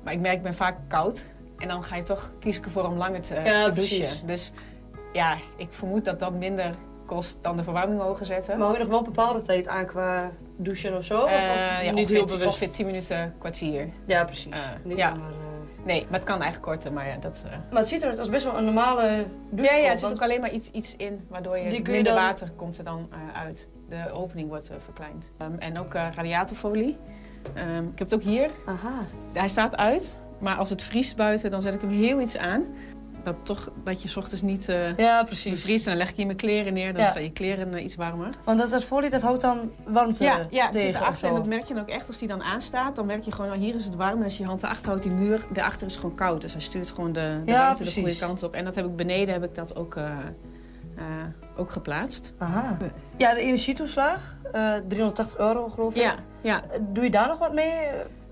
Maar 0.10 0.18
ik 0.18 0.24
merk, 0.24 0.36
ik 0.38 0.44
ben 0.44 0.56
vaak 0.56 0.76
koud. 0.88 1.26
En 1.58 1.68
dan 1.68 1.84
ga 1.84 1.96
je 1.96 2.02
toch 2.04 2.32
kiezen 2.40 2.64
ervoor 2.64 2.86
om 2.88 2.98
langer 2.98 3.22
te, 3.22 3.36
Ja, 3.44 3.62
te 3.64 3.72
precies. 3.72 4.00
douchen. 4.00 4.28
Dus 4.28 4.52
ja, 5.14 5.38
ik 5.58 5.68
vermoed 5.72 6.06
dat 6.06 6.20
dat 6.20 6.34
minder 6.34 6.72
kost 7.06 7.44
dan 7.44 7.58
de 7.58 7.64
verwarming 7.64 8.02
hoger 8.02 8.26
zetten. 8.26 8.58
Maar 8.58 8.62
hou 8.68 8.74
je 8.74 8.80
nog 8.80 8.88
wel 8.90 8.98
een 9.00 9.04
bepaalde 9.06 9.42
tijd 9.42 9.68
aan 9.68 9.86
qua 9.86 10.32
douchen 10.58 10.96
of 10.98 11.04
zo? 11.04 11.18
Of, 11.18 11.24
of 11.24 11.30
Eh, 11.30 11.38
ja, 11.38 11.80
niet 11.82 11.94
ongeveer, 11.94 12.16
heel 12.16 12.26
bewust? 12.26 12.46
ongeveer 12.46 12.72
10 12.72 12.86
minuten, 12.86 13.36
kwartier. 13.40 13.90
Ja, 14.06 14.24
precies. 14.26 14.54
Eh, 14.54 14.60
Niet 14.84 14.98
ja. 14.98 15.10
eh. 15.14 15.18
Nee, 15.86 16.02
maar 16.10 16.20
het 16.20 16.28
kan 16.28 16.42
eigenlijk 16.42 16.72
korter, 16.72 16.94
maar 16.94 17.08
ja, 17.08 17.16
dat... 17.18 17.44
Maar 17.72 17.80
het 17.80 17.88
ziet 17.88 18.02
eruit 18.02 18.20
als 18.20 18.30
best 18.30 18.44
wel 18.44 18.58
een 18.58 18.66
normale 18.66 19.26
douche. 19.50 19.74
Ja, 19.76 19.80
ja, 19.80 19.90
er 19.92 19.98
zit 19.98 20.12
ook 20.12 20.22
alleen 20.22 20.42
maar 20.42 20.52
iets, 20.52 20.72
iets 20.72 20.96
in, 20.96 21.26
waardoor 21.30 21.58
je, 21.58 21.64
minder 21.82 22.04
dan- 22.04 22.14
water 22.16 22.52
komt 22.56 22.78
er 22.78 22.84
dan 22.84 23.10
uit. 23.34 23.68
De 23.90 24.12
opening 24.14 24.50
wordt 24.50 24.72
verkleind. 24.84 25.32
Ehm, 25.38 25.52
en 25.60 25.80
ook 25.80 25.94
radiatorfolie. 25.94 26.98
Ehm, 27.54 27.84
ik 27.84 28.00
heb 28.00 28.10
het 28.10 28.14
ook 28.14 28.24
hier. 28.24 28.50
Aha. 28.66 29.06
Hij 29.34 29.48
staat 29.48 29.78
uit, 29.78 30.20
maar 30.40 30.56
als 30.56 30.70
het 30.70 30.84
vriest 30.84 31.16
buiten, 31.16 31.52
dan 31.52 31.62
zet 31.62 31.74
ik 31.74 31.82
hem 31.82 31.90
heel 31.90 32.22
iets 32.22 32.38
aan. 32.38 32.64
Dat, 33.24 33.36
toch, 33.44 33.72
dat 33.84 34.02
je 34.02 34.08
's 34.08 34.16
ochtends 34.18 34.42
niet 34.42 34.70
eh 34.70 34.98
ja, 34.98 35.24
precies. 35.24 35.52
bevriest. 35.52 35.86
En 35.86 35.92
dan 35.92 36.00
leg 36.02 36.10
ik 36.10 36.16
hier 36.16 36.26
mijn 36.26 36.38
kleren 36.38 36.74
neer, 36.74 36.94
dan 36.94 37.04
Ja. 37.04 37.12
zijn 37.12 37.24
je 37.24 37.32
kleren 37.32 37.74
eh, 37.74 37.84
iets 37.84 37.96
warmer. 37.96 38.30
Want 38.44 38.60
dat, 38.60 38.70
dat 38.70 38.84
folie, 38.84 39.10
dat 39.10 39.22
houdt 39.22 39.42
dan 39.42 39.72
warmte 39.88 40.24
Ja, 40.24 40.48
ja 40.50 40.64
het 40.64 40.72
tegen 40.72 40.92
zit 40.92 41.02
erachter 41.02 41.28
en 41.28 41.34
dat 41.36 41.46
merk 41.48 41.64
je 41.68 41.74
dan 41.74 41.84
ook 41.84 41.90
echt 41.90 42.08
als 42.08 42.18
die 42.18 42.28
dan 42.28 42.42
aanstaat. 42.44 42.96
Dan 42.96 43.06
merk 43.06 43.24
je 43.24 43.32
gewoon, 43.32 43.48
nou, 43.50 43.60
hier 43.62 43.76
is 43.76 43.86
het 43.86 43.96
warm. 43.96 44.18
En 44.18 44.24
als 44.24 44.38
je 44.38 44.44
je 44.44 44.50
hand 44.50 44.64
erachter 44.64 44.88
houdt, 44.88 45.04
die 45.04 45.12
muur, 45.14 45.46
daarachter 45.54 45.88
is 45.88 45.96
gewoon 45.96 46.16
koud. 46.16 46.42
Dus 46.42 46.52
hij 46.52 46.62
stuurt 46.62 46.92
gewoon 46.92 47.14
de, 47.14 47.42
de 47.46 47.52
Ja, 47.52 47.60
warmte 47.64 47.84
de 47.84 47.92
goede 47.92 48.18
kant 48.18 48.44
op. 48.44 48.54
En 48.54 48.66
dat 48.66 48.76
heb 48.76 48.86
ik 48.86 48.96
beneden 48.96 49.34
heb 49.34 49.44
ik 49.44 49.56
dat 49.56 49.76
ook, 49.76 49.96
eh, 49.96 50.18
ook 51.60 51.72
geplaatst. 51.72 52.34
Aha. 52.38 52.78
Ja, 53.18 53.34
de 53.34 53.40
energietoeslag, 53.40 54.36
eh 54.52 54.74
380 54.88 55.38
euro 55.38 55.70
geloof 55.70 55.96
ik. 55.96 56.02
Ja, 56.02 56.16
ja. 56.42 56.62
Doe 56.90 57.04
je 57.04 57.10
daar 57.10 57.28
nog 57.28 57.38
wat 57.40 57.54
mee? 57.54 57.88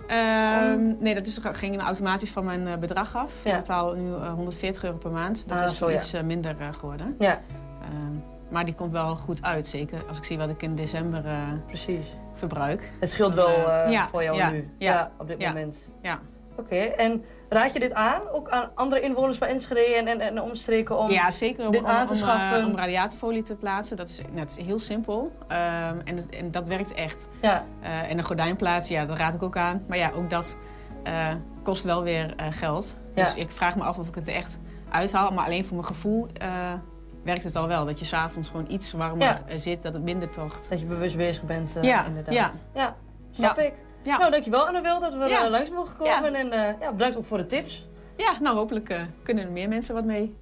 Ehm, 0.08 0.94
nee, 1.00 1.14
dat 1.16 1.26
is, 1.28 1.40
ging 1.52 1.82
automatisch 1.82 2.32
van 2.32 2.46
mijn 2.46 2.68
eh, 2.68 2.78
bedrag 2.78 3.16
af. 3.16 3.32
Ja. 3.44 3.52
Ik 3.52 3.58
betaal 3.58 3.94
nu 3.94 4.14
eh, 4.14 4.34
140 4.34 4.84
euro 4.84 4.98
per 4.98 5.12
maand. 5.12 5.44
Dat 5.48 5.60
Ah, 5.60 5.66
is 5.66 5.80
ja. 5.80 5.92
iets 5.92 6.14
eh, 6.14 6.24
minder 6.24 6.56
eh, 6.60 6.68
geworden. 6.74 7.16
Ja. 7.20 7.40
Ehm, 7.82 8.16
maar 8.50 8.66
die 8.66 8.74
komt 8.74 8.92
wel 8.92 9.16
goed 9.16 9.42
uit, 9.42 9.68
zeker 9.68 10.04
als 10.08 10.18
ik 10.18 10.24
zie 10.24 10.38
wat 10.38 10.50
ik 10.50 10.62
in 10.64 10.76
december 10.76 11.26
eh, 11.26 11.38
Precies. 11.66 12.06
verbruik. 12.36 12.92
Het 13.00 13.10
scheelt 13.10 13.34
wel 13.34 13.48
eh, 13.48 13.84
eh, 13.84 13.92
ja, 13.92 14.08
voor 14.08 14.24
jou 14.24 14.38
ja, 14.38 14.50
nu. 14.52 14.70
Ja, 14.78 15.12
op 15.18 15.28
dit 15.28 15.40
moment. 15.46 15.92
Ja. 16.02 16.20
Oké, 16.58 16.76
en 16.76 17.24
raad 17.50 17.74
je 17.74 17.80
dit 17.80 17.94
aan, 17.94 18.22
ook 18.32 18.50
aan 18.50 18.70
andere 18.76 19.02
inwoners 19.02 19.38
van 19.38 19.48
Enschede 19.48 19.96
en, 19.96 20.08
en, 20.08 20.22
en 20.22 20.42
omstreken 20.42 20.98
om 20.98 21.10
ja, 21.10 21.32
zeker 21.32 21.66
om, 21.66 21.72
dit 21.72 21.82
om, 21.82 21.88
aan 21.88 22.08
te 22.08 22.14
om, 22.14 22.20
eh, 22.20 22.26
schaffen? 22.26 22.66
om 22.66 22.76
radiatorfolie 22.76 23.44
te 23.44 23.56
plaatsen. 23.56 23.98
Dat 23.98 24.10
is, 24.10 24.22
nou, 24.22 24.40
het 24.40 24.58
is 24.58 24.66
heel 24.66 24.80
simpel. 24.80 25.32
Ehm, 25.48 26.00
en, 26.04 26.30
en 26.30 26.52
dat 26.52 26.68
werkt 26.68 26.94
echt. 26.94 27.28
Ja. 27.42 27.66
Eh, 27.82 28.12
en 28.12 28.18
een 28.18 28.24
gordijn 28.24 28.56
plaatsen, 28.56 28.96
ja, 28.96 29.06
dat 29.06 29.18
raad 29.18 29.34
ik 29.34 29.44
ook 29.44 29.58
aan. 29.58 29.84
Maar 29.88 29.98
ja, 29.98 30.12
ook 30.16 30.30
dat 30.30 30.58
eh, 31.04 31.34
kost 31.64 31.84
wel 31.84 32.04
weer 32.04 32.34
geld. 32.50 32.98
Ja. 33.16 33.24
Dus 33.24 33.36
ik 33.36 33.50
vraag 33.50 33.76
me 33.76 33.84
af 33.84 33.98
of 33.98 34.08
ik 34.08 34.16
het 34.16 34.28
er 34.28 34.34
echt 34.34 34.60
uithaal. 34.90 35.32
Maar 35.32 35.46
alleen 35.46 35.66
voor 35.66 35.76
mijn 35.76 35.88
gevoel 35.88 36.28
werkt 37.24 37.44
het 37.44 37.56
al 37.56 37.68
wel. 37.68 37.86
Dat 37.86 38.00
je 38.00 38.06
s'avonds 38.06 38.50
gewoon 38.50 38.66
iets 38.70 38.94
warmer 38.94 39.42
Ja. 39.48 39.58
zit, 39.58 39.82
dat 39.82 39.94
het 39.94 40.04
minder 40.04 40.30
tocht. 40.30 40.70
Dat 40.70 40.80
je 40.80 40.86
bewust 40.86 41.18
bezig 41.18 41.44
bent, 41.44 41.78
Ja, 41.82 42.06
inderdaad. 42.06 42.34
ja. 42.34 42.52
ja 42.74 42.96
snap 43.32 43.58
ik. 43.58 43.74
Ja. 44.08 44.18
Nou, 44.18 44.32
dankjewel 44.32 44.68
Annabel 44.68 45.00
dat 45.00 45.14
we 45.14 45.26
Ja. 45.30 45.44
er 45.44 45.50
langs 45.50 45.70
mogen 45.72 45.96
komen. 45.98 46.36
En 46.36 46.52
eh, 46.52 46.80
ja, 46.80 46.92
bedankt 46.92 47.18
ook 47.18 47.26
voor 47.26 47.38
de 47.38 47.46
tips. 47.46 47.88
Ja, 48.18 48.38
nou 48.42 48.56
hopelijk 48.58 48.90
eh, 48.90 49.02
kunnen 49.24 49.44
er 49.46 49.52
meer 49.52 49.70
mensen 49.70 49.94
wat 49.96 50.06
mee. 50.06 50.36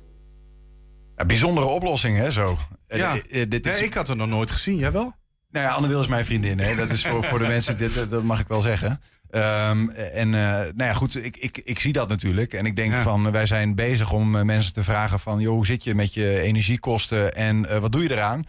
Ja, 1.15 1.25
bijzondere 1.25 1.67
oplossing, 1.67 2.17
hè, 2.17 2.31
zo. 2.31 2.57
Eh, 2.87 2.97
Ja. 2.99 3.13
eh, 3.29 3.41
eh, 3.41 3.49
dit 3.49 3.65
is... 3.65 3.77
Nee, 3.79 3.87
ik 3.87 3.93
had 3.93 4.07
het 4.07 4.17
nog 4.17 4.27
nooit 4.27 4.51
gezien. 4.51 4.77
Jij 4.77 4.91
wel? 4.91 5.13
Nou 5.51 5.65
ja, 5.65 5.71
Anne 5.71 5.87
Wil 5.87 6.01
is 6.01 6.07
mijn 6.07 6.25
vriendin. 6.25 6.59
Hè? 6.59 6.75
Dat 6.75 6.89
is 6.89 7.05
voor, 7.07 7.23
voor 7.23 7.39
de 7.39 7.47
mensen, 7.47 7.77
dit, 7.77 8.09
dat 8.09 8.23
mag 8.23 8.39
ik 8.39 8.47
wel 8.47 8.61
zeggen. 8.61 9.01
Ehm, 9.29 9.89
en 9.89 10.33
eh, 10.33 10.41
nou 10.51 10.73
ja, 10.83 10.93
goed, 10.93 11.15
ik, 11.25 11.37
ik, 11.37 11.57
ik 11.63 11.79
zie 11.79 11.93
dat 11.93 12.07
natuurlijk. 12.07 12.53
En 12.53 12.65
ik 12.65 12.75
denk 12.75 12.91
Ja. 12.91 13.01
van, 13.01 13.31
wij 13.31 13.45
zijn 13.45 13.75
bezig 13.75 14.11
om 14.11 14.35
eh, 14.35 14.41
mensen 14.43 14.73
te 14.73 14.83
vragen 14.83 15.19
van... 15.19 15.39
joh, 15.39 15.53
hoe 15.53 15.65
zit 15.65 15.83
je 15.83 15.95
met 15.95 16.13
je 16.13 16.39
energiekosten 16.41 17.35
en 17.35 17.69
eh, 17.69 17.77
wat 17.79 17.91
doe 17.91 18.03
je 18.03 18.11
eraan? 18.11 18.43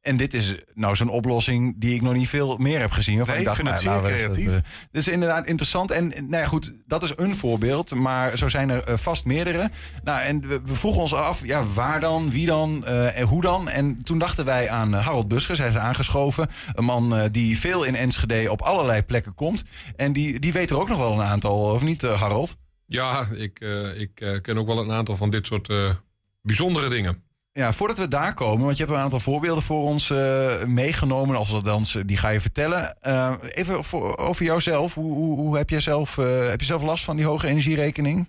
En 0.00 0.16
dit 0.16 0.34
is 0.34 0.54
nou 0.74 0.96
zo'n 0.96 1.08
oplossing 1.08 1.74
die 1.78 1.94
ik 1.94 2.02
nog 2.02 2.14
niet 2.14 2.28
veel 2.28 2.56
meer 2.56 2.80
heb 2.80 2.90
gezien. 2.90 3.16
waarvan 3.16 3.36
Nee, 3.36 3.46
ik 3.46 3.54
vind 3.54 3.68
het 3.68 3.78
zeer 3.78 4.00
creatief. 4.00 4.52
Dat, 4.52 4.62
dit 4.90 5.00
is 5.02 5.08
inderdaad 5.08 5.46
interessant. 5.46 5.90
En 5.90 6.08
nou 6.08 6.42
ja, 6.42 6.46
goed, 6.46 6.72
dat 6.86 7.02
is 7.02 7.12
een 7.16 7.36
voorbeeld. 7.36 7.94
Maar 7.94 8.38
zo 8.38 8.48
zijn 8.48 8.70
er 8.70 8.84
eh, 8.84 8.96
vast 8.96 9.24
meerdere. 9.24 9.70
Nou, 10.04 10.20
en 10.20 10.40
we, 10.40 10.60
we 10.64 10.74
vroegen 10.74 11.02
ons 11.02 11.14
af, 11.14 11.46
ja, 11.46 11.64
waar 11.64 12.00
dan, 12.00 12.30
wie 12.30 12.46
dan 12.46 12.86
eh, 12.86 13.18
en 13.18 13.26
hoe 13.26 13.42
dan? 13.42 13.68
En 13.68 14.02
toen 14.02 14.18
dachten 14.18 14.44
wij 14.44 14.70
aan 14.70 14.94
eh, 14.94 15.04
Harold 15.04 15.28
Buskers. 15.28 15.58
Hij 15.58 15.68
is 15.68 15.76
aangeschoven. 15.76 16.48
Een 16.72 16.84
man 16.84 17.16
eh, 17.16 17.24
die 17.30 17.58
veel 17.58 17.84
in 17.84 17.94
Enschede 17.94 18.50
op 18.50 18.62
allerlei 18.62 19.02
plekken 19.02 19.34
komt. 19.34 19.64
En 19.96 20.12
die, 20.12 20.38
die 20.38 20.52
weet 20.52 20.70
er 20.70 20.80
ook 20.80 20.88
nog 20.88 20.98
wel 20.98 21.12
een 21.12 21.26
aantal, 21.26 21.58
of 21.58 21.82
niet, 21.82 22.02
Harold? 22.02 22.56
Ja, 22.90 23.26
ik, 23.34 23.60
eh, 23.60 24.00
ik 24.00 24.20
eh, 24.20 24.40
ken 24.40 24.58
ook 24.58 24.66
wel 24.66 24.78
een 24.78 24.92
aantal 24.92 25.16
van 25.16 25.30
dit 25.30 25.46
soort 25.46 25.68
eh, 25.68 25.94
bijzondere 26.42 26.88
dingen. 26.88 27.22
Ja, 27.52 27.72
voordat 27.72 27.98
we 27.98 28.08
daar 28.08 28.34
komen, 28.34 28.64
want 28.64 28.76
je 28.76 28.84
hebt 28.84 28.96
een 28.96 29.02
aantal 29.02 29.20
voorbeelden 29.20 29.62
voor 29.62 29.82
ons 29.82 30.10
eh, 30.10 30.64
meegenomen. 30.64 31.36
Als 31.36 31.52
althans, 31.52 31.98
die 32.06 32.16
ga 32.16 32.28
je 32.28 32.40
vertellen. 32.40 33.00
Eh, 33.00 33.34
even 33.40 33.76
over 34.18 34.44
jouzelf. 34.44 34.94
Hoe, 34.94 35.12
hoe, 35.12 35.38
hoe 35.38 35.56
heb, 35.56 35.70
je 35.70 35.80
zelf, 35.80 36.18
eh, 36.18 36.48
heb 36.48 36.60
je 36.60 36.66
zelf 36.66 36.82
last 36.82 37.04
van 37.04 37.16
die 37.16 37.24
hoge 37.24 37.46
energierekening? 37.46 38.28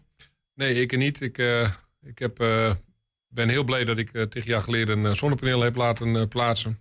Nee, 0.56 0.82
ik 0.82 0.98
niet. 0.98 1.22
Ik, 1.22 1.38
ik 2.02 2.20
heb, 2.20 2.38
ben 3.28 3.50
heel 3.50 3.64
blij 3.64 3.84
dat 3.84 3.98
ik 3.98 4.26
tig 4.30 4.46
jaar 4.46 4.62
geleden 4.62 5.04
een 5.04 5.16
zonnepaneel 5.16 5.62
heb 5.62 5.76
laten 5.76 6.28
plaatsen. 6.28 6.78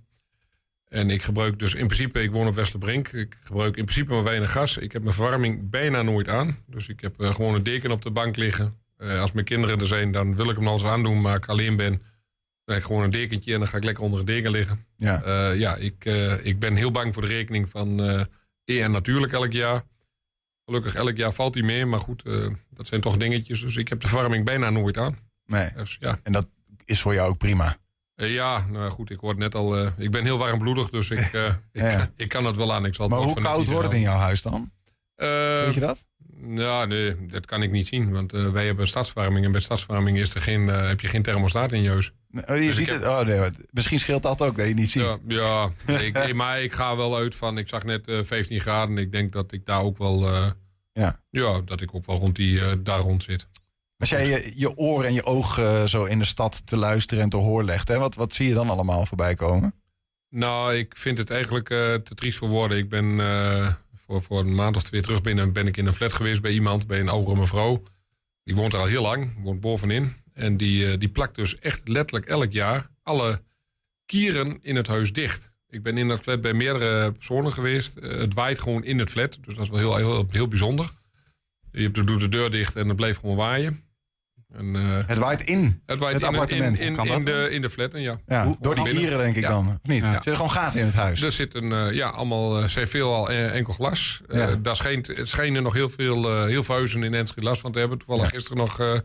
En 0.89 1.11
ik 1.11 1.23
gebruik 1.23 1.59
dus 1.59 1.75
in 1.75 1.87
principe, 1.87 2.23
ik 2.23 2.31
woon 2.31 2.47
op 2.47 2.55
Westerbrink. 2.55 3.09
Ik 3.09 3.37
gebruik 3.43 3.77
in 3.77 3.85
principe 3.85 4.13
maar 4.13 4.23
weinig 4.23 4.53
gas. 4.53 4.77
Ik 4.77 4.93
heb 4.93 5.03
mijn 5.03 5.15
verwarming 5.15 5.71
bijna 5.71 6.03
nooit 6.03 6.29
aan. 6.29 6.59
Dus 6.67 6.89
ik 6.89 7.01
heb 7.01 7.15
gewoon 7.19 7.55
een 7.55 7.63
deken 7.63 7.91
op 7.91 8.03
de 8.03 8.11
bank 8.11 8.37
liggen. 8.37 8.75
Als 8.99 9.33
mijn 9.33 9.47
kinderen 9.47 9.81
er 9.81 9.87
zijn, 9.87 10.13
dan 10.13 10.37
wil 10.37 10.51
ik 10.51 10.57
hem 10.57 10.67
al 10.67 10.73
eens 10.73 10.85
aandoen. 10.85 11.21
Maar 11.21 11.37
ik 11.37 11.47
alleen 11.47 11.77
ben, 11.77 12.03
dan 12.71 12.79
heb 12.79 12.89
ik 12.89 12.95
gewoon 12.95 13.03
een 13.13 13.21
dekentje 13.21 13.53
en 13.53 13.59
dan 13.59 13.69
ga 13.69 13.77
ik 13.77 13.85
lekker 13.85 14.05
onder 14.05 14.21
een 14.21 14.27
deken 14.27 14.51
liggen. 14.51 14.87
Ja. 14.97 15.23
Eh, 15.23 15.59
ja, 15.59 15.77
ik, 15.77 16.05
eh, 16.05 16.47
ik 16.47 16.59
ben 16.59 16.77
heel 16.77 16.91
bang 16.91 17.15
voor 17.15 17.23
de 17.23 17.29
rekening 17.29 17.69
van 17.69 18.01
eh 18.03 18.25
EN 18.65 18.91
Natuurlijk 18.91 19.33
elk 19.33 19.53
jaar. 19.53 19.83
Gelukkig 20.65 20.95
elk 20.95 21.17
jaar 21.17 21.33
valt 21.33 21.55
hij 21.55 21.63
meer, 21.63 21.89
maar 21.89 22.01
goed, 22.01 22.23
dat 22.71 22.87
zijn 22.87 23.01
toch 23.01 23.17
dingetjes. 23.17 23.61
Dus 23.61 23.77
ik 23.77 23.89
heb 23.89 24.01
de 24.01 24.09
verwarming 24.09 24.45
bijna 24.45 24.71
nooit 24.71 24.99
aan. 24.99 25.19
Nee. 25.47 25.71
Dus, 25.75 25.97
ja. 26.01 26.21
En 26.23 26.33
dat 26.33 26.49
is 26.85 27.01
voor 27.01 27.15
jou 27.15 27.29
ook 27.29 27.39
prima. 27.39 27.77
Ja, 28.15 28.67
nou 28.67 28.91
goed, 28.91 29.11
ik 29.11 29.21
word 29.21 29.37
net 29.39 29.55
al. 29.55 29.87
ik 29.87 30.11
ben 30.11 30.25
heel 30.25 30.39
warmbloedig, 30.39 30.91
dus 30.91 31.11
ik, 31.11 31.19
ik, 31.73 31.83
Ja. 31.83 32.11
ik 32.17 32.29
kan 32.29 32.45
het 32.45 32.57
wel 32.57 32.73
aan. 32.73 32.85
Ik 32.85 32.95
zal 32.95 33.09
Maar 33.09 33.19
hoe 33.19 33.41
koud 33.41 33.67
wordt 33.67 33.85
het 33.87 33.95
in 33.97 34.01
jouw 34.01 34.19
huis 34.19 34.43
dan? 34.43 34.73
Weet 35.15 35.75
je 35.75 35.81
dat? 35.81 36.05
Ja, 36.55 36.85
nee, 36.85 37.27
dat 37.27 37.47
kan 37.47 37.63
ik 37.63 37.71
niet 37.71 37.87
zien. 37.87 38.13
Want 38.13 38.33
wij 38.33 38.67
hebben 38.67 38.87
stadsverwarming. 38.87 39.45
En 39.45 39.53
bij 39.53 39.61
stadsverwarming 39.61 40.19
is 40.19 40.35
er 40.35 40.41
geen, 40.41 40.67
heb 40.67 41.01
je 41.01 41.09
geen 41.09 41.23
thermostaat 41.23 41.73
in 41.73 41.83
je 41.83 41.89
huis. 41.89 42.13
Oh, 42.35 42.57
je 42.57 42.63
Dus 42.63 42.77
ziet 42.77 42.87
heb- 42.89 42.97
het. 43.03 43.07
Oh, 43.09 43.21
nee, 43.21 43.51
misschien 43.71 43.99
scheelt 43.99 44.23
dat 44.23 44.43
ook 44.43 44.57
dat 44.57 44.69
je 44.69 44.75
niet 44.75 44.91
ziet. 44.91 45.03
Ja, 45.03 45.19
ja 45.87 45.99
ik, 45.99 46.13
nee, 46.15 46.35
maar 46.35 46.63
ik 46.63 46.73
ga 46.73 46.97
wel 46.97 47.17
uit 47.17 47.35
van... 47.35 47.59
Ik 47.59 47.69
zag 47.69 47.85
net 47.85 48.09
eh, 48.09 48.19
15 48.23 48.61
graden. 48.61 48.99
Ik 48.99 49.13
denk 49.13 49.33
dat 49.33 49.53
ik 49.53 49.67
daar 49.67 49.83
ook 49.83 49.99
wel... 49.99 50.27
eh, 50.29 50.51
Ja. 50.93 51.21
ja, 51.31 51.61
dat 51.61 51.81
ik 51.81 51.95
ook 51.95 52.07
wel 52.07 52.17
rond 52.17 52.37
die, 52.37 52.61
eh, 52.61 52.73
daar 52.79 52.99
rond 53.01 53.23
zit. 53.23 53.49
Als 53.99 54.11
jij 54.11 54.29
je, 54.29 54.53
je 54.57 54.77
oor 54.77 55.05
en 55.05 55.13
je 55.15 55.25
oog 55.25 55.59
eh, 55.59 55.85
zo 55.85 56.05
in 56.05 56.19
de 56.19 56.25
stad 56.25 56.67
te 56.67 56.77
luisteren 56.77 57.23
en 57.25 57.31
te 57.31 57.37
horen 57.37 57.65
legt, 57.65 57.89
hè, 57.89 57.99
wat, 57.99 58.15
wat 58.15 58.35
zie 58.35 58.49
je 58.49 58.55
dan 58.55 58.71
allemaal 58.71 59.07
voorbij 59.07 59.35
komen? 59.35 59.75
Nou, 60.29 60.75
ik 60.75 60.97
vind 60.97 61.19
het 61.19 61.31
eigenlijk 61.31 61.71
eh, 61.71 61.95
te 61.95 62.15
triest 62.15 62.39
voor 62.39 62.49
woorden. 62.49 62.79
Ik 62.79 62.89
ben 62.89 63.21
eh, 63.21 63.73
voor, 63.97 64.23
voor 64.23 64.39
een 64.41 64.55
maand 64.55 64.77
of 64.77 64.83
twee 64.83 65.01
terug 65.01 65.21
binnen, 65.23 65.53
ben 65.53 65.67
ik 65.67 65.77
in 65.77 65.87
een 65.87 65.95
flat 65.95 66.13
geweest 66.13 66.43
bij 66.43 66.53
iemand, 66.53 66.87
bij 66.87 67.01
een 67.01 67.09
oudere 67.09 67.37
mevrouw. 67.37 67.83
Die 68.45 68.55
woont 68.55 68.73
er 68.73 68.79
al 68.79 68.85
heel 68.87 69.03
lang, 69.03 69.43
woont 69.43 69.61
bovenin. 69.61 70.15
En 70.41 70.57
die, 70.57 70.87
eh, 70.93 70.99
die 70.99 71.09
plakt 71.09 71.35
dus 71.35 71.59
echt 71.59 71.89
letterlijk 71.89 72.27
elk 72.27 72.53
jaar 72.53 72.87
alle 73.03 73.43
kieren 74.07 74.59
in 74.63 74.77
het 74.77 74.87
huis 74.87 75.13
dicht. 75.13 75.55
Ik 75.69 75.83
ben 75.83 75.99
in 75.99 76.09
dat 76.09 76.21
flat 76.21 76.41
bij 76.41 76.53
meerdere 76.53 77.13
personen 77.13 77.53
geweest. 77.53 77.97
Eh, 77.97 78.19
het 78.19 78.35
waait 78.35 78.59
gewoon 78.59 78.85
in 78.85 78.99
het 78.99 79.11
flat, 79.11 79.39
dus 79.41 79.55
dat 79.55 79.65
is 79.65 79.71
wel 79.71 79.79
heel, 79.79 79.97
heel, 79.97 80.27
heel 80.31 80.49
bijzonder. 80.49 80.91
Je 81.73 81.83
hebt- 81.83 82.07
doet 82.07 82.21
de 82.21 82.29
deur 82.29 82.51
dicht 82.51 82.77
en 82.77 82.87
het 82.89 82.97
bleef 82.97 83.17
gewoon 83.17 83.37
waaien. 83.37 83.89
En, 84.53 84.77
eh, 84.77 85.07
Het 85.07 85.19
waait 85.19 85.43
in 85.43 85.83
het 85.87 85.99
waait 86.01 86.13
het 86.15 86.23
in, 86.23 86.29
appartement. 86.29 86.79
In, 86.81 86.95
de, 87.25 87.49
in 87.51 87.63
de 87.63 87.71
flatten, 87.71 88.01
ja. 88.01 88.21
Ja, 88.27 88.57
door 88.61 88.75
die 88.75 88.85
binnen. 88.85 89.03
kieren 89.03 89.19
denk 89.19 89.37
ik 89.37 89.43
Ja. 89.43 89.49
dan, 89.49 89.67
of 89.69 89.89
niet? 89.89 90.03
Ja. 90.03 90.13
Zitten 90.13 90.31
er 90.31 90.37
gewoon 90.37 90.53
gaten 90.53 90.81
in 90.81 90.87
het 90.87 90.95
huis? 90.95 91.23
Er 91.23 91.33
zit 91.33 91.55
een, 91.55 91.73
eh, 91.73 91.93
ja, 91.93 92.09
allemaal, 92.09 92.69
zijn 92.69 92.89
veel 92.89 93.15
al 93.15 93.31
enkel 93.31 93.73
glas. 93.73 94.21
Ja. 94.29 94.55
daar 94.57 94.87
het 94.93 95.29
schijnen 95.29 95.63
nog 95.63 95.75
heel 95.75 95.91
veel, 95.91 96.45
heel 96.47 96.65
veel 96.65 96.75
huizen 96.75 97.03
in 97.03 97.15
Enschede 97.15 97.47
last 97.47 97.61
van 97.61 97.73
te 97.73 97.79
hebben. 97.79 97.99
Toevallig 97.99 98.23
Ja. 98.23 98.29
gisteren 98.29 98.59
nog 98.59 98.81
eh, 98.81 98.99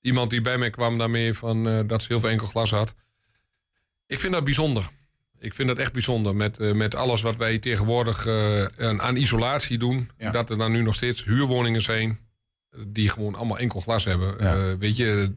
iemand 0.00 0.30
die 0.30 0.40
bij 0.40 0.58
mij 0.58 0.70
kwam 0.70 0.98
daarmee 0.98 1.34
van 1.34 1.68
eh, 1.68 1.80
dat 1.86 2.02
ze 2.02 2.08
heel 2.08 2.20
veel 2.20 2.28
enkel 2.28 2.46
glas 2.46 2.70
had. 2.70 2.94
Ik 4.06 4.20
vind 4.20 4.32
dat 4.32 4.44
bijzonder. 4.44 4.84
Ik 5.38 5.54
vind 5.54 5.68
dat 5.68 5.78
echt 5.78 5.92
bijzonder. 5.92 6.36
Met, 6.36 6.58
eh, 6.58 6.72
met 6.72 6.94
alles 6.94 7.22
wat 7.22 7.36
wij 7.36 7.58
tegenwoordig 7.58 8.26
eh, 8.26 8.64
aan, 8.64 9.02
aan 9.02 9.16
isolatie 9.16 9.78
doen. 9.78 10.10
Dat 10.16 10.50
er 10.50 10.58
dan 10.58 10.72
nu 10.72 10.82
nog 10.82 10.94
steeds 10.94 11.24
huurwoningen 11.24 11.82
zijn. 11.82 12.18
Die 12.86 13.08
gewoon 13.08 13.34
allemaal 13.34 13.58
enkel 13.58 13.80
glas 13.80 14.04
hebben. 14.04 14.78
Weet 14.78 14.96
je, 14.96 15.32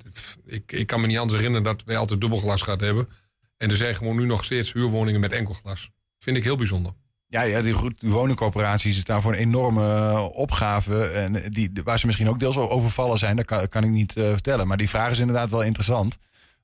ik, 0.46 0.72
ik 0.72 0.88
kan 0.88 1.02
me 1.02 1.08
niet 1.08 1.18
anders 1.18 1.38
herinneren 1.40 1.64
dat 1.64 1.84
wij 1.86 1.98
altijd 1.98 2.22
dubbel 2.22 2.40
glas 2.40 2.62
gehad 2.62 2.82
hebben. 2.82 3.10
En 3.58 3.70
er 3.70 3.76
zijn 3.76 3.96
gewoon 3.96 4.16
nu 4.16 4.26
nog 4.26 4.44
steeds 4.44 4.74
huurwoningen 4.74 5.20
met 5.20 5.32
enkel 5.32 5.54
glas. 5.54 5.90
Vind 6.18 6.38
ik 6.38 6.44
heel 6.44 6.56
bijzonder. 6.56 6.94
Ja, 7.32 7.42
ja 7.42 7.62
die, 7.62 7.74
goed, 7.74 8.00
die 8.00 8.10
woningcorporaties 8.12 9.00
staan 9.00 9.22
voor 9.22 9.32
een 9.34 9.38
enorme 9.40 9.96
eh, 9.96 10.26
opgave. 10.32 11.04
En 11.06 11.50
die, 11.50 11.72
waar 11.84 12.00
ze 12.00 12.06
misschien 12.06 12.30
ook 12.30 12.40
deels 12.40 12.58
overvallen 12.58 13.18
zijn, 13.18 13.36
dat 13.36 13.46
kan, 13.46 13.68
kan 13.68 13.84
ik 13.84 13.90
niet 13.90 14.16
eh, 14.18 14.30
vertellen. 14.30 14.68
Maar 14.68 14.78
die 14.78 14.90
vraag 14.90 15.12
is 15.12 15.20
inderdaad 15.20 15.50
wel 15.50 15.64
interessant. 15.64 16.18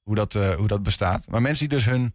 Hoe 0.04 0.16
dat, 0.16 0.36
eh, 0.36 0.50
hoe 0.56 0.68
dat 0.68 0.84
bestaat. 0.84 1.28
Maar 1.30 1.42
mensen 1.42 1.68
die 1.70 1.78
dus 1.78 1.86
hun, 1.86 2.14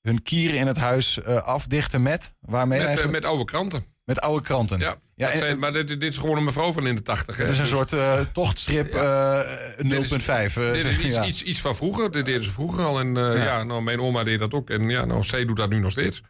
hun 0.00 0.22
kieren 0.22 0.58
in 0.58 0.66
het 0.66 0.76
huis 0.76 1.24
afdichten 1.24 2.02
met? 2.02 2.32
Waarmee 2.40 2.80
Met, 2.84 3.10
met 3.10 3.24
oude 3.24 3.44
kranten. 3.44 3.84
Met 4.04 4.20
oude 4.20 4.42
kranten. 4.42 4.78
Ja, 4.78 4.94
Ja, 5.14 5.24
dat 5.24 5.32
en- 5.32 5.38
zijn, 5.38 5.58
maar 5.58 5.72
dit, 5.72 5.88
dit 5.88 6.02
is 6.02 6.18
gewoon 6.18 6.36
een 6.36 6.44
mevrouw 6.44 6.72
van 6.72 6.86
in 6.86 6.94
de 6.94 7.02
tachtig. 7.02 7.36
Het 7.36 7.50
is 7.50 7.58
een 7.58 7.66
soort 7.66 7.92
eh, 7.92 8.20
tochtstrip 8.32 8.86
eh, 8.94 9.40
0.5. 9.78 10.56
eh, 10.56 10.72
Dit 10.72 10.84
is 10.84 10.98
iets, 10.98 11.14
ja. 11.14 11.24
iets, 11.24 11.42
iets 11.42 11.60
van 11.60 11.76
vroeger. 11.76 12.10
Dit 12.12 12.24
deden 12.24 12.44
ze 12.44 12.52
vroeger 12.52 12.84
al. 12.84 13.00
En 13.00 13.14
Ja. 13.14 13.32
ja. 13.34 13.62
nou, 13.62 13.82
mijn 13.82 14.00
oma 14.00 14.22
deed 14.24 14.38
dat 14.38 14.52
ook. 14.54 14.70
En 14.70 14.88
ja, 14.88 15.04
nou, 15.04 15.22
zij 15.24 15.44
doet 15.44 15.56
dat 15.56 15.70
nu 15.70 15.78
nog 15.78 15.90
steeds. 15.90 16.22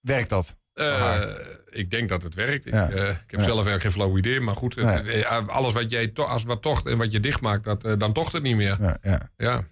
Werkt 0.00 0.30
dat? 0.30 0.56
Eh, 0.76 1.22
ik 1.70 1.90
denk 1.90 2.08
dat 2.08 2.22
het 2.22 2.34
werkt. 2.34 2.66
Ik, 2.66 2.72
Ja. 2.72 2.90
eh, 2.90 3.08
ik 3.08 3.30
heb 3.30 3.40
Ja. 3.40 3.44
zelf 3.46 3.54
eigenlijk 3.66 3.82
geen 3.82 3.92
flauw 3.92 4.16
idee. 4.16 4.40
Maar 4.40 4.54
goed, 4.56 4.74
het- 4.74 5.06
eh, 5.06 5.48
alles 5.48 5.72
wat 5.72 5.90
jij 5.90 6.06
to- 6.06 6.22
als 6.24 6.42
wat 6.44 6.62
tocht 6.62 6.86
en 6.86 6.98
wat 6.98 7.12
je 7.12 7.20
dicht 7.20 7.40
maakt, 7.40 7.64
dat, 7.64 8.00
dan 8.00 8.12
tocht 8.12 8.32
het 8.32 8.42
niet 8.42 8.56
meer. 8.56 8.76
Ja, 8.80 8.98
ja. 9.02 9.30
Ja. 9.36 9.66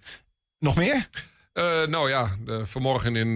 Nog 0.59 0.75
meer? 0.75 1.09
Nou 1.89 2.09
ja, 2.09 2.29
vanmorgen 2.63 3.15
in, 3.15 3.27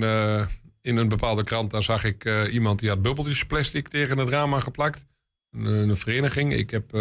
in 0.82 0.98
een 0.98 1.08
bepaalde 1.10 1.44
krant... 1.44 1.72
daar 1.72 1.84
zag 1.84 2.04
ik 2.04 2.26
iemand 2.52 2.80
die 2.80 2.90
had 2.90 3.02
bubbeltjes 3.02 3.46
plastic 3.46 3.88
tegen 3.88 4.18
het 4.18 4.30
raam 4.30 4.54
aangeplakt. 4.54 5.06
Een, 5.52 5.66
een 5.66 5.98
vereniging. 5.98 6.54
Ik 6.54 6.70
heb, 6.70 6.98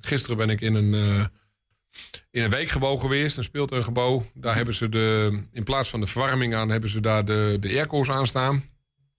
gisteren 0.00 0.36
ben 0.36 0.50
ik 0.50 0.60
in 0.60 0.74
een, 0.74 0.94
in 2.30 2.42
een 2.42 2.50
wijkgebouw 2.50 2.96
geweest, 2.96 3.36
een 3.36 3.44
speeltuingebouw. 3.44 4.26
Daar 4.34 4.54
hebben 4.54 4.74
ze 4.74 4.88
de, 4.88 5.38
in 5.52 5.64
plaats 5.64 5.88
van 5.90 6.00
de 6.00 6.06
verwarming 6.06 6.54
aan... 6.54 6.68
hebben 6.68 6.90
ze 6.90 7.00
daar 7.00 7.24
de, 7.24 7.56
de 7.60 7.68
airco's 7.68 8.10
aan 8.10 8.26
staan. 8.26 8.64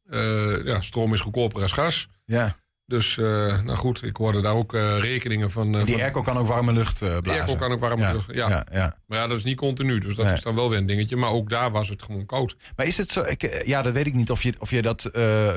Eh, 0.09 0.65
ja, 0.65 0.81
stroom 0.81 1.13
is 1.13 1.19
goedkoper 1.19 1.61
als 1.61 1.71
gas. 1.71 2.07
Ja. 2.25 2.55
Dus, 2.85 3.17
eh, 3.17 3.25
nou 3.61 3.75
goed, 3.77 4.03
ik 4.03 4.15
hoorde 4.15 4.41
daar 4.41 4.53
ook 4.53 4.73
eh, 4.73 4.99
rekeningen 4.99 5.51
van... 5.51 5.71
Die 5.71 5.85
van- 5.85 6.01
airco 6.01 6.21
kan 6.21 6.37
ook 6.37 6.47
warme 6.47 6.73
lucht 6.73 7.01
eh 7.01 7.11
die 7.11 7.21
blazen. 7.21 7.41
airco 7.41 7.55
kan 7.59 7.71
ook 7.71 7.79
warme 7.79 8.01
Ja, 8.03 8.11
lucht. 8.11 8.33
Ja. 8.33 8.49
ja, 8.49 8.65
ja. 8.71 8.95
Maar 9.07 9.17
ja, 9.17 9.27
dat 9.27 9.37
is 9.37 9.43
niet 9.43 9.57
continu. 9.57 9.99
Dus 9.99 10.15
dat 10.15 10.25
Nee. 10.25 10.33
is 10.33 10.41
dan 10.41 10.55
wel 10.55 10.69
weer 10.69 10.77
een 10.79 10.85
dingetje. 10.85 11.15
Maar 11.15 11.31
ook 11.31 11.49
daar 11.49 11.71
was 11.71 11.89
het 11.89 12.03
gewoon 12.03 12.25
koud. 12.25 12.55
Maar 12.75 12.85
is 12.85 12.97
het 12.97 13.11
zo? 13.11 13.21
Ik, 13.23 13.65
ja, 13.65 13.81
dat 13.81 13.93
weet 13.93 14.05
ik 14.07 14.13
niet 14.13 14.29
of 14.31 14.43
je, 14.43 14.53
of 14.59 14.69
je 14.69 14.81
dat 14.81 15.09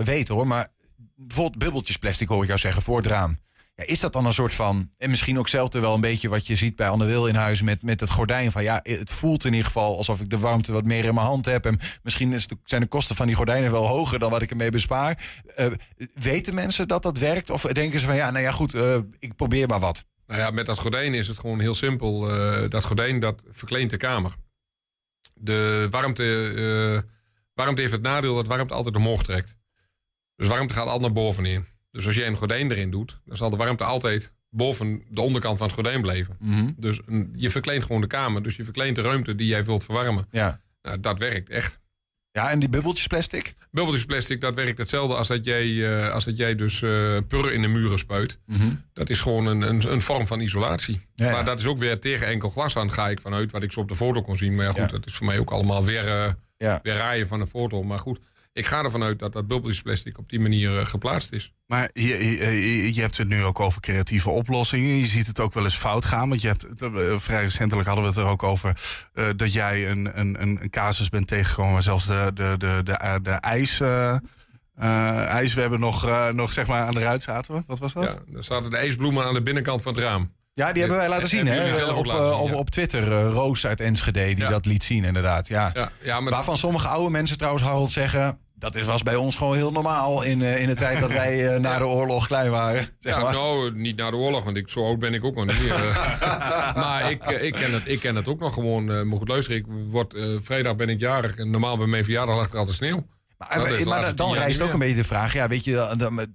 weet 0.05 0.29
hoor. 0.29 0.47
Maar 0.47 0.69
bijvoorbeeld 1.17 1.59
bubbeltjes 1.59 1.97
plastic 1.97 2.29
hoor 2.29 2.41
ik 2.41 2.47
jou 2.47 2.59
zeggen 2.59 2.83
voor 2.83 2.97
het 2.97 3.07
raam. 3.07 3.39
Is 3.75 4.01
dat 4.01 4.13
dan 4.13 4.27
een 4.27 4.33
soort 4.33 4.55
van. 4.55 4.91
En 4.99 5.11
misschien 5.11 5.39
ook 5.39 5.49
zelf 5.49 5.73
wel 5.73 5.95
een 5.95 6.01
beetje 6.01 6.29
wat 6.29 6.47
je 6.47 6.57
ziet 6.57 6.77
bij 6.77 6.89
Anne 6.89 7.05
Wil 7.05 7.27
in 7.27 7.35
huis 7.35 7.63
met, 7.63 7.83
met 7.83 8.01
het 8.01 8.11
gordijn. 8.11 8.53
Van 8.53 8.63
ja, 8.63 8.81
het 8.83 9.11
voelt 9.11 9.45
in 9.45 9.51
ieder 9.51 9.67
geval 9.67 9.97
alsof 9.97 10.21
ik 10.21 10.31
de 10.31 10.39
warmte 10.39 10.73
wat 10.73 10.85
meer 10.85 11.05
in 11.05 11.15
mijn 11.15 11.27
hand 11.27 11.45
heb. 11.45 11.67
En 11.67 11.81
misschien 12.03 12.33
is 12.33 12.47
zijn 12.65 12.81
de 12.81 12.87
kosten 12.87 13.17
van 13.17 13.27
die 13.27 13.37
gordijnen 13.37 13.71
wel 13.71 13.87
hoger 13.87 14.19
dan 14.19 14.31
wat 14.31 14.43
ik 14.43 14.51
ermee 14.51 14.71
bespaar. 14.71 15.43
Eh, 15.57 15.67
weten 16.15 16.55
mensen 16.55 16.89
dat 16.89 17.03
dat 17.03 17.19
werkt? 17.19 17.51
Of 17.51 17.63
denken 17.63 18.01
ze 18.01 18.07
van 18.07 18.15
ja, 18.15 18.31
nou 18.31 18.45
ja, 18.45 18.51
goed, 18.51 18.75
eh, 18.75 18.99
ik 19.19 19.37
probeer 19.37 19.69
maar 19.69 19.81
wat. 19.81 20.05
Nou 20.27 20.41
ja, 20.41 20.51
met 20.51 20.67
dat 20.67 20.79
gordijn 20.79 21.15
is 21.15 21.29
het 21.29 21.39
gewoon 21.39 21.61
heel 21.61 21.75
simpel. 21.75 22.31
Eh, 22.31 22.71
dat 22.71 22.85
gordijn 22.85 23.21
dat 23.21 23.45
verkleint 23.51 23.91
de 23.91 23.97
kamer. 23.97 24.33
De 25.35 25.87
warmte, 25.91 27.05
warmte 27.55 27.81
heeft 27.81 27.93
het 27.93 28.03
nadeel 28.03 28.35
dat 28.35 28.47
warmte 28.47 28.75
altijd 28.75 28.97
omhoog 28.97 29.23
trekt. 29.23 29.57
Dus 30.37 30.49
warmte 30.49 30.75
gaat 30.75 30.85
altijd 30.85 31.01
naar 31.03 31.13
boven 31.13 31.45
in. 31.45 31.67
Dus 31.93 32.07
als 32.07 32.15
jij 32.15 32.27
een 32.27 32.37
gordijn 32.37 32.71
erin 32.71 32.91
doet, 32.91 33.21
dan 33.25 33.37
zal 33.37 33.51
de 33.51 33.57
warmte 33.57 33.85
altijd 33.85 34.33
boven 34.51 35.03
de 35.11 35.21
onderkant 35.21 35.57
van 35.57 35.67
het 35.67 35.75
gordijn 35.75 36.01
blijven. 36.01 36.37
Mhm. 36.41 36.71
Dus 36.77 37.01
een- 37.07 37.33
je 37.37 37.51
verkleint 37.51 37.83
gewoon 37.83 38.01
de 38.01 38.07
kamer. 38.07 38.43
Dus 38.43 38.57
je 38.57 38.65
verkleint 38.65 38.97
de 38.97 39.03
ruimte 39.03 39.35
die 39.35 39.47
jij 39.47 39.65
wilt 39.65 39.85
verwarmen. 39.85 40.27
Ja. 40.31 40.61
Nou, 40.83 41.01
dat 41.01 41.19
werkt 41.19 41.49
echt. 41.49 41.81
Ja, 42.31 42.51
en 42.51 42.59
die 42.59 42.69
bubbeltjes 42.69 43.07
plastic? 43.07 43.55
Bubbeltjes 43.71 44.05
plastic, 44.05 44.41
dat 44.41 44.55
werkt 44.55 44.79
hetzelfde 44.79 45.15
als 45.17 45.29
dat 45.29 45.45
jij, 45.45 45.97
eh, 46.05 46.13
als 46.13 46.25
dat 46.25 46.37
jij 46.37 46.55
dus 46.55 46.83
eh 46.83 47.17
pur 47.29 47.53
in 47.53 47.63
de 47.63 47.69
muren 47.69 47.99
spuit. 47.99 48.39
Mhm. 48.47 48.69
Dat 48.93 49.11
is 49.11 49.21
gewoon 49.21 49.47
een, 49.47 49.61
een, 49.61 49.93
een 49.93 50.01
vorm 50.03 50.27
van 50.27 50.41
isolatie. 50.41 51.01
Ja, 51.15 51.27
ja. 51.27 51.33
Maar 51.33 51.45
dat 51.45 51.59
is 51.59 51.67
ook 51.67 51.79
weer 51.79 51.99
tegen 52.01 52.27
enkel 52.27 52.49
glas 52.49 52.77
aan, 52.77 52.93
ga 52.93 53.09
ik 53.09 53.21
vanuit, 53.21 53.51
wat 53.51 53.63
ik 53.63 53.73
zo 53.73 53.81
op 53.81 53.89
de 53.89 53.97
foto 53.97 54.23
kon 54.23 54.37
zien. 54.37 54.55
Maar 54.55 54.65
ja, 54.65 54.73
goed, 54.73 54.91
dat 54.91 55.07
is 55.07 55.15
voor 55.15 55.27
mij 55.27 55.39
ook 55.39 55.51
allemaal 55.51 55.85
weer, 55.85 56.37
Ja. 56.57 56.81
weer 56.83 56.95
raaien 56.95 57.29
van 57.29 57.39
de 57.39 57.47
foto. 57.47 57.83
Maar 57.83 57.99
goed, 57.99 58.19
ik 58.53 58.67
ga 58.67 58.83
ervan 58.85 59.03
uit 59.03 59.19
dat 59.19 59.33
dat 59.33 59.47
bubbeltjesplastic 59.47 60.19
op 60.19 60.29
die 60.29 60.41
manier 60.41 60.79
eh, 60.79 60.87
geplaatst 60.87 61.33
is. 61.33 61.53
Maar 61.67 61.91
je, 61.93 62.39
je, 62.39 62.95
je 62.95 63.01
hebt 63.01 63.17
het 63.19 63.29
nu 63.29 63.45
ook 63.45 63.61
over 63.61 63.81
creatieve 63.81 64.31
oplossingen. 64.31 64.97
Je 64.97 65.07
ziet 65.07 65.27
het 65.27 65.41
ook 65.41 65.53
wel 65.53 65.65
eens 65.65 65.77
fout 65.77 66.05
gaan. 66.05 66.29
Want 66.29 66.41
je 66.41 66.49
hebt, 66.49 66.67
eh, 66.81 67.19
vrij 67.19 67.43
recentelijk 67.43 67.87
hadden 67.87 68.05
we 68.05 68.11
het 68.11 68.21
er 68.21 68.33
ook 68.33 68.43
over... 68.43 68.81
eh, 69.15 69.29
dat 69.37 69.53
jij 69.53 69.91
een, 69.91 70.19
een, 70.19 70.43
een 70.43 70.63
een 70.63 70.71
casus 70.71 71.09
bent 71.09 71.27
tegengekomen... 71.29 71.73
waar 71.73 71.83
zelfs 71.83 72.07
de, 72.07 72.31
de, 72.35 72.55
de, 72.59 72.81
de, 72.85 73.19
de 73.23 73.31
ijs, 73.31 73.81
eh, 73.81 74.15
eh, 74.75 75.25
ijswebben 75.25 75.81
nog, 75.81 76.31
nog 76.33 76.53
zeg 76.53 76.67
maar 76.67 76.83
aan 76.83 76.95
de 76.95 77.01
ruit 77.01 77.23
zaten. 77.23 77.65
Wat 77.67 77.79
was 77.79 77.93
dat? 77.93 78.05
Ja, 78.05 78.37
er 78.37 78.45
zaten 78.45 78.71
de 78.71 78.77
ijsbloemen 78.77 79.25
aan 79.25 79.35
de 79.35 79.43
binnenkant 79.43 79.83
van 79.83 79.95
het 79.95 80.05
raam. 80.05 80.33
Ja, 80.55 80.73
die 80.73 80.81
hebben 80.83 80.99
wij 80.99 81.09
laten 81.09 81.29
zien, 81.29 81.47
hè? 81.47 81.93
Op, 81.93 82.05
laten 82.05 82.25
eh, 82.25 82.31
zien, 82.31 82.41
op, 82.41 82.49
ja. 82.49 82.55
op 82.55 82.71
Twitter, 82.71 83.13
eh, 83.13 83.33
Roos 83.33 83.67
uit 83.67 83.81
Enschede, 83.81 84.35
die 84.35 84.49
dat 84.49 84.67
liet 84.67 84.85
zien, 84.85 85.05
inderdaad. 85.05 85.49
Ja. 85.49 85.71
Ja, 85.75 85.91
ja, 86.03 86.21
maar 86.21 86.33
Waarvan 86.33 86.57
sommige 86.57 86.89
oude 86.89 87.11
mensen 87.11 87.39
trouwens, 87.39 87.65
Harold, 87.65 87.91
zeggen... 87.91 88.39
dat 88.55 88.75
is- 88.75 88.87
was 88.87 89.03
bij 89.03 89.17
ons 89.17 89.37
gewoon 89.37 89.55
heel 89.57 89.73
normaal 89.73 90.23
in, 90.23 90.43
eh, 90.43 90.61
in 90.61 90.69
de 90.69 90.75
tijd 90.75 91.01
dat 91.01 91.11
wij 91.13 91.55
eh, 91.55 91.61
na 91.67 91.79
de 91.79 91.87
oorlog 91.87 92.27
klein 92.27 92.51
waren. 92.51 92.89
Zeg 93.01 93.15
ja, 93.15 93.23
maar. 93.23 93.33
nou, 93.33 93.77
niet 93.77 93.97
na 93.97 94.11
de 94.11 94.17
oorlog, 94.17 94.45
want 94.45 94.57
ik, 94.57 94.69
zo 94.69 94.85
oud 94.87 94.99
ben 94.99 95.15
ik 95.15 95.25
ook 95.25 95.35
nog 95.35 95.45
niet. 95.47 95.69
maar 96.85 97.11
ik, 97.11 97.25
ik, 97.25 97.53
ken 97.53 97.73
het, 97.73 97.83
ik 97.85 98.01
ken 98.01 98.17
het 98.17 98.29
ook 98.29 98.41
nog 98.41 98.55
gewoon. 98.55 98.85
maar 99.09 99.19
goed, 99.19 99.29
luister, 99.29 99.55
ik 99.55 99.65
word, 99.91 100.15
vrijdag 100.41 100.77
ben 100.77 100.89
ik 100.89 101.01
jarig. 101.01 101.37
En 101.37 101.51
normaal 101.51 101.77
bij 101.77 101.87
mijn 101.87 102.05
verjaardag 102.05 102.37
lag 102.37 102.53
er 102.53 102.59
altijd 102.59 102.77
sneeuw. 102.77 103.07
Maar, 103.49 103.79
de 103.79 103.85
maar 103.85 104.17
dan 104.17 104.35
rijst 104.35 104.61
ook 104.61 104.73
een 104.73 104.79
beetje 104.79 104.95
de 104.95 105.05
vraag... 105.05 105.33
ja, 105.33 105.49
weet 105.49 105.65
je, 105.65 105.73
dan- 105.73 105.99
dan- 105.99 106.27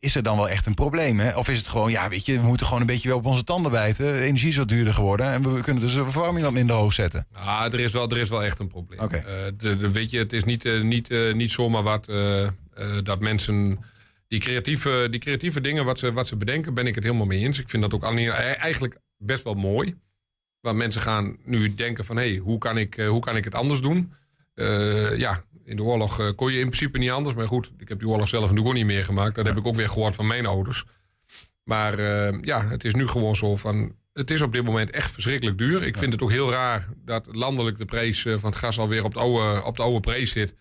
is 0.00 0.14
er 0.14 0.22
dan 0.22 0.36
wel 0.36 0.48
echt 0.48 0.66
een 0.66 0.74
probleem? 0.74 1.18
Hè? 1.18 1.36
Of 1.36 1.48
is 1.48 1.58
het 1.58 1.68
gewoon, 1.68 1.90
ja, 1.90 2.08
weet 2.08 2.26
je, 2.26 2.40
we 2.40 2.46
moeten 2.46 2.66
gewoon 2.66 2.80
een 2.80 2.86
beetje 2.86 3.08
weer 3.08 3.16
op 3.16 3.26
onze 3.26 3.44
tanden 3.44 3.70
bijten. 3.72 4.06
De 4.06 4.20
energie 4.20 4.48
is 4.48 4.56
wat 4.56 4.68
duurder 4.68 4.94
geworden... 4.94 5.26
en 5.26 5.54
we 5.54 5.60
kunnen 5.62 5.82
dus 5.82 5.94
de 5.94 6.10
verwarming 6.10 6.44
wat 6.44 6.52
minder 6.54 6.76
hoog 6.76 6.92
zetten. 6.92 7.26
Ah, 7.32 7.64
er, 7.72 7.80
is 7.80 7.92
wel, 7.92 8.08
er 8.10 8.16
is 8.18 8.28
wel 8.28 8.44
echt 8.44 8.58
een 8.58 8.68
probleem. 8.68 9.00
Eh, 9.00 9.22
de, 9.56 9.76
de- 9.76 9.90
weet 9.90 10.10
je, 10.10 10.18
het 10.18 10.32
is 10.32 10.44
niet, 10.44 10.64
eh, 10.64 10.80
niet, 10.82 11.10
eh, 11.10 11.34
niet 11.34 11.50
zomaar 11.52 11.82
wat 11.82 12.08
eh, 12.08 12.44
eh, 12.46 12.50
dat 13.02 13.20
mensen 13.20 13.78
die 14.28 14.40
creatieve, 14.40 15.08
die 15.10 15.20
creatieve 15.20 15.60
dingen 15.60 15.84
wat 15.84 15.98
ze, 15.98 16.12
wat 16.12 16.26
ze 16.26 16.36
bedenken, 16.36 16.74
ben 16.74 16.86
ik 16.86 16.94
het 16.94 17.04
helemaal 17.04 17.26
mee 17.26 17.40
eens. 17.40 17.58
Ik 17.58 17.68
vind 17.68 17.82
dat 17.82 17.94
ook 17.94 18.02
alleen, 18.02 18.30
eigenlijk 18.30 18.98
best 19.16 19.44
wel 19.44 19.54
mooi. 19.54 19.94
Want 20.60 20.76
mensen 20.76 21.00
gaan 21.00 21.36
nu 21.44 21.74
denken 21.74 22.04
van, 22.04 22.16
hé, 22.16 22.28
hey, 22.28 22.36
hoe, 22.38 22.58
kan 22.58 22.78
ik, 22.78 22.94
hoe 23.08 23.20
kan 23.20 23.36
ik 23.36 23.44
het 23.44 23.54
anders 23.54 23.80
doen? 23.80 24.12
ja, 25.16 25.42
in 25.68 25.76
de 25.76 25.82
oorlog 25.82 26.34
kon 26.34 26.52
je 26.52 26.58
in 26.58 26.66
principe 26.66 26.98
niet 26.98 27.10
anders. 27.10 27.34
Maar 27.34 27.46
goed, 27.46 27.70
ik 27.78 27.88
heb 27.88 27.98
die 27.98 28.08
oorlog 28.08 28.28
zelf 28.28 28.42
natuurlijk 28.42 28.68
ook 28.68 28.74
niet 28.74 28.86
meer 28.86 29.04
gemaakt. 29.04 29.34
Dat 29.34 29.46
heb 29.46 29.56
ik 29.56 29.66
ook 29.66 29.74
weer 29.74 29.88
gehoord 29.88 30.14
van 30.14 30.26
mijn 30.26 30.46
ouders. 30.46 30.84
Maar 31.62 32.02
ja, 32.44 32.68
het 32.68 32.84
is 32.84 32.94
nu 32.94 33.08
gewoon 33.08 33.36
zo 33.36 33.56
van 33.56 33.94
het 34.18 34.30
is 34.30 34.42
op 34.42 34.52
dit 34.52 34.64
moment 34.64 34.90
echt 34.90 35.12
verschrikkelijk 35.12 35.58
duur. 35.58 35.82
Ik 35.82 35.98
vind 35.98 36.12
het 36.12 36.22
ook 36.22 36.30
heel 36.30 36.50
raar 36.50 36.88
dat 37.04 37.28
landelijk 37.32 37.78
de 37.78 37.84
prijs 37.84 38.24
eh, 38.24 38.38
van 38.38 38.50
het 38.50 38.58
gas 38.58 38.78
alweer 38.78 39.04
op, 39.04 39.12
het 39.12 39.22
oude, 39.22 39.64
op 39.64 39.76
de 39.76 39.82
oude 39.82 40.00
prijs 40.00 40.30
zit. 40.30 40.54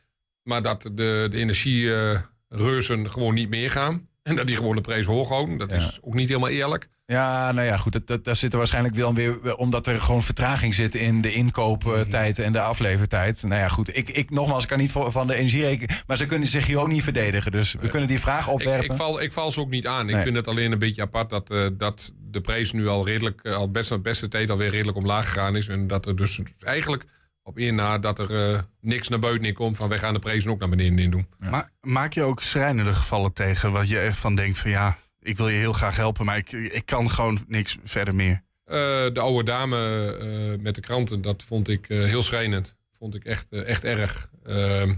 Maar 0.43 0.61
dat 0.61 0.81
de, 0.81 1.27
de 1.31 1.37
energiereuzen 1.37 3.11
gewoon 3.11 3.33
niet 3.33 3.49
meer 3.49 3.71
gaan. 3.71 4.07
En 4.23 4.35
dat 4.35 4.47
die 4.47 4.55
gewoon 4.55 4.75
de 4.75 4.81
prijs 4.81 5.05
hoog 5.05 5.29
houden. 5.29 5.57
Dat 5.57 5.71
is 5.71 5.99
ook 6.01 6.13
niet 6.13 6.27
helemaal 6.27 6.49
eerlijk. 6.49 6.87
Ja, 7.11 7.51
nou 7.51 7.67
ja, 7.67 7.77
goed. 7.77 7.91
Dat, 7.91 8.07
dat, 8.07 8.23
daar 8.23 8.35
zit 8.35 8.51
er 8.51 8.57
waarschijnlijk 8.57 8.95
wel 8.95 9.13
weer. 9.13 9.55
Omdat 9.55 9.87
er 9.87 10.01
gewoon 10.01 10.23
vertraging 10.23 10.75
zit 10.75 10.95
in 10.95 11.21
de 11.21 11.33
inkooptijd 11.33 12.39
en 12.39 12.53
de 12.53 12.61
aflevertijd. 12.61 13.43
Nou 13.43 13.61
ja, 13.61 13.67
goed. 13.67 13.97
Ik, 13.97 14.09
ik 14.09 14.29
nogmaals, 14.29 14.63
ik 14.63 14.69
kan 14.69 14.77
niet 14.77 14.91
van 14.91 15.27
de 15.27 15.35
energie 15.35 15.61
rekenen. 15.61 15.95
Maar 16.07 16.17
ze 16.17 16.25
kunnen 16.25 16.47
zich 16.47 16.65
hier 16.65 16.79
ook 16.79 16.87
niet 16.87 17.03
verdedigen. 17.03 17.51
Dus 17.51 17.75
we 17.79 17.89
kunnen 17.89 18.07
die 18.07 18.19
vraag 18.19 18.47
opwerpen. 18.47 18.85
Ik, 18.85 18.91
ik, 18.91 18.97
val, 18.97 19.21
ik 19.21 19.31
val 19.31 19.51
ze 19.51 19.59
ook 19.59 19.69
niet 19.69 19.87
aan. 19.87 20.09
Ik 20.09 20.21
vind 20.21 20.35
het 20.35 20.47
alleen 20.47 20.71
een 20.71 20.79
beetje 20.79 21.01
apart 21.01 21.29
dat, 21.29 21.51
uh, 21.51 21.67
dat 21.73 22.13
de 22.17 22.41
prijs 22.41 22.71
nu 22.71 22.87
al 22.87 23.05
redelijk. 23.05 23.39
Uh, 23.43 23.55
al 23.55 23.71
best, 23.71 24.01
beste 24.01 24.27
tijd 24.27 24.49
alweer 24.49 24.69
redelijk 24.69 24.97
omlaag 24.97 25.27
gegaan 25.27 25.55
is. 25.55 25.67
En 25.67 25.87
dat 25.87 26.05
er 26.05 26.15
dus 26.15 26.39
eigenlijk 26.59 27.03
op 27.43 27.57
één 27.57 27.75
na 27.75 27.97
dat 27.97 28.19
er 28.19 28.51
uh, 28.51 28.59
niks 28.81 29.07
naar 29.07 29.19
buiten 29.19 29.47
in 29.47 29.53
komt 29.53 29.77
van 29.77 29.89
wij 29.89 29.99
gaan 29.99 30.13
de 30.13 30.19
prijzen 30.19 30.51
ook 30.51 30.59
naar 30.59 30.69
beneden 30.69 30.99
in 30.99 31.11
doen. 31.11 31.27
Maar 31.37 31.71
maak 31.81 32.13
je 32.13 32.23
ook 32.23 32.41
schrijnende 32.41 32.93
gevallen 32.93 33.33
tegen 33.33 33.71
wat 33.71 33.89
je 33.89 33.99
echt 33.99 34.17
van 34.17 34.35
denkt 34.35 34.57
van 34.57 34.71
ja, 34.71 34.97
ik 35.28 35.38
wil 35.38 35.47
je 35.47 35.57
heel 35.57 35.73
graag 35.73 35.95
helpen, 35.95 36.25
maar 36.25 36.38
ik, 36.38 36.51
ik 36.51 36.86
kan 36.86 37.09
gewoon 37.09 37.39
niks 37.47 37.78
verder 37.84 38.15
meer. 38.15 38.41
Uh, 38.65 38.73
de 39.13 39.19
oude 39.19 39.43
dame 39.43 39.78
uh, 40.21 40.63
met 40.63 40.75
de 40.75 40.82
kranten, 40.82 41.21
dat 41.21 41.43
vond 41.43 41.67
ik 41.67 41.86
heel 41.88 42.23
schrijnend. 42.23 42.75
Vond 42.97 43.15
ik 43.15 43.25
echt, 43.25 43.51
echt 43.51 43.84
erg. 43.84 44.30
Ehm, 44.43 44.93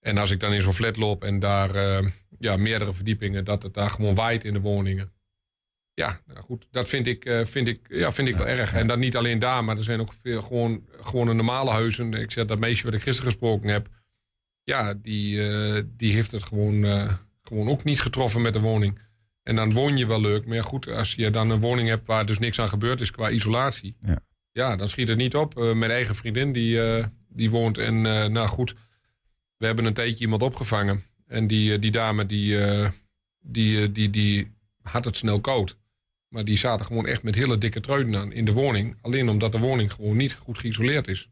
en 0.00 0.18
als 0.18 0.30
ik 0.30 0.40
dan 0.40 0.52
in 0.52 0.62
zo'n 0.62 0.72
flat 0.72 0.96
loop 0.96 1.24
en 1.24 1.38
daar 1.38 2.02
ja, 2.38 2.56
meerdere 2.56 2.92
verdiepingen, 2.92 3.44
dat 3.44 3.62
het 3.62 3.74
daar 3.74 3.90
gewoon 3.90 4.14
waait 4.14 4.44
in 4.44 4.52
de 4.52 4.60
woningen. 4.60 5.12
Ja, 5.94 6.20
nou 6.26 6.40
goed, 6.40 6.66
dat 6.70 6.88
vind 6.88 7.06
ik, 7.06 7.40
vind 7.42 7.68
ik, 7.68 7.80
ja, 7.88 8.12
vind 8.12 8.28
ik 8.28 8.36
wel 8.36 8.46
erg. 8.46 8.74
En 8.74 8.86
dat 8.86 8.98
niet 8.98 9.16
alleen 9.16 9.38
daar, 9.38 9.64
maar 9.64 9.76
er 9.76 9.84
zijn 9.84 10.00
ook 10.00 10.12
veel 10.22 10.42
gewoon, 10.42 10.86
gewoon 11.00 11.28
een 11.28 11.36
normale 11.36 11.70
huizen. 11.70 12.12
Ik 12.12 12.30
zeg 12.30 12.46
dat 12.46 12.58
meisje 12.58 12.84
wat 12.84 12.94
ik 12.94 13.02
gisteren 13.02 13.30
gesproken 13.30 13.68
heb. 13.68 13.88
Ja, 14.64 14.94
die, 14.94 15.40
die 15.96 16.12
heeft 16.12 16.30
het 16.30 16.42
gewoon, 16.42 16.84
gewoon 17.42 17.68
ook 17.68 17.84
niet 17.84 18.00
getroffen 18.00 18.42
met 18.42 18.52
de 18.52 18.60
woning. 18.60 18.98
En 19.46 19.54
dan 19.54 19.72
woon 19.72 19.96
je 19.96 20.06
wel 20.06 20.20
leuk. 20.20 20.46
Maar 20.46 20.56
ja, 20.56 20.62
goed, 20.62 20.88
als 20.88 21.14
je 21.14 21.30
dan 21.30 21.50
een 21.50 21.60
woning 21.60 21.88
hebt 21.88 22.06
waar 22.06 22.26
dus 22.26 22.38
niks 22.38 22.60
aan 22.60 22.68
gebeurd 22.68 23.00
is 23.00 23.10
qua 23.10 23.30
isolatie. 23.30 23.96
Ja, 24.02 24.18
ja 24.52 24.76
dan 24.76 24.88
schiet 24.88 25.08
het 25.08 25.16
niet 25.16 25.34
op. 25.34 25.54
mijn 25.54 25.90
eigen 25.90 26.14
vriendin 26.14 26.52
die, 26.52 26.80
die 27.28 27.50
woont. 27.50 27.78
En 27.78 28.00
nou 28.32 28.48
goed, 28.48 28.74
we 29.56 29.66
hebben 29.66 29.84
een 29.84 29.94
tijdje 29.94 30.24
iemand 30.24 30.42
opgevangen. 30.42 31.04
En 31.26 31.46
die, 31.46 31.78
die 31.78 31.90
dame 31.90 32.26
die, 32.26 32.58
die, 33.40 33.92
die, 33.92 34.10
die 34.10 34.56
had 34.82 35.04
het 35.04 35.16
snel 35.16 35.40
koud. 35.40 35.76
Maar 36.28 36.44
die 36.44 36.58
zaten 36.58 36.86
gewoon 36.86 37.06
echt 37.06 37.22
met 37.22 37.34
hele 37.34 37.58
dikke 37.58 37.80
truiden 37.80 38.16
aan 38.16 38.32
in 38.32 38.44
de 38.44 38.52
woning. 38.52 38.96
Alleen 39.00 39.28
omdat 39.28 39.52
de 39.52 39.58
woning 39.58 39.92
gewoon 39.92 40.16
niet 40.16 40.34
goed 40.34 40.58
geïsoleerd 40.58 41.08
is. 41.08 41.28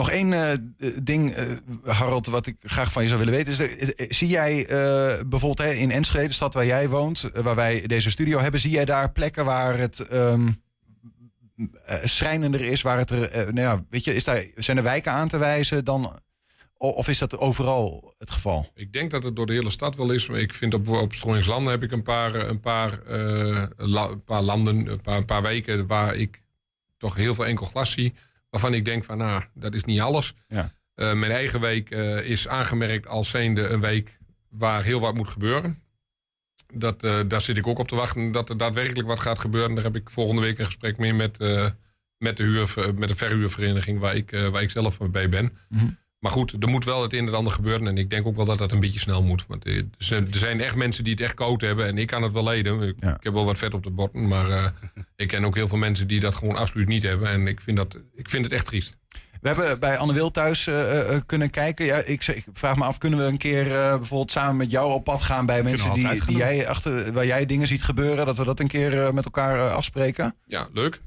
Nog 0.00 0.10
één 0.10 0.32
uh, 0.32 0.92
ding, 1.02 1.38
uh, 1.38 1.56
Harold, 1.84 2.26
wat 2.26 2.46
ik 2.46 2.56
graag 2.60 2.92
van 2.92 3.02
je 3.02 3.08
zou 3.08 3.20
willen 3.24 3.34
weten. 3.34 3.52
Is, 3.52 3.60
uh, 3.60 4.06
zie 4.08 4.28
jij 4.28 4.66
bijvoorbeeld 5.26 5.58
hè, 5.58 5.72
in 5.72 5.90
Enschede, 5.90 6.26
de 6.26 6.32
stad 6.32 6.54
waar 6.54 6.66
jij 6.66 6.88
woont, 6.88 7.30
waar 7.34 7.54
wij 7.54 7.86
deze 7.86 8.10
studio 8.10 8.38
hebben, 8.38 8.60
zie 8.60 8.70
jij 8.70 8.84
daar 8.84 9.12
plekken 9.12 9.44
waar 9.44 9.78
het 9.78 10.12
um, 10.12 10.62
schrijnender 12.04 12.60
is, 12.60 12.82
waar 12.82 12.98
het 12.98 13.10
er, 13.10 13.30
nou 13.32 13.60
ja, 13.60 13.84
weet 13.90 14.04
je, 14.04 14.14
is 14.14 14.24
daar, 14.24 14.44
zijn 14.54 14.76
er 14.76 14.82
wijken 14.82 15.12
aan 15.12 15.28
te 15.28 15.38
wijzen 15.38 15.84
dan 15.84 16.20
of 16.76 17.08
is 17.08 17.18
dat 17.18 17.38
overal 17.38 18.14
het 18.18 18.30
geval? 18.30 18.66
Ik 18.74 18.92
denk 18.92 19.10
dat 19.10 19.22
het 19.22 19.36
door 19.36 19.46
de 19.46 19.52
hele 19.52 19.70
stad 19.70 19.96
wel 19.96 20.10
is. 20.10 20.28
Ik 20.28 20.54
vind 20.54 20.74
op, 20.74 20.88
op 20.88 21.12
Strooingslanden 21.12 21.72
heb 21.72 21.82
ik 21.82 21.90
een 21.92 22.02
paar, 22.02 22.34
een 22.34 22.60
paar, 22.60 23.00
een 23.06 24.24
paar 24.24 24.42
landen, 24.42 24.86
een 24.86 25.00
paar, 25.00 25.16
een 25.16 25.24
paar 25.24 25.42
weken 25.42 25.86
waar 25.86 26.14
ik 26.14 26.42
toch 26.98 27.14
heel 27.14 27.34
veel 27.34 27.46
enkel 27.46 27.66
glas 27.66 27.90
zie. 27.90 28.14
Waarvan 28.50 28.74
ik 28.74 28.84
denk 28.84 29.04
van, 29.04 29.18
nou, 29.18 29.44
dat 29.54 29.74
is 29.74 29.84
niet 29.84 30.00
alles. 30.00 30.34
Ja. 30.48 30.72
Uh, 30.96 31.12
mijn 31.12 31.32
eigen 31.32 31.60
week 31.60 31.90
uh, 31.90 32.24
is 32.24 32.48
aangemerkt 32.48 33.06
als 33.06 33.28
zijnde 33.28 33.68
een 33.68 33.80
week 33.80 34.18
waar 34.48 34.84
heel 34.84 35.00
wat 35.00 35.14
moet 35.14 35.28
gebeuren. 35.28 35.82
Dat, 36.74 37.00
daar 37.00 37.40
zit 37.40 37.56
ik 37.56 37.66
ook 37.66 37.78
op 37.78 37.88
te 37.88 37.94
wachten 37.94 38.32
dat 38.32 38.48
er 38.48 38.56
daadwerkelijk 38.56 39.08
wat 39.08 39.20
gaat 39.20 39.38
gebeuren. 39.38 39.74
Daar 39.74 39.84
heb 39.84 39.96
ik 39.96 40.10
volgende 40.10 40.42
week 40.42 40.58
een 40.58 40.64
gesprek 40.64 40.98
meer 40.98 41.14
met, 41.14 41.38
met, 42.18 42.36
de, 42.36 42.42
huur, 42.42 42.94
met 42.94 43.08
de 43.08 43.16
verhuurvereniging 43.16 43.98
waar 43.98 44.16
ik, 44.16 44.30
waar 44.30 44.62
ik 44.62 44.70
zelf 44.70 44.98
bij 44.98 45.28
ben. 45.28 45.56
Mm 45.68 45.78
-hmm. 45.78 45.98
Maar 46.20 46.32
goed, 46.32 46.56
er 46.60 46.68
moet 46.68 46.84
wel 46.84 47.02
het 47.02 47.12
een 47.12 47.26
en 47.26 47.34
ander 47.34 47.52
gebeuren. 47.52 47.86
En 47.86 47.98
ik 47.98 48.10
denk 48.10 48.26
ook 48.26 48.36
wel 48.36 48.44
dat 48.44 48.58
dat 48.58 48.72
een 48.72 48.80
beetje 48.80 48.98
snel 48.98 49.22
moet. 49.22 49.44
Want 49.48 49.66
er 49.66 50.26
zijn 50.30 50.60
echt 50.60 50.74
mensen 50.74 51.04
die 51.04 51.12
het 51.12 51.22
echt 51.22 51.34
koud 51.34 51.60
hebben. 51.60 51.86
En 51.86 51.98
ik 51.98 52.06
kan 52.06 52.22
het 52.22 52.32
wel 52.32 52.44
leden. 52.44 52.82
Ik, 52.82 52.96
ik 53.00 53.22
heb 53.22 53.32
wel 53.32 53.44
wat 53.44 53.58
vet 53.58 53.74
op 53.74 53.82
de 53.82 53.90
borden. 53.90 54.28
Maar 54.28 54.48
uh, 54.48 54.64
ik 55.16 55.28
ken 55.28 55.44
ook 55.44 55.54
heel 55.54 55.68
veel 55.68 55.78
mensen 55.78 56.06
die 56.06 56.20
dat 56.20 56.34
gewoon 56.34 56.56
absoluut 56.56 56.88
niet 56.88 57.02
hebben. 57.02 57.28
En 57.28 57.46
ik 57.46 57.60
vind, 57.60 57.76
dat, 57.76 57.98
ik 58.14 58.28
vind 58.28 58.44
het 58.44 58.54
echt 58.54 58.66
triest. 58.66 58.96
We 59.40 59.48
hebben 59.48 59.78
bij 59.78 59.98
Anne 59.98 60.12
Wil 60.12 60.30
thuis 60.30 60.66
uh, 60.66 61.10
uh, 61.10 61.16
kunnen 61.26 61.50
kijken. 61.50 61.86
Ja, 61.86 61.96
ik, 61.96 62.26
ik, 62.26 62.44
vraag 62.52 62.76
me 62.76 62.84
af, 62.84 62.98
kunnen 62.98 63.18
we 63.18 63.24
een 63.24 63.38
keer 63.38 63.64
bijvoorbeeld 63.68 64.30
samen 64.30 64.56
met 64.56 64.70
jou 64.70 64.92
op 64.92 65.04
pad 65.04 65.22
gaan 65.22 65.46
bij 65.46 65.62
mensen 65.62 65.94
die, 65.94 66.24
die 66.26 66.36
jij 66.36 66.68
achter, 66.68 67.12
waar 67.12 67.26
jij 67.26 67.46
dingen 67.46 67.66
ziet 67.66 67.82
gebeuren? 67.82 68.26
Dat 68.26 68.36
we 68.36 68.44
dat 68.44 68.60
een 68.60 68.68
keer 68.68 69.14
met 69.14 69.24
elkaar 69.24 69.70
afspreken? 69.70 70.34
Ja, 70.46 70.68
leuk. 70.72 71.00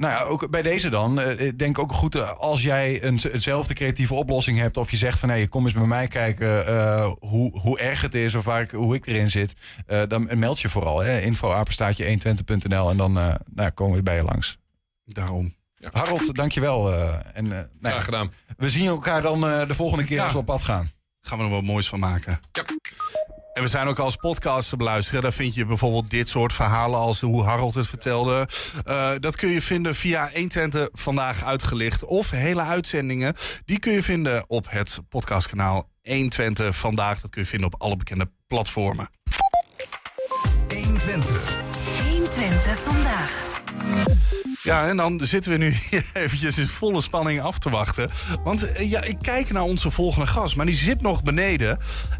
Nou 0.00 0.12
ja, 0.12 0.22
ook 0.22 0.50
bij 0.50 0.62
deze 0.62 0.88
dan. 0.88 1.20
Eh, 1.20 1.46
ik 1.46 1.58
denk 1.58 1.78
ook 1.78 1.92
goed 1.92 2.14
eh, 2.14 2.30
als 2.30 2.62
jij 2.62 3.02
een, 3.02 3.20
eenzelfde 3.32 3.74
creatieve 3.74 4.14
oplossing 4.14 4.58
hebt. 4.58 4.76
Of 4.76 4.90
je 4.90 4.96
zegt 4.96 5.18
van 5.18 5.28
nee, 5.28 5.48
kom 5.48 5.64
eens 5.64 5.72
bij 5.72 5.86
mij 5.86 6.08
kijken 6.08 6.68
uh, 6.68 7.10
hoe, 7.18 7.58
hoe 7.60 7.78
erg 7.78 8.00
het 8.00 8.14
is 8.14 8.34
of 8.34 8.44
waar 8.44 8.62
ik, 8.62 8.70
hoe 8.70 8.94
ik 8.94 9.06
erin 9.06 9.30
zit. 9.30 9.54
Uh, 9.88 10.02
dan 10.08 10.38
meld 10.38 10.60
je 10.60 10.68
vooral. 10.68 10.98
Hè, 10.98 11.20
info 11.20 11.52
apenstaatje 11.52 12.18
120.nl 12.18 12.90
en 12.90 12.96
dan 12.96 13.18
uh, 13.18 13.34
nou, 13.54 13.70
komen 13.70 13.96
we 13.96 14.02
bij 14.02 14.16
je 14.16 14.22
langs. 14.22 14.58
Daarom. 15.04 15.54
Ja. 15.74 15.88
Harold, 15.92 16.34
dankjewel. 16.34 16.92
en, 17.34 17.48
nou, 17.48 17.66
Graag 17.82 18.04
gedaan. 18.04 18.32
We 18.56 18.70
zien 18.70 18.86
elkaar 18.86 19.22
dan 19.22 19.40
de 19.40 19.74
volgende 19.74 20.04
keer 20.04 20.16
ja. 20.16 20.24
als 20.24 20.32
we 20.32 20.38
op 20.38 20.46
pad 20.46 20.62
gaan. 20.62 20.90
Gaan 21.20 21.38
we 21.38 21.44
er 21.44 21.50
wat 21.50 21.62
moois 21.62 21.88
van 21.88 21.98
maken. 21.98 22.40
Ja. 22.52 22.62
En 23.60 23.66
we 23.66 23.72
zijn 23.72 23.86
ook 23.86 23.98
als 23.98 24.16
podcast 24.16 24.68
te 24.68 24.76
beluisteren. 24.76 25.22
Daar 25.22 25.32
vind 25.32 25.54
je 25.54 25.64
bijvoorbeeld 25.64 26.10
dit 26.10 26.28
soort 26.28 26.52
verhalen 26.52 26.98
als 26.98 27.20
hoe 27.20 27.42
Harold 27.42 27.74
het 27.74 27.86
vertelde. 27.86 28.48
Uh, 28.88 29.10
dat 29.18 29.36
kun 29.36 29.48
je 29.48 29.62
vinden 29.62 29.94
via 29.94 30.30
120 30.32 30.88
Vandaag 30.92 31.44
Uitgelicht. 31.44 32.04
Of 32.04 32.30
hele 32.30 32.62
uitzendingen. 32.62 33.34
Die 33.64 33.78
kun 33.78 33.92
je 33.92 34.02
vinden 34.02 34.44
op 34.48 34.70
het 34.70 35.00
podcastkanaal 35.08 35.88
120 36.02 36.76
Vandaag. 36.76 37.20
Dat 37.20 37.30
kun 37.30 37.42
je 37.42 37.48
vinden 37.48 37.72
op 37.72 37.80
alle 37.82 37.96
bekende 37.96 38.30
platformen. 38.46 39.10
120. 40.68 41.69
120 42.30 42.78
Vandaag. 42.78 43.44
Ja, 44.62 44.88
en 44.88 44.96
dan 44.96 45.20
zitten 45.22 45.52
we 45.52 45.58
nu 45.58 45.74
hier 45.90 46.04
eventjes 46.22 46.58
in 46.58 46.66
volle 46.66 47.00
spanning 47.00 47.40
af 47.40 47.58
te 47.58 47.70
wachten. 47.70 48.10
Want 48.44 48.66
ja, 48.78 49.02
ik 49.02 49.16
kijk 49.22 49.50
naar 49.50 49.62
onze 49.62 49.90
volgende 49.90 50.26
gast, 50.26 50.56
maar 50.56 50.66
die 50.66 50.74
zit 50.74 51.00
nog 51.00 51.22
beneden. 51.22 51.78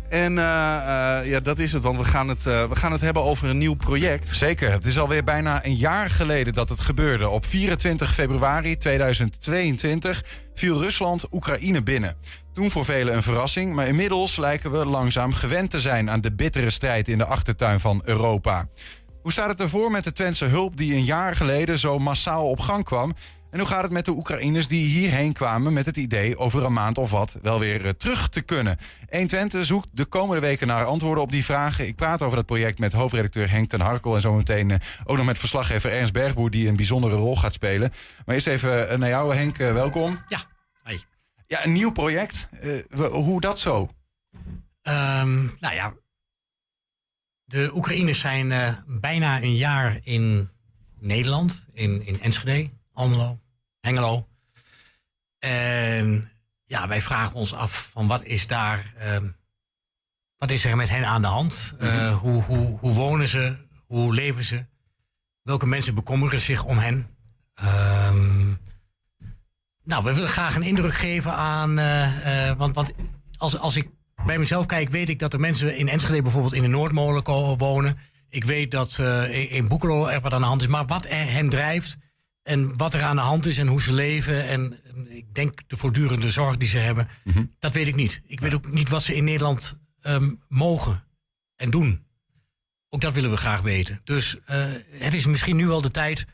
En 0.08 0.32
uh, 0.32 0.38
uh, 0.38 1.30
ja, 1.30 1.40
dat 1.42 1.58
is 1.58 1.72
het, 1.72 1.82
want 1.82 1.96
we 1.96 2.04
gaan 2.04 2.28
het, 2.28 2.46
uh, 2.46 2.68
we 2.68 2.76
gaan 2.76 2.92
het 2.92 3.00
hebben 3.00 3.22
over 3.22 3.48
een 3.48 3.58
nieuw 3.58 3.74
project. 3.74 4.28
Zeker, 4.28 4.72
het 4.72 4.86
is 4.86 4.98
alweer 4.98 5.24
bijna 5.24 5.64
een 5.64 5.76
jaar 5.76 6.11
geleden 6.11 6.54
dat 6.54 6.68
het 6.68 6.80
gebeurde. 6.80 7.28
Op 7.28 7.46
24 7.46 8.14
februari 8.14 8.76
2022 8.78 10.24
viel 10.54 10.82
Rusland 10.82 11.26
Oekraïne 11.32 11.82
binnen. 11.82 12.16
Toen 12.52 12.70
voor 12.70 12.84
velen 12.84 13.14
een 13.14 13.22
verrassing, 13.22 13.74
maar 13.74 13.86
inmiddels 13.86 14.36
lijken 14.36 14.70
we 14.70 14.86
langzaam 14.86 15.32
gewend 15.32 15.70
te 15.70 15.80
zijn... 15.80 16.11
aan 16.11 16.20
de 16.20 16.32
bittere 16.32 16.70
strijd 16.70 17.08
in 17.08 17.18
de 17.18 17.24
achtertuin 17.24 17.80
van 17.80 18.02
Europa. 18.04 18.68
Hoe 19.22 19.32
staat 19.32 19.48
het 19.48 19.60
ervoor 19.60 19.90
met 19.90 20.04
de 20.04 20.12
Twentse 20.12 20.44
hulp 20.44 20.76
die 20.76 20.94
een 20.94 21.04
jaar 21.04 21.36
geleden 21.36 21.78
zo 21.78 21.98
massaal 21.98 22.48
op 22.48 22.60
gang 22.60 22.84
kwam? 22.84 23.14
En 23.50 23.58
hoe 23.58 23.68
gaat 23.68 23.82
het 23.82 23.92
met 23.92 24.04
de 24.04 24.10
Oekraïners 24.10 24.68
die 24.68 24.86
hierheen 24.86 25.32
kwamen 25.32 25.72
met 25.72 25.86
het 25.86 25.96
idee 25.96 26.38
over 26.38 26.64
een 26.64 26.72
maand 26.72 26.98
of 26.98 27.10
wat 27.10 27.38
wel 27.42 27.58
weer 27.58 27.84
eh, 27.84 27.90
terug 27.90 28.28
te 28.28 28.40
kunnen? 28.40 28.78
120 29.10 29.64
zoekt 29.64 29.88
de 29.92 30.04
komende 30.04 30.40
weken 30.40 30.66
naar 30.66 30.84
antwoorden 30.84 31.22
op 31.22 31.32
die 31.32 31.44
vragen. 31.44 31.86
Ik 31.86 31.96
praat 31.96 32.22
over 32.22 32.36
dat 32.36 32.46
project 32.46 32.78
met 32.78 32.92
hoofdredacteur 32.92 33.50
Henk 33.50 33.68
ten 33.68 33.80
Harkel 33.80 34.14
en 34.14 34.20
zometeen 34.20 34.70
eh, 34.70 34.78
ook 35.04 35.16
nog 35.16 35.26
met 35.26 35.38
verslaggever 35.38 35.92
Ernst 35.92 36.12
Bergboer 36.12 36.50
die 36.50 36.68
een 36.68 36.76
bijzondere 36.76 37.14
rol 37.16 37.36
gaat 37.36 37.52
spelen. 37.52 37.92
Maar 38.24 38.34
eerst 38.34 38.46
even 38.46 38.88
eh, 38.88 38.98
naar 38.98 39.08
jou 39.08 39.34
Henk, 39.34 39.56
welkom. 39.56 40.22
Ja, 40.28 40.40
hi. 40.84 40.96
Ja, 41.46 41.64
een 41.64 41.72
nieuw 41.72 41.92
project. 41.92 42.48
Uh, 42.62 43.06
hoe 43.06 43.40
dat 43.40 43.58
zo? 43.58 43.88
Um, 44.82 45.56
nou 45.58 45.74
ja, 45.74 45.92
de 47.51 47.70
Oekraïners 47.74 48.20
zijn 48.20 48.51
uh, 48.51 48.72
bijna 48.86 49.42
een 49.42 49.57
jaar 49.57 49.98
in 50.03 50.51
Nederland, 50.98 51.66
in, 51.72 52.07
in 52.07 52.20
Enschede, 52.20 52.70
Almelo, 52.92 53.40
Hengelo. 53.80 54.28
En 55.38 56.30
ja, 56.64 56.88
wij 56.88 57.03
vragen 57.03 57.34
ons 57.34 57.55
af 57.55 57.88
van 57.92 58.07
wat 58.07 58.24
is 58.24 58.46
daar 58.46 58.94
uh, 58.98 59.16
wat 60.36 60.51
is 60.51 60.64
er 60.64 60.76
met 60.76 60.88
hen 60.88 61.07
aan 61.07 61.22
de 61.22 61.28
hand? 61.28 61.74
Uh, 61.80 62.16
hoe, 62.18 62.42
hoe, 62.42 62.78
hoe 62.78 62.92
wonen 62.92 63.28
ze? 63.28 63.57
Hoe 63.86 64.14
leven 64.14 64.44
ze? 64.44 64.64
Welke 65.42 65.66
mensen 65.66 65.94
bekommeren 65.94 66.40
zich 66.40 66.64
om 66.64 66.78
hen? 66.78 67.16
Ehm, 67.55 68.48
nou, 69.84 70.05
we 70.05 70.14
willen 70.14 70.28
graag 70.28 70.57
een 70.57 70.62
indruk 70.62 70.94
geven 70.94 71.34
aan. 71.34 71.78
Uh, 71.78 72.53
want 72.57 72.74
want 72.74 72.92
als, 73.36 73.59
als 73.59 73.76
ik 73.76 73.88
bij 74.26 74.38
mezelf 74.38 74.66
kijk, 74.66 74.88
weet 74.88 75.08
ik 75.08 75.18
dat 75.18 75.32
er 75.32 75.40
mensen 75.40 75.76
in 75.76 75.88
Enschede 75.88 76.22
bijvoorbeeld 76.22 76.54
in 76.54 76.62
de 76.62 76.68
Noordmolen 76.68 77.24
wonen. 77.56 77.98
Ik 78.28 78.44
weet 78.44 78.70
dat 78.70 78.98
uh, 79.00 79.52
in 79.52 79.68
Boekelo 79.68 80.06
er 80.06 80.20
wat 80.20 80.32
aan 80.32 80.40
de 80.40 80.46
hand 80.46 80.62
is. 80.62 80.68
Maar 80.68 80.86
wat 80.86 81.04
er 81.04 81.32
hen 81.32 81.48
drijft 81.48 81.96
en 82.42 82.76
wat 82.76 82.94
er 82.94 83.02
aan 83.02 83.16
de 83.16 83.22
hand 83.22 83.46
is 83.46 83.58
en 83.58 83.66
hoe 83.66 83.82
ze 83.82 83.92
leven. 83.92 84.46
En 84.46 84.80
ik 85.08 85.34
denk 85.34 85.60
de 85.66 85.76
voortdurende 85.76 86.30
zorg 86.30 86.56
die 86.56 86.68
ze 86.68 86.78
hebben, 86.78 87.08
mm 87.24 87.32
-hmm. 87.32 87.54
dat 87.58 87.72
weet 87.72 87.88
ik 87.88 87.94
niet. 87.94 88.22
Ik 88.26 88.40
weet 88.40 88.54
ook 88.54 88.72
niet 88.72 88.88
wat 88.88 89.02
ze 89.02 89.16
in 89.16 89.24
Nederland 89.24 89.78
um, 90.02 90.40
mogen 90.48 91.04
en 91.56 91.70
doen. 91.70 92.04
Ook 92.88 93.00
dat 93.00 93.12
willen 93.12 93.30
we 93.30 93.36
graag 93.36 93.60
weten. 93.60 94.00
Dus 94.04 94.34
uh, 94.34 94.64
het 94.90 95.14
is 95.14 95.26
misschien 95.26 95.56
nu 95.56 95.66
wel 95.66 95.80
de 95.80 95.90
tijd 95.90 96.26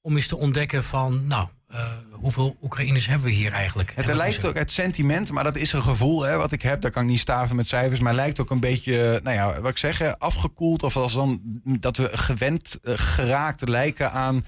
om 0.00 0.14
eens 0.14 0.26
te 0.26 0.36
ontdekken 0.36 0.84
van, 0.84 1.26
nou, 1.26 1.48
uh, 1.72 1.92
hoeveel 2.10 2.56
Oekraïners 2.62 3.06
hebben 3.06 3.26
we 3.26 3.32
hier 3.32 3.52
eigenlijk? 3.52 3.92
Het 3.96 4.06
lijkt 4.14 4.44
ook 4.44 4.58
het 4.58 4.70
sentiment, 4.70 5.30
maar 5.30 5.44
dat 5.44 5.56
is 5.56 5.72
een 5.72 5.82
gevoel 5.82 6.22
hè, 6.22 6.36
wat 6.36 6.52
ik 6.52 6.62
heb. 6.62 6.80
Daar 6.80 6.90
kan 6.90 7.02
ik 7.02 7.08
niet 7.08 7.18
staven 7.18 7.56
met 7.56 7.66
cijfers, 7.66 8.00
maar 8.00 8.14
lijkt 8.14 8.40
ook 8.40 8.50
een 8.50 8.60
beetje, 8.60 9.20
nou 9.22 9.36
ja, 9.36 9.60
wat 9.60 9.70
ik 9.70 9.78
zeg, 9.78 10.18
afgekoeld. 10.18 10.82
Of 10.82 10.96
als 10.96 11.12
dan 11.12 11.40
dat 11.64 11.96
we 11.96 12.18
gewend 12.18 12.78
uh, 12.82 12.94
geraakt 12.96 13.68
lijken 13.68 14.12
aan 14.12 14.44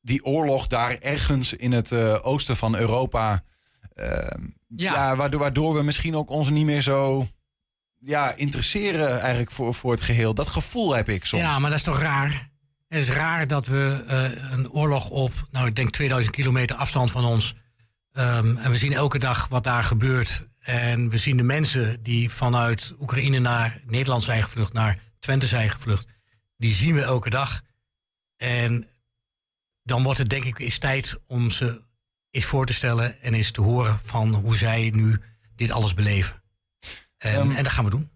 die 0.00 0.24
oorlog 0.24 0.66
daar 0.66 0.98
ergens 0.98 1.52
in 1.52 1.72
het 1.72 1.90
uh, 1.90 2.18
oosten 2.22 2.56
van 2.56 2.76
Europa. 2.76 3.42
ja, 3.94 4.42
ja 4.76 5.16
waardoor, 5.16 5.40
waardoor 5.40 5.74
we 5.74 5.82
misschien 5.82 6.16
ook 6.16 6.30
ons 6.30 6.50
niet 6.50 6.64
meer 6.64 6.82
zo 6.82 7.28
ja, 8.00 8.34
interesseren 8.34 9.20
eigenlijk 9.20 9.50
voor, 9.50 9.74
voor 9.74 9.92
het 9.92 10.02
geheel. 10.02 10.34
Dat 10.34 10.48
gevoel 10.48 10.94
heb 10.94 11.08
ik 11.08 11.24
soms. 11.24 11.42
Ja, 11.42 11.58
maar 11.58 11.70
dat 11.70 11.78
is 11.78 11.84
toch 11.84 12.00
raar? 12.00 12.52
Het 12.94 13.02
is 13.02 13.10
raar 13.10 13.46
dat 13.46 13.66
we 13.66 14.04
uh, 14.08 14.52
een 14.52 14.70
oorlog 14.70 15.10
op, 15.10 15.32
nou 15.50 15.66
ik 15.66 15.74
denk 15.74 15.90
2000 15.90 16.34
kilometer 16.34 16.76
afstand 16.76 17.10
van 17.10 17.24
ons. 17.24 17.54
Um, 18.12 18.56
en 18.56 18.70
we 18.70 18.76
zien 18.76 18.92
elke 18.92 19.18
dag 19.18 19.48
wat 19.48 19.64
daar 19.64 19.84
gebeurt. 19.84 20.44
En 20.58 21.08
we 21.08 21.16
zien 21.16 21.36
de 21.36 21.42
mensen 21.42 22.02
die 22.02 22.30
vanuit 22.30 22.94
Oekraïne 23.00 23.38
naar 23.38 23.80
Nederland 23.86 24.22
zijn 24.22 24.42
gevlucht, 24.42 24.72
naar 24.72 24.98
Twente 25.18 25.46
zijn 25.46 25.70
gevlucht. 25.70 26.06
Die 26.56 26.74
zien 26.74 26.94
we 26.94 27.02
elke 27.02 27.30
dag. 27.30 27.60
En 28.36 28.86
dan 29.82 30.02
wordt 30.02 30.18
het 30.18 30.30
denk 30.30 30.44
ik 30.44 30.58
eens 30.58 30.78
tijd 30.78 31.20
om 31.26 31.50
ze 31.50 31.82
eens 32.30 32.44
voor 32.44 32.66
te 32.66 32.74
stellen 32.74 33.20
en 33.20 33.34
eens 33.34 33.50
te 33.50 33.60
horen 33.60 33.98
van 34.04 34.34
hoe 34.34 34.56
zij 34.56 34.90
nu 34.94 35.20
dit 35.56 35.70
alles 35.70 35.94
beleven. 35.94 36.42
En, 37.16 37.40
um, 37.40 37.50
en 37.50 37.62
dat 37.62 37.72
gaan 37.72 37.84
we 37.84 37.90
doen. 37.90 38.10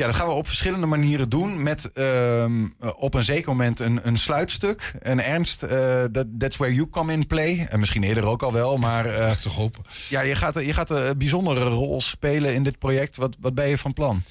Ja, 0.00 0.06
dat 0.06 0.14
gaan 0.14 0.26
we 0.26 0.32
op 0.32 0.46
verschillende 0.46 0.86
manieren 0.86 1.28
doen. 1.28 1.62
Met 1.62 1.90
um, 1.94 2.74
op 2.96 3.14
een 3.14 3.24
zeker 3.24 3.48
moment 3.48 3.80
een, 3.80 4.00
een 4.02 4.18
sluitstuk. 4.18 4.92
En 5.02 5.24
Ernst, 5.24 5.62
uh, 5.62 5.70
that, 6.04 6.26
that's 6.38 6.56
where 6.56 6.74
you 6.74 6.88
come 6.90 7.12
in 7.12 7.26
play. 7.26 7.66
En 7.70 7.80
misschien 7.80 8.02
eerder 8.02 8.24
ook 8.24 8.42
al 8.42 8.52
wel, 8.52 8.76
maar... 8.76 9.06
Uh, 9.20 9.30
toch 9.30 9.54
hopen. 9.54 9.82
Ja, 10.08 10.20
je 10.20 10.34
gaat, 10.34 10.54
je 10.54 10.72
gaat 10.72 10.90
een 10.90 11.18
bijzondere 11.18 11.64
rol 11.64 12.00
spelen 12.00 12.54
in 12.54 12.62
dit 12.62 12.78
project. 12.78 13.16
Wat, 13.16 13.36
wat 13.40 13.54
ben 13.54 13.68
je 13.68 13.78
van 13.78 13.92
plan? 13.92 14.22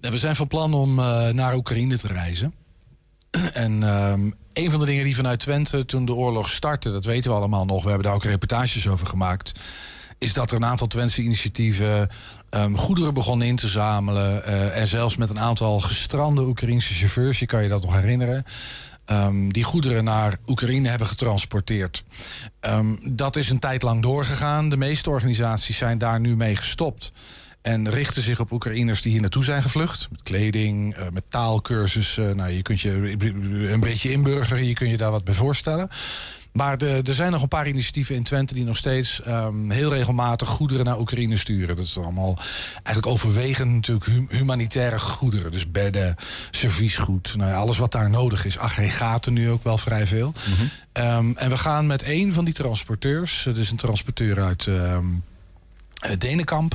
Nou, 0.00 0.12
we 0.12 0.18
zijn 0.18 0.36
van 0.36 0.46
plan 0.46 0.74
om 0.74 0.98
uh, 0.98 1.28
naar 1.28 1.54
Oekraïne 1.54 1.98
te 1.98 2.06
reizen. 2.06 2.54
en 3.52 3.82
um, 3.82 4.34
een 4.52 4.70
van 4.70 4.80
de 4.80 4.86
dingen 4.86 5.04
die 5.04 5.16
vanuit 5.16 5.40
Twente 5.40 5.84
toen 5.84 6.04
de 6.04 6.14
oorlog 6.14 6.50
startte... 6.50 6.92
dat 6.92 7.04
weten 7.04 7.30
we 7.30 7.36
allemaal 7.36 7.64
nog, 7.64 7.82
we 7.82 7.88
hebben 7.88 8.06
daar 8.06 8.16
ook 8.16 8.24
reportages 8.24 8.88
over 8.88 9.06
gemaakt... 9.06 9.52
is 10.18 10.32
dat 10.32 10.50
er 10.50 10.56
een 10.56 10.64
aantal 10.64 10.86
Twentse 10.86 11.22
initiatieven 11.22 12.08
um, 12.50 12.78
goederen 12.78 13.14
begonnen 13.14 13.46
in 13.46 13.56
te 13.56 13.68
zamelen. 13.68 14.42
Uh, 14.46 14.76
en 14.76 14.88
zelfs 14.88 15.16
met 15.16 15.30
een 15.30 15.40
aantal 15.40 15.80
gestrande 15.80 16.42
Oekraïnse 16.42 16.94
chauffeurs, 16.94 17.38
je 17.38 17.46
kan 17.46 17.62
je 17.62 17.68
dat 17.68 17.82
nog 17.82 17.94
herinneren. 17.94 18.44
Um, 19.10 19.52
die 19.52 19.64
goederen 19.64 20.04
naar 20.04 20.36
Oekraïne 20.46 20.88
hebben 20.88 21.06
getransporteerd. 21.06 22.04
Um, 22.60 22.98
dat 23.10 23.36
is 23.36 23.50
een 23.50 23.58
tijd 23.58 23.82
lang 23.82 24.02
doorgegaan. 24.02 24.68
De 24.68 24.76
meeste 24.76 25.10
organisaties 25.10 25.76
zijn 25.76 25.98
daar 25.98 26.20
nu 26.20 26.36
mee 26.36 26.56
gestopt. 26.56 27.12
En 27.62 27.90
richten 27.90 28.22
zich 28.22 28.40
op 28.40 28.52
Oekraïners 28.52 29.02
die 29.02 29.12
hier 29.12 29.20
naartoe 29.20 29.44
zijn 29.44 29.62
gevlucht. 29.62 30.08
Met 30.10 30.22
kleding, 30.22 30.96
uh, 30.96 31.04
met 31.12 31.24
taalkursussen. 31.28 32.36
Nou, 32.36 32.50
je 32.50 32.62
kunt 32.62 32.80
je 32.80 33.16
een 33.72 33.80
beetje 33.80 34.12
inburgeren, 34.12 34.66
je 34.66 34.74
kunt 34.74 34.90
je 34.90 34.96
daar 34.96 35.10
wat 35.10 35.24
bij 35.24 35.34
voorstellen. 35.34 35.88
Maar 36.58 36.78
de, 36.78 37.00
er 37.04 37.14
zijn 37.14 37.32
nog 37.32 37.42
een 37.42 37.48
paar 37.48 37.68
initiatieven 37.68 38.14
in 38.14 38.22
Twente 38.22 38.54
die 38.54 38.64
nog 38.64 38.76
steeds 38.76 39.20
um, 39.26 39.70
heel 39.70 39.92
regelmatig 39.92 40.48
goederen 40.48 40.84
naar 40.84 40.98
Oekraïne 40.98 41.36
sturen. 41.36 41.76
Dat 41.76 41.84
is 41.84 41.98
allemaal 41.98 42.38
eigenlijk 42.72 43.06
overwegend 43.06 43.72
natuurlijk 43.72 44.06
hum 44.06 44.26
humanitaire 44.30 44.98
goederen. 44.98 45.50
Dus 45.50 45.70
bedden, 45.70 46.16
serviesgoed, 46.50 47.34
nou 47.36 47.50
ja, 47.50 47.56
alles 47.56 47.78
wat 47.78 47.92
daar 47.92 48.10
nodig 48.10 48.44
is. 48.44 48.58
Aggregaten 48.58 49.32
nu 49.32 49.50
ook 49.50 49.64
wel 49.64 49.78
vrij 49.78 50.06
veel. 50.06 50.34
Mm 50.48 50.54
-hmm. 50.54 51.04
um, 51.04 51.36
en 51.36 51.50
we 51.50 51.58
gaan 51.58 51.86
met 51.86 52.02
een 52.06 52.32
van 52.32 52.44
die 52.44 52.54
transporteurs, 52.54 53.46
is 53.46 53.70
een 53.70 53.76
transporteur 53.76 54.40
uit 54.40 54.66
um, 54.66 55.24
Denenkamp. 56.18 56.74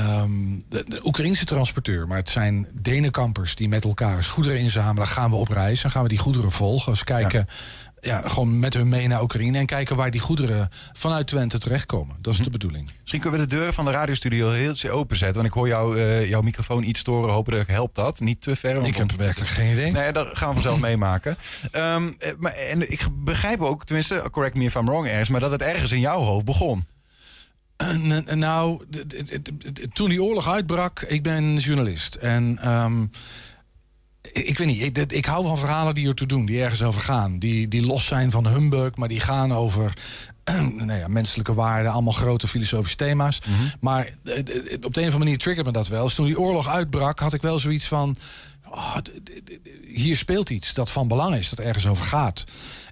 Um, 0.00 0.64
de, 0.68 0.84
de 0.88 1.06
Oekraïnse 1.06 1.44
transporteur, 1.44 2.06
maar 2.06 2.18
het 2.18 2.30
zijn 2.30 2.68
Denenkampers 2.82 3.54
die 3.54 3.68
met 3.68 3.84
elkaar 3.84 4.24
goederen 4.24 4.60
inzamelen. 4.60 5.08
Gaan 5.08 5.30
we 5.30 5.36
op 5.36 5.48
reis 5.48 5.84
en 5.84 5.90
gaan 5.90 6.02
we 6.02 6.08
die 6.08 6.18
goederen 6.18 6.52
volgen. 6.52 6.92
Dus 6.92 7.04
kijken 7.04 7.38
ja 7.48 7.54
ja, 8.00 8.22
gewoon 8.24 8.58
met 8.58 8.74
hun 8.74 8.88
mee 8.88 9.06
naar 9.06 9.22
Oekraïne 9.22 9.58
en 9.58 9.66
kijken 9.66 9.96
waar 9.96 10.10
die 10.10 10.20
goederen 10.20 10.68
vanuit 10.92 11.26
Twente 11.26 11.58
terechtkomen. 11.58 12.16
Dat 12.20 12.32
is 12.32 12.40
de 12.40 12.50
bedoeling. 12.50 12.90
Misschien 13.00 13.20
kunnen 13.20 13.40
we 13.40 13.46
de 13.46 13.56
deur 13.56 13.72
van 13.72 13.84
de 13.84 13.90
radiostudio 13.90 14.50
heel 14.50 14.90
openzetten. 14.90 15.36
Want 15.36 15.46
ik 15.46 15.52
hoor 15.52 15.68
jou, 15.68 15.98
uh, 15.98 16.28
jouw 16.28 16.40
microfoon 16.40 16.82
iets 16.82 17.00
storen. 17.00 17.32
Hopelijk 17.32 17.68
helpt 17.68 17.94
dat. 17.94 18.20
Niet 18.20 18.42
te 18.42 18.56
ver. 18.56 18.86
Ik 18.86 18.96
heb 18.96 19.12
werkelijk 19.12 19.50
geen 19.50 19.72
idee. 19.72 19.92
Nee, 19.92 20.12
dat 20.12 20.28
gaan 20.32 20.48
we 20.48 20.54
vanzelf 20.54 20.80
meemaken. 20.90 21.36
Um, 21.72 22.16
maar, 22.38 22.52
en 22.52 22.90
ik 22.90 23.08
begrijp 23.12 23.60
ook, 23.60 23.84
tenminste, 23.84 24.28
correct 24.30 24.56
me 24.56 24.64
if 24.64 24.74
I'm 24.74 24.86
wrong 24.86 25.06
ergens, 25.06 25.28
maar 25.28 25.40
dat 25.40 25.50
het 25.50 25.62
ergens 25.62 25.92
in 25.92 26.00
jouw 26.00 26.20
hoofd 26.20 26.44
begon. 26.44 26.86
Nou, 28.34 28.84
toen 29.92 30.08
die 30.08 30.22
oorlog 30.22 30.48
uitbrak, 30.48 31.00
ik 31.00 31.22
ben 31.22 31.56
journalist. 31.56 32.14
En 32.14 32.72
um, 32.72 33.10
ik 34.32 34.58
weet 34.58 34.66
niet, 34.66 34.98
ik, 34.98 35.12
ik, 35.12 35.24
hou 35.24 35.46
van 35.46 35.58
verhalen 35.58 35.94
die 35.94 36.08
ertoe 36.08 36.26
doen, 36.26 36.46
die 36.46 36.62
ergens 36.62 36.82
over 36.82 37.00
gaan. 37.00 37.38
Die, 37.38 37.68
die 37.68 37.86
los 37.86 38.06
zijn 38.06 38.30
van 38.30 38.48
humbug, 38.48 38.96
maar 38.96 39.08
die 39.08 39.20
gaan 39.20 39.52
over 39.52 39.92
nou 40.86 40.92
ja, 40.92 41.08
menselijke 41.08 41.54
waarden, 41.54 41.92
allemaal 41.92 42.12
grote 42.12 42.48
filosofische 42.48 42.96
thema's. 42.96 43.40
Mm 43.46 43.54
-hmm. 43.54 43.72
Maar 43.80 44.10
op 44.80 44.94
de 44.94 45.00
een 45.00 45.06
of 45.06 45.14
andere 45.14 45.18
manier 45.18 45.38
triggert 45.38 45.66
me 45.66 45.72
dat 45.72 45.88
wel. 45.88 46.04
Dus 46.04 46.14
toen 46.14 46.26
die 46.26 46.38
oorlog 46.38 46.68
uitbrak, 46.68 47.18
had 47.18 47.32
ik 47.32 47.42
wel 47.42 47.58
zoiets 47.58 47.86
van... 47.86 48.16
Oh, 48.70 48.96
hier 49.86 50.16
speelt 50.16 50.50
iets 50.50 50.74
dat 50.74 50.90
van 50.90 51.08
belang 51.08 51.34
is, 51.34 51.48
dat 51.48 51.58
ergens 51.58 51.86
over 51.86 52.04
gaat. 52.04 52.44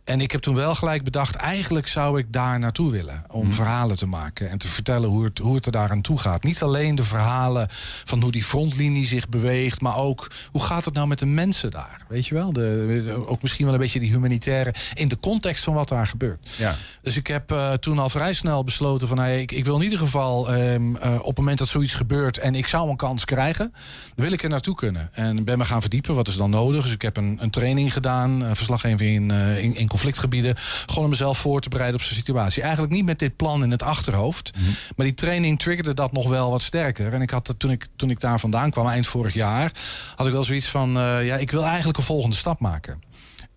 En 0.06 0.20
ik 0.20 0.30
heb 0.30 0.40
toen 0.40 0.54
wel 0.54 0.74
gelijk 0.74 1.04
bedacht, 1.04 1.34
eigenlijk 1.34 1.86
zou 1.86 2.18
ik 2.18 2.32
daar 2.32 2.58
naartoe 2.58 2.90
willen. 2.90 3.24
Om 3.28 3.42
hmm. 3.42 3.52
verhalen 3.52 3.96
te 3.96 4.06
maken 4.06 4.50
en 4.50 4.58
te 4.58 4.68
vertellen 4.68 5.08
hoe 5.08 5.24
het, 5.24 5.38
hoe 5.38 5.54
het 5.54 5.66
er 5.66 5.72
daar 5.72 5.90
aan 5.90 6.00
toe 6.00 6.18
gaat. 6.18 6.42
Niet 6.42 6.62
alleen 6.62 6.94
de 6.94 7.04
verhalen 7.04 7.66
van 8.04 8.22
hoe 8.22 8.32
die 8.32 8.44
frontlinie 8.44 9.06
zich 9.06 9.28
beweegt, 9.28 9.80
maar 9.80 9.96
ook 9.96 10.30
hoe 10.50 10.62
gaat 10.62 10.84
het 10.84 10.94
nou 10.94 11.06
met 11.06 11.18
de 11.18 11.26
mensen 11.26 11.70
daar? 11.70 12.04
Weet 12.08 12.26
je 12.26 12.34
wel? 12.34 12.52
De, 12.52 13.24
ook 13.26 13.42
misschien 13.42 13.64
wel 13.64 13.74
een 13.74 13.80
beetje 13.80 14.00
die 14.00 14.10
humanitaire 14.10 14.74
in 14.94 15.08
de 15.08 15.18
context 15.18 15.64
van 15.64 15.74
wat 15.74 15.88
daar 15.88 16.06
gebeurt. 16.06 16.48
Ja. 16.56 16.76
Dus 17.02 17.16
ik 17.16 17.26
heb 17.26 17.52
uh, 17.52 17.72
toen 17.72 17.98
al 17.98 18.08
vrij 18.08 18.34
snel 18.34 18.64
besloten 18.64 19.08
van 19.08 19.18
hey, 19.18 19.40
ik, 19.40 19.52
ik 19.52 19.64
wil 19.64 19.76
in 19.76 19.82
ieder 19.82 19.98
geval 19.98 20.54
um, 20.54 20.96
uh, 20.96 21.14
op 21.14 21.26
het 21.26 21.36
moment 21.36 21.58
dat 21.58 21.68
zoiets 21.68 21.94
gebeurt 21.94 22.38
en 22.38 22.54
ik 22.54 22.66
zou 22.66 22.90
een 22.90 22.96
kans 22.96 23.24
krijgen, 23.24 23.72
dan 24.14 24.24
wil 24.24 24.32
ik 24.32 24.42
er 24.42 24.48
naartoe 24.48 24.74
kunnen. 24.74 25.08
En 25.12 25.44
ben 25.44 25.58
me 25.58 25.64
gaan 25.64 25.80
verdiepen, 25.80 26.14
wat 26.14 26.28
is 26.28 26.36
dan 26.36 26.50
nodig? 26.50 26.82
Dus 26.82 26.92
ik 26.92 27.02
heb 27.02 27.16
een, 27.16 27.38
een 27.40 27.50
training 27.50 27.92
gedaan, 27.92 28.42
uh, 28.42 28.48
verslaggeving 28.52 29.14
in, 29.14 29.30
in, 29.58 29.76
in 29.76 29.88
conflictgebieden. 29.96 30.54
Gewoon 30.86 31.04
om 31.04 31.10
mezelf 31.10 31.38
voor 31.38 31.60
te 31.60 31.68
bereiden 31.68 32.00
op 32.00 32.06
zijn 32.06 32.16
situatie. 32.16 32.62
Eigenlijk 32.62 32.92
niet 32.92 33.04
met 33.04 33.18
dit 33.18 33.36
plan 33.36 33.62
in 33.62 33.70
het 33.70 33.82
achterhoofd. 33.82 34.52
Mm 34.56 34.64
-hmm. 34.64 34.74
Maar 34.96 35.06
die 35.06 35.14
training 35.14 35.58
triggerde 35.58 35.94
dat 35.94 36.12
nog 36.12 36.28
wel 36.28 36.50
wat 36.50 36.62
sterker. 36.62 37.12
En 37.12 37.22
ik 37.22 37.30
had 37.30 37.54
toen 37.58 37.70
ik, 37.70 37.86
toen 37.96 38.10
ik 38.10 38.20
daar 38.20 38.40
vandaan 38.40 38.70
kwam, 38.70 38.88
eind 38.88 39.06
vorig 39.06 39.34
jaar, 39.34 39.72
had 40.16 40.26
ik 40.26 40.32
wel 40.32 40.44
zoiets 40.44 40.66
van: 40.66 40.96
uh, 40.96 41.26
ja, 41.26 41.36
ik 41.36 41.50
wil 41.50 41.64
eigenlijk 41.64 41.98
een 41.98 42.04
volgende 42.04 42.36
stap 42.36 42.60
maken. 42.60 43.00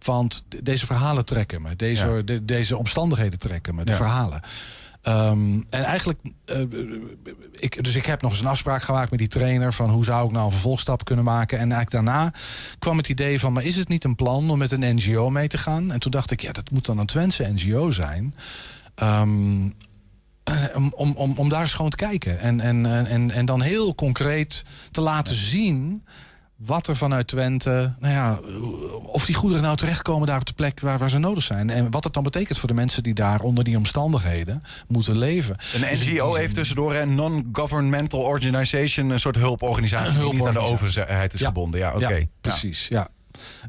Want 0.03 0.43
deze 0.63 0.85
verhalen 0.85 1.25
trekken 1.25 1.61
me. 1.61 1.75
Deze, 1.75 2.07
ja. 2.07 2.21
de, 2.21 2.45
deze 2.45 2.77
omstandigheden 2.77 3.39
trekken 3.39 3.75
me. 3.75 3.83
De 3.85 3.91
ja. 3.91 3.97
verhalen. 3.97 4.41
Um, 5.03 5.65
en 5.69 5.83
eigenlijk, 5.83 6.19
uh, 6.45 6.61
ik, 7.51 7.83
dus 7.83 7.95
ik 7.95 8.05
heb 8.05 8.21
nog 8.21 8.31
eens 8.31 8.39
een 8.39 8.47
afspraak 8.47 8.83
gemaakt 8.83 9.09
met 9.09 9.19
die 9.19 9.27
trainer 9.27 9.73
van 9.73 9.89
hoe 9.89 10.03
zou 10.03 10.25
ik 10.25 10.31
nou 10.31 10.45
een 10.45 10.51
vervolgstap 10.51 11.05
kunnen 11.05 11.25
maken. 11.25 11.59
En 11.59 11.71
eigenlijk 11.71 12.05
daarna 12.05 12.33
kwam 12.79 12.97
het 12.97 13.09
idee 13.09 13.39
van, 13.39 13.53
maar 13.53 13.63
is 13.63 13.75
het 13.75 13.87
niet 13.87 14.03
een 14.03 14.15
plan 14.15 14.49
om 14.49 14.57
met 14.57 14.71
een 14.71 14.95
NGO 14.95 15.29
mee 15.29 15.47
te 15.47 15.57
gaan? 15.57 15.91
En 15.91 15.99
toen 15.99 16.11
dacht 16.11 16.31
ik, 16.31 16.41
ja, 16.41 16.51
dat 16.51 16.71
moet 16.71 16.85
dan 16.85 16.97
een 16.97 17.05
Twentse 17.05 17.51
NGO 17.53 17.91
zijn. 17.91 18.35
Um, 19.03 19.75
om, 20.93 21.13
om, 21.15 21.33
om 21.35 21.49
daar 21.49 21.61
eens 21.61 21.73
gewoon 21.73 21.91
te 21.91 21.97
kijken. 21.97 22.39
En, 22.39 22.59
en, 22.59 23.07
en, 23.07 23.31
en 23.31 23.45
dan 23.45 23.61
heel 23.61 23.95
concreet 23.95 24.63
te 24.91 25.01
laten 25.01 25.35
zien 25.35 26.03
wat 26.59 26.87
er 26.87 26.95
vanuit 26.95 27.27
Twente, 27.27 27.93
nou 27.99 28.13
ja, 28.13 28.39
of 29.03 29.25
die 29.25 29.35
goederen 29.35 29.63
nou 29.63 29.75
terechtkomen 29.77 30.27
daar 30.27 30.39
op 30.39 30.45
de 30.45 30.53
plek 30.53 30.79
waar, 30.79 30.97
waar 30.97 31.09
ze 31.09 31.17
nodig 31.17 31.43
zijn. 31.43 31.69
En 31.69 31.91
wat 31.91 32.03
het 32.03 32.13
dan 32.13 32.23
betekent 32.23 32.57
voor 32.57 32.67
de 32.67 32.73
mensen 32.73 33.03
die 33.03 33.13
daar 33.13 33.41
onder 33.41 33.63
die 33.63 33.77
omstandigheden 33.77 34.61
moeten 34.87 35.17
leven. 35.17 35.55
Een 35.73 35.81
Dus 35.89 36.05
NGO 36.05 36.33
heeft 36.33 36.53
tussendoor 36.53 36.95
een 36.95 37.15
non-governmental 37.15 38.19
organization, 38.19 39.09
een 39.09 39.19
soort 39.19 39.35
hulporganisatie 39.35 40.19
die 40.19 40.33
niet 40.33 40.45
aan 40.45 40.53
de 40.53 40.59
overheid 40.59 41.33
is 41.33 41.39
Ja. 41.39 41.47
gebonden. 41.47 41.79
Ja, 41.79 41.93
oké. 41.95 42.13
Ja, 42.15 42.25
precies, 42.41 42.87
ja. 42.87 43.07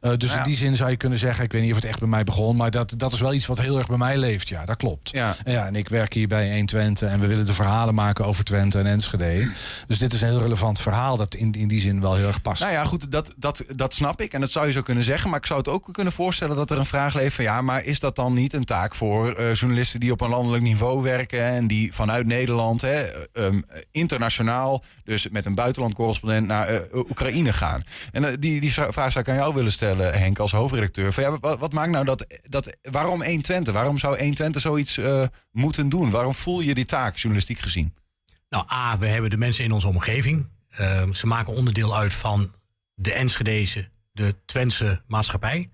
Eh, 0.01 0.11
dus 0.11 0.19
Nou 0.19 0.33
ja. 0.33 0.39
in 0.39 0.51
die 0.51 0.57
zin 0.57 0.77
zou 0.77 0.91
je 0.91 0.97
kunnen 0.97 1.19
zeggen, 1.19 1.45
ik 1.45 1.53
weet 1.53 1.63
niet 1.63 1.71
of 1.71 1.77
het 1.77 1.87
echt 1.87 1.99
bij 1.99 2.09
mij 2.09 2.25
begon, 2.25 2.57
maar 2.57 2.71
dat, 2.71 2.95
dat 2.97 3.13
is 3.13 3.21
wel 3.21 3.35
iets 3.35 3.47
wat 3.47 3.61
heel 3.61 3.79
erg 3.79 3.87
bij 3.87 3.97
mij 3.97 4.19
leeft. 4.19 4.49
Ja, 4.49 4.65
dat 4.65 4.77
klopt. 4.77 5.11
Ja. 5.11 5.37
En, 5.45 5.53
ja, 5.53 5.67
en 5.67 5.77
ik 5.77 5.89
werk 5.89 6.13
hier 6.13 6.29
bij 6.29 6.51
1 6.51 6.67
Twente 6.67 7.07
en 7.07 7.21
we 7.21 7.27
willen 7.27 7.47
de 7.47 7.55
verhalen 7.55 7.95
maken 7.95 8.25
over 8.25 8.45
Twente 8.45 8.79
en 8.79 8.87
Enschede. 8.87 9.53
Dus 9.87 9.99
dit 9.99 10.13
is 10.13 10.21
een 10.21 10.29
heel 10.29 10.41
relevant 10.41 10.81
verhaal 10.81 11.17
dat 11.17 11.35
in, 11.35 11.53
in 11.53 11.69
die 11.69 11.81
zin 11.81 12.01
wel 12.01 12.15
heel 12.15 12.27
erg 12.27 12.43
past. 12.43 12.61
Nou 12.61 12.73
ja, 12.73 12.85
goed, 12.85 13.13
dat, 13.13 13.33
dat, 13.37 13.65
dat 13.77 13.95
snap 13.95 14.21
ik. 14.21 14.33
En 14.33 14.41
dat 14.41 14.51
zou 14.51 14.67
je 14.67 14.73
zo 14.73 14.83
kunnen 14.83 15.05
zeggen. 15.05 15.31
Maar 15.31 15.39
ik 15.39 15.47
zou 15.47 15.59
het 15.59 15.69
ook 15.69 15.89
kunnen 15.93 16.13
voorstellen 16.13 16.57
dat 16.57 16.71
er 16.71 16.79
een 16.79 16.87
vraag 16.87 17.15
leeft 17.15 17.35
van... 17.35 17.45
ja, 17.45 17.63
maar 17.63 17.85
is 17.85 18.01
dat 18.01 18.17
dan 18.17 18.33
niet 18.33 18.53
een 18.53 18.65
taak 18.65 18.95
voor 18.95 19.33
eh, 19.33 19.55
journalisten 19.55 20.01
die 20.01 20.13
op 20.13 20.21
een 20.21 20.29
landelijk 20.29 20.63
niveau 20.63 21.03
werken... 21.03 21.45
en 21.45 21.67
die 21.67 21.95
vanuit 21.95 22.27
Nederland, 22.27 22.81
hè, 22.81 23.03
ehm, 23.33 23.61
internationaal... 23.91 24.85
dus 25.05 25.29
met 25.29 25.47
een 25.47 25.55
buitenlandcorrespondent 25.55 26.47
naar 26.47 26.69
eh, 26.69 26.79
Oekraïne 26.93 27.53
gaan? 27.53 27.85
En 28.13 28.25
eh, 28.25 28.35
die, 28.39 28.61
die 28.61 28.73
vraag 28.73 29.13
zou 29.13 29.25
ik 29.25 29.29
aan 29.29 29.35
jou 29.35 29.55
willen 29.55 29.60
stellen, 29.69 30.19
Henk, 30.19 30.39
als 30.39 30.53
hoofdredacteur. 30.53 31.13
Van, 31.13 31.23
ja, 31.23 31.39
wat, 31.39 31.59
wat 31.59 31.73
maakt 31.73 31.91
nou 31.91 32.05
dat, 32.05 32.27
dat... 32.49 32.77
Waarom 32.83 33.23
1 33.23 33.43
Twente? 33.43 33.73
Waarom 33.73 33.99
zou 33.99 34.17
1 34.17 34.35
Twente 34.35 34.61
zoiets 34.61 34.99
eh, 34.99 35.25
moeten 35.53 35.89
doen? 35.89 36.11
Waarom 36.11 36.35
voel 36.35 36.61
je 36.61 36.75
die 36.75 36.85
taak, 36.85 37.17
journalistiek 37.17 37.59
gezien? 37.59 37.95
Nou, 38.49 38.65
A, 38.73 38.99
we 38.99 39.07
hebben 39.07 39.31
de 39.31 39.37
mensen 39.37 39.65
in 39.65 39.73
onze 39.73 39.89
omgeving. 39.89 40.47
Ehm, 40.71 41.13
ze 41.13 41.27
maken 41.27 41.55
onderdeel 41.55 41.97
uit 41.97 42.15
van 42.15 42.53
de 42.95 43.13
Enschedeze, 43.13 43.89
de 44.13 44.35
Twentse 44.45 45.03
maatschappij. 45.07 45.71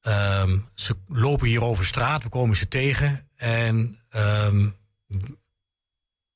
Ehm, 0.00 0.58
ze 0.74 0.96
lopen 1.06 1.48
hier 1.48 1.62
over 1.62 1.86
straat, 1.86 2.22
we 2.22 2.28
komen 2.28 2.56
ze 2.56 2.68
tegen. 2.68 3.28
En 3.36 3.98
ehm, 4.08 4.68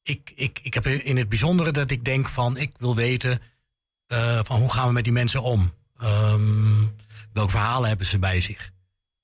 ik, 0.02 0.32
ik, 0.34 0.60
ik 0.62 0.74
heb 0.74 0.86
in 0.86 1.16
het 1.16 1.28
bijzondere 1.28 1.70
dat 1.70 1.90
ik 1.90 2.04
denk 2.04 2.28
van... 2.28 2.56
ik 2.56 2.72
wil 2.78 2.94
weten 2.94 3.40
eh, 4.06 4.40
van 4.44 4.60
hoe 4.60 4.72
gaan 4.72 4.86
we 4.86 4.92
met 4.92 5.04
die 5.04 5.12
mensen 5.12 5.42
om? 5.42 5.72
Ehm, 5.98 6.84
welke 7.32 7.50
verhalen 7.50 7.88
hebben 7.88 8.06
ze 8.06 8.18
bij 8.18 8.40
zich? 8.40 8.70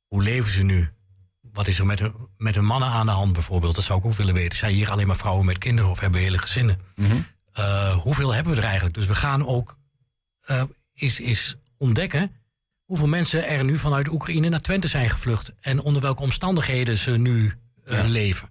Hoe 0.07 0.23
leven 0.23 0.51
ze 0.51 0.63
nu? 0.63 0.91
Wat 1.53 1.67
is 1.69 1.79
er 1.79 1.87
met 1.87 1.99
hun, 1.99 2.15
met 2.37 2.55
hun 2.55 2.65
mannen 2.65 2.89
aan 2.89 3.07
de 3.07 3.13
hand 3.13 3.33
bijvoorbeeld? 3.33 3.75
Dat 3.75 3.85
zou 3.85 3.99
ik 3.99 4.05
ook 4.05 4.13
willen 4.13 4.35
weten. 4.35 4.59
Zijn 4.59 4.75
hier 4.75 4.91
alleen 4.91 5.07
maar 5.07 5.17
vrouwen 5.17 5.45
met 5.47 5.59
kinderen 5.59 5.91
of 5.91 6.01
hebben 6.01 6.19
we 6.21 6.27
hele 6.27 6.39
gezinnen? 6.39 6.79
Eh, 7.53 7.97
hoeveel 7.97 8.35
hebben 8.35 8.53
we 8.53 8.59
er 8.59 8.65
eigenlijk? 8.65 8.95
Dus 8.95 9.07
we 9.07 9.15
gaan 9.15 9.47
ook 9.47 9.79
eh, 10.45 10.63
is, 10.95 11.21
is 11.21 11.57
ontdekken 11.77 12.33
hoeveel 12.85 13.07
mensen 13.09 13.47
er 13.49 13.65
nu 13.65 13.79
vanuit 13.79 14.09
Oekraïne 14.09 14.49
naar 14.49 14.61
Twente 14.61 14.89
zijn 14.89 15.11
gevlucht. 15.11 15.53
En 15.61 15.81
onder 15.81 16.03
welke 16.03 16.23
omstandigheden 16.23 16.99
ze 16.99 17.11
nu 17.11 17.53
eh, 17.85 18.05
leven. 18.05 18.49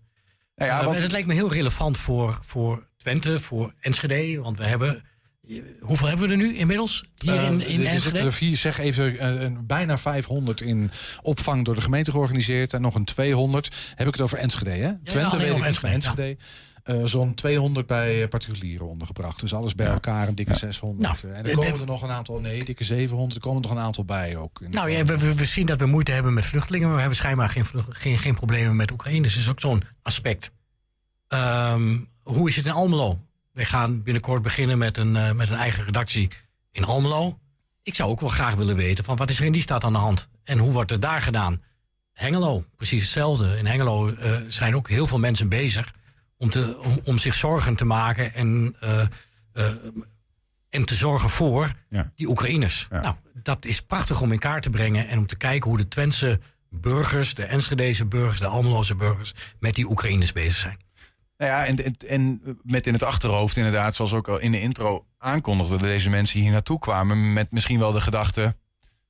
Nou 0.55 0.72
ja, 0.72 0.86
want- 0.86 0.99
het 0.99 1.11
lijkt 1.11 1.28
me 1.28 1.34
heel 1.34 1.53
relevant 1.53 1.97
voor, 1.97 2.39
voor 2.41 2.88
Twente, 2.97 3.39
voor 3.39 3.74
Enschede. 3.80 4.41
Want 4.41 4.57
we 4.57 4.65
hebben. 4.65 5.03
Hoeveel 5.80 6.08
hebben 6.08 6.26
we 6.28 6.32
er 6.34 6.39
nu 6.39 6.56
inmiddels? 6.58 7.04
Hier 7.18 7.34
Eh, 7.36 7.45
in, 7.45 7.62
er- 7.62 7.68
in 7.68 7.86
er 7.86 7.99
zitten 7.99 8.26
er 8.26 8.34
vier, 8.34 8.58
zeg 8.58 8.78
even, 8.80 9.20
eh, 9.20 9.41
een- 9.41 9.66
bijna 9.68 9.97
500 9.97 10.62
in 10.62 10.91
opvang 11.22 11.66
door 11.66 11.76
de 11.76 11.82
gemeente 11.82 12.12
georganiseerd. 12.12 12.74
En 12.74 12.82
nog 12.82 12.95
een 12.95 13.06
200. 13.06 13.76
Heb 13.95 14.08
ik 14.08 14.14
het 14.14 14.22
over 14.22 14.38
Enschede, 14.38 14.70
hè? 14.70 14.91
Twente 15.04 15.38
weet 15.38 15.58
ik 15.58 15.64
Enschede, 15.64 15.93
Enschede. 15.93 16.38
eh, 16.84 17.06
Zo'n 17.06 17.34
200 17.34 17.88
bij 17.88 18.28
particulieren 18.28 18.88
ondergebracht. 18.88 19.39
Dus 19.39 19.54
alles 19.54 19.76
bij 19.76 19.88
elkaar 19.88 20.28
een 20.28 20.36
dikke 20.36 20.56
600. 20.58 21.22
Nou, 21.24 21.34
en 21.36 21.45
er 21.45 21.56
komen 21.56 21.80
er 21.80 21.86
nog 21.86 22.02
een 22.02 22.10
aantal, 22.10 22.39
nee, 22.39 22.64
dikke 22.66 22.84
700. 22.84 23.36
Er 23.36 23.41
komen 23.41 23.62
er 23.64 23.68
nog 23.70 23.78
een 23.78 23.84
aantal 23.84 24.06
bij 24.06 24.36
ook. 24.38 24.60
Nou 24.70 24.89
ja, 24.89 25.06
we, 25.06 25.34
we, 25.36 25.45
zien 25.45 25.66
dat 25.66 25.80
we 25.80 25.86
moeite 25.86 26.12
hebben 26.12 26.34
met 26.34 26.45
vluchtelingen, 26.45 26.86
maar 26.88 26.95
we 26.95 27.02
hebben 27.02 27.20
schijnbaar 27.20 27.49
geen, 27.49 27.66
geen, 27.89 28.18
geen 28.18 28.36
problemen 28.36 28.76
met 28.76 28.91
Oekraïne. 28.91 29.22
Dus 29.22 29.34
dat 29.34 29.41
is 29.43 29.49
ook 29.49 29.60
zo'n 29.60 29.84
aspect. 30.02 30.52
Ehm, 31.28 31.97
hoe 32.24 32.49
is 32.49 32.56
het 32.56 32.66
in 32.66 32.72
Almelo? 32.72 33.20
We 33.62 33.68
gaan 33.68 34.03
binnenkort 34.03 34.41
beginnen 34.41 34.78
met 34.78 34.97
een, 34.97 35.16
eh, 35.16 35.32
met 35.32 35.49
een 35.49 35.55
eigen 35.55 35.84
redactie 35.84 36.32
in 36.72 36.84
Almelo. 36.84 37.39
Ik 37.84 37.95
zou 37.95 38.09
ook 38.09 38.20
wel 38.20 38.30
graag 38.30 38.55
willen 38.55 38.76
weten 38.76 39.03
van 39.03 39.18
wat 39.18 39.30
is 39.30 39.39
er 39.39 39.45
in 39.45 39.51
die 39.51 39.62
stad 39.62 39.84
aan 39.84 39.93
de 39.93 39.99
hand? 39.99 40.30
En 40.43 40.57
hoe 40.57 40.72
wordt 40.72 40.91
het 40.91 41.01
daar 41.01 41.22
gedaan? 41.22 41.62
Hengelo, 42.14 42.66
precies 42.76 43.01
hetzelfde. 43.01 43.57
In 43.57 43.66
Hengelo 43.66 44.14
eh, 44.14 44.32
zijn 44.47 44.76
ook 44.76 44.89
heel 44.89 45.07
veel 45.07 45.20
mensen 45.20 45.49
bezig 45.49 45.93
om, 46.38 46.49
te, 46.49 46.80
om, 46.80 46.99
om 47.03 47.18
zich 47.18 47.34
zorgen 47.34 47.76
te 47.76 47.86
maken 47.86 48.34
en, 48.34 48.76
eh, 48.80 49.07
en 50.70 50.86
te 50.86 50.95
zorgen 50.95 51.30
voor 51.30 51.72
die 52.16 52.30
Oekraïners. 52.30 52.88
Nou, 52.89 53.16
dat 53.34 53.66
is 53.66 53.82
prachtig 53.82 54.22
om 54.22 54.32
in 54.32 54.39
kaart 54.39 54.64
te 54.64 54.70
brengen 54.70 55.07
en 55.07 55.18
om 55.18 55.28
te 55.28 55.38
kijken 55.38 55.70
hoe 55.70 55.78
de 55.78 55.88
Twentse 55.88 56.39
burgers, 56.70 57.34
de 57.34 57.43
Enschedeze 57.43 58.05
burgers, 58.05 58.39
de 58.39 58.47
Almeloze 58.47 58.95
burgers 58.95 59.34
met 59.59 59.76
die 59.76 59.89
Oekraïners 59.89 60.32
bezig 60.32 60.57
zijn. 60.57 60.78
Nou 61.42 61.54
ja, 61.54 61.66
en, 61.66 61.84
en, 61.86 61.96
en 62.08 62.42
met 62.64 62.88
in 62.88 62.94
het 62.94 63.04
achterhoofd 63.04 63.58
inderdaad, 63.58 63.96
zoals 63.96 64.14
ook 64.14 64.28
al 64.28 64.39
in 64.39 64.52
de 64.52 64.62
intro 64.62 65.06
aankondigde, 65.18 65.72
dat 65.78 65.88
deze 65.88 66.10
mensen 66.10 66.39
hier 66.39 66.52
naartoe 66.52 66.80
kwamen 66.80 67.34
met 67.34 67.52
misschien 67.52 67.80
wel 67.80 67.92
de 67.92 68.02
gedachte, 68.02 68.56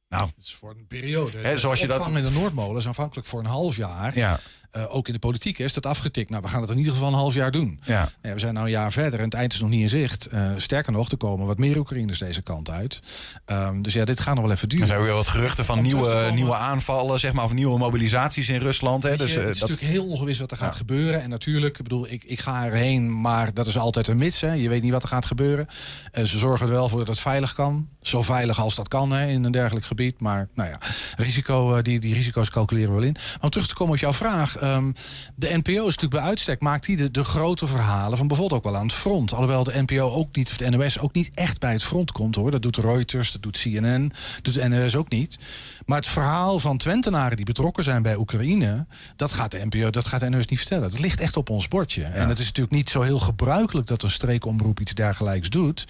nou, 0.10 0.26
Het 0.36 0.46
is 0.46 0.54
voor 0.56 0.70
een 0.70 0.88
periode. 0.88 1.38
Hè, 1.38 1.58
zoals 1.58 1.80
je 1.80 1.88
dat- 1.88 2.08
in 2.08 2.14
de 2.14 2.32
Noordmolen 2.32 2.78
is 2.78 2.88
aanvankelijk 2.88 3.28
voor 3.28 3.40
een 3.40 3.46
half 3.46 3.76
jaar. 3.76 4.18
Ja. 4.18 4.40
Eh, 4.72 4.96
ook 4.96 5.08
in 5.08 5.14
de 5.14 5.20
politiek 5.20 5.60
is 5.60 5.74
dat 5.74 5.86
afgetikt. 5.86 6.30
Nou, 6.30 6.42
we 6.42 6.48
gaan 6.48 6.62
het 6.62 6.70
in 6.70 6.78
ieder 6.78 6.94
geval 6.94 7.08
een 7.08 7.14
half 7.14 7.34
jaar 7.34 7.52
doen. 7.52 7.80
Ja. 7.84 8.10
we 8.22 8.40
zijn 8.40 8.54
nou 8.54 8.66
een 8.66 8.72
jaar 8.72 8.92
verder 8.92 9.20
en 9.20 9.26
het 9.26 9.34
eind 9.34 9.54
is 9.54 9.60
nog 9.60 9.70
niet 9.70 9.82
in 9.82 9.90
zicht. 9.90 10.26
Eh, 10.26 10.50
sterker 10.58 10.92
nog, 10.92 11.12
er 11.12 11.18
komen 11.18 11.48
wat 11.48 11.58
meer 11.58 11.78
Oekraïners 11.78 12.20
deze 12.20 12.42
kant 12.42 12.70
uit. 12.70 13.02
Ehm, 13.46 13.82
dus 13.82 13.94
ja, 13.94 14.06
dit 14.06 14.20
gaat 14.20 14.36
nog 14.36 14.44
wel 14.44 14.54
even 14.54 14.70
duren. 14.70 14.88
Er 14.88 14.94
zijn 14.94 15.06
weer 15.06 15.14
wat 15.14 15.28
geruchten 15.28 15.66
van 15.66 15.78
Om 15.78 15.84
nieuwe, 15.84 16.32
nieuwe 16.34 16.56
aanvallen, 16.56 17.20
zeg 17.20 17.34
maar, 17.34 17.46
of 17.46 17.54
nieuwe 17.54 17.78
mobilisaties 17.78 18.50
in 18.50 18.60
Rusland. 18.60 19.04
Hè? 19.04 19.10
Je, 19.10 19.18
Dus, 19.18 19.36
eh, 19.36 19.44
het 19.44 19.54
is 19.54 19.60
dat, 19.60 19.70
natuurlijk 19.70 19.94
heel 19.94 20.08
ongewis 20.08 20.40
wat 20.40 20.52
er 20.52 20.58
gaat 20.58 20.76
gebeuren. 20.76 21.22
En 21.22 21.30
natuurlijk, 21.30 21.78
ik 21.78 21.84
bedoel, 21.84 22.08
ik, 22.10 22.24
ik 22.24 22.40
ga 22.40 22.66
erheen, 22.66 23.22
maar 23.22 23.54
dat 23.54 23.68
is 23.68 23.78
altijd 23.78 24.08
een 24.08 24.18
mits. 24.18 24.42
Hè. 24.42 24.54
Je 24.54 24.70
weet 24.70 24.82
niet 24.82 24.92
wat 24.92 25.04
er 25.04 25.10
gaat 25.10 25.26
gebeuren. 25.26 25.68
Ze 26.14 26.38
zorgen 26.38 26.66
er 26.66 26.72
wel 26.72 26.90
voor 26.90 27.00
dat 27.00 27.08
het 27.08 27.20
veilig 27.20 27.54
kan. 27.54 27.88
Zo 28.02 28.22
veilig 28.22 28.60
als 28.60 28.76
dat 28.76 28.88
kan 28.88 29.12
hè, 29.12 29.28
in 29.28 29.44
een 29.44 29.52
dergelijk 29.52 29.86
gebied. 29.86 30.22
Maar 30.22 30.48
nou 30.54 30.70
ja, 30.70 30.78
risico, 31.18 31.82
die, 31.82 32.00
die 32.00 32.14
risico's 32.14 32.50
calculeren 32.50 32.90
we 32.90 32.96
wel 32.96 33.08
in. 33.08 33.14
Maar 33.14 33.38
om 33.42 33.50
terug 33.50 33.68
te 33.68 33.76
komen 33.76 33.94
op 33.94 34.00
jouw 34.00 34.14
vraag. 34.14 34.60
Ehm, 34.62 34.92
de 35.36 35.50
NPO 35.54 35.72
is 35.72 35.96
natuurlijk 35.96 36.12
bij 36.12 36.22
uitstek, 36.22 36.62
maakt 36.62 36.86
die 36.86 36.98
de, 36.98 37.12
de 37.12 37.24
grote 37.24 37.68
verhalen 37.68 38.18
van 38.18 38.28
bijvoorbeeld 38.28 38.60
ook 38.60 38.72
wel 38.72 38.80
aan 38.80 38.88
het 38.88 38.96
front. 38.96 39.34
Alhoewel 39.34 39.64
de 39.64 39.82
NPO 39.82 40.12
ook 40.12 40.36
niet, 40.36 40.50
of 40.50 40.58
de 40.58 40.70
NOS 40.70 41.00
ook 41.00 41.14
niet 41.14 41.32
echt 41.34 41.60
bij 41.60 41.72
het 41.72 41.84
front 41.84 42.12
komt 42.12 42.36
hoor. 42.36 42.52
Dat 42.52 42.62
doet 42.62 42.78
Reuters, 42.78 43.32
dat 43.32 43.42
doet 43.42 43.58
CNN, 43.58 44.12
doet 44.42 44.54
de 44.54 44.68
NOS 44.68 44.96
ook 44.96 45.10
niet. 45.10 45.38
Maar 45.86 45.98
het 45.98 46.08
verhaal 46.08 46.60
van 46.60 46.78
Twentenaren 46.78 47.36
die 47.36 47.46
betrokken 47.46 47.84
zijn 47.84 48.02
bij 48.02 48.16
Oekraïne, 48.16 48.86
dat 49.16 49.32
gaat 49.32 49.52
de 49.52 49.66
NPO, 49.70 49.90
dat 49.90 50.08
gaat 50.08 50.20
de 50.20 50.30
NOS 50.30 50.46
niet 50.46 50.60
vertellen. 50.60 50.90
Dat 50.90 51.00
ligt 51.00 51.20
echt 51.20 51.38
op 51.38 51.50
ons 51.50 51.68
bordje. 51.68 52.04
En 52.04 52.30
het 52.30 52.40
is 52.40 52.46
natuurlijk 52.46 52.76
niet 52.76 52.90
zo 52.90 53.02
heel 53.02 53.20
gebruikelijk 53.20 53.88
dat 53.88 54.04
een 54.04 54.12
streekomroep 54.12 54.80
iets 54.80 54.94
dergelijks 54.94 55.50
doet. 55.50 55.86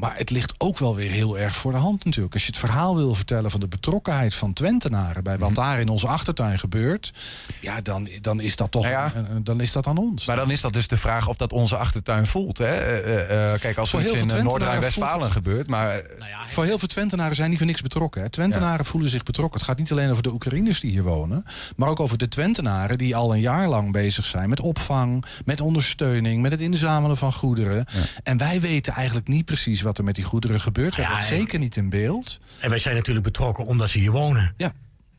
Maar 0.00 0.16
het 0.16 0.30
ligt 0.30 0.54
ook 0.58 0.78
wel 0.78 0.94
weer 0.94 1.10
heel 1.10 1.38
erg 1.38 1.56
voor 1.56 1.72
de 1.72 1.78
hand 1.78 2.04
natuurlijk. 2.04 2.34
Als 2.34 2.42
je 2.42 2.48
het 2.48 2.58
verhaal 2.58 2.96
wil 2.96 3.14
vertellen 3.14 3.50
van 3.50 3.60
de 3.60 3.68
betrokkenheid 3.68 4.34
van 4.34 4.52
Twentenaren... 4.52 5.22
bij 5.22 5.34
Mhm. 5.36 5.42
wat 5.44 5.54
daar 5.54 5.80
in 5.80 5.88
onze 5.88 6.06
achtertuin 6.06 6.58
gebeurt... 6.58 7.12
ja, 7.60 7.80
dan, 7.80 8.08
dan 8.20 8.40
is 8.40 8.56
dat 8.56 8.70
toch 8.70 8.90
Nou 8.90 9.42
dan 9.42 9.60
is 9.60 9.72
dat 9.72 9.86
aan 9.86 9.98
ons. 9.98 10.26
maar 10.26 10.36
dan 10.36 10.50
is 10.50 10.60
dat 10.60 10.72
dus 10.72 10.88
de 10.88 10.96
vraag 10.96 11.28
of 11.28 11.36
dat 11.36 11.52
onze 11.52 11.76
achtertuin 11.76 12.26
voelt. 12.26 12.58
Hè? 12.58 12.64
Eh, 12.64 12.98
eh, 12.98 13.52
eh, 13.52 13.60
kijk, 13.60 13.76
als 13.78 13.90
Voor 13.90 14.00
er 14.00 14.06
iets 14.22 14.34
in 14.34 14.44
Noord-Rijn-Westfalen 14.44 15.30
gebeurt, 15.30 15.66
maar... 15.66 15.98
eh, 15.98 16.02
Voor 16.48 16.64
heel 16.64 16.78
veel 16.78 16.88
Twentenaren 16.88 17.36
zijn 17.36 17.48
die 17.48 17.58
voor 17.58 17.66
niks 17.66 17.82
betrokken. 17.82 18.22
Hè. 18.22 18.28
Twentenaren 18.28 18.84
voelen 18.84 19.10
zich 19.10 19.22
betrokken. 19.22 19.58
Het 19.58 19.68
gaat 19.68 19.78
niet 19.78 19.92
alleen 19.92 20.10
over 20.10 20.22
de 20.22 20.32
Oekraïners 20.32 20.80
die 20.80 20.90
hier 20.90 21.02
wonen... 21.02 21.44
maar 21.76 21.88
ook 21.88 22.00
over 22.00 22.18
de 22.18 22.28
Twentenaren 22.28 22.98
die 22.98 23.16
al 23.16 23.34
een 23.34 23.40
jaar 23.40 23.68
lang 23.68 23.92
bezig 23.92 24.24
zijn... 24.24 24.48
met 24.48 24.60
opvang, 24.60 25.24
met 25.44 25.60
ondersteuning, 25.60 26.42
met 26.42 26.52
het 26.52 26.60
inzamelen 26.60 27.16
van 27.16 27.32
goederen. 27.32 27.84
En 28.22 28.36
wij 28.36 28.60
weten 28.60 28.92
eigenlijk 28.92 29.28
niet 29.28 29.44
precies 29.44 29.80
wat 29.82 29.89
er 29.98 30.04
met 30.04 30.14
die 30.14 30.24
goederen 30.24 30.60
gebeurt. 30.60 30.94
We 30.96 31.02
Ja, 31.02 31.08
hebben 31.08 31.26
het 31.26 31.36
zeker 31.38 31.58
niet 31.58 31.76
in 31.76 31.88
beeld. 31.88 32.38
En 32.60 32.70
wij 32.70 32.78
zijn 32.78 32.94
natuurlijk 32.96 33.26
betrokken 33.26 33.64
omdat 33.66 33.88
ze 33.88 33.98
hier 33.98 34.10
wonen. 34.10 34.54
Ja. 34.56 34.72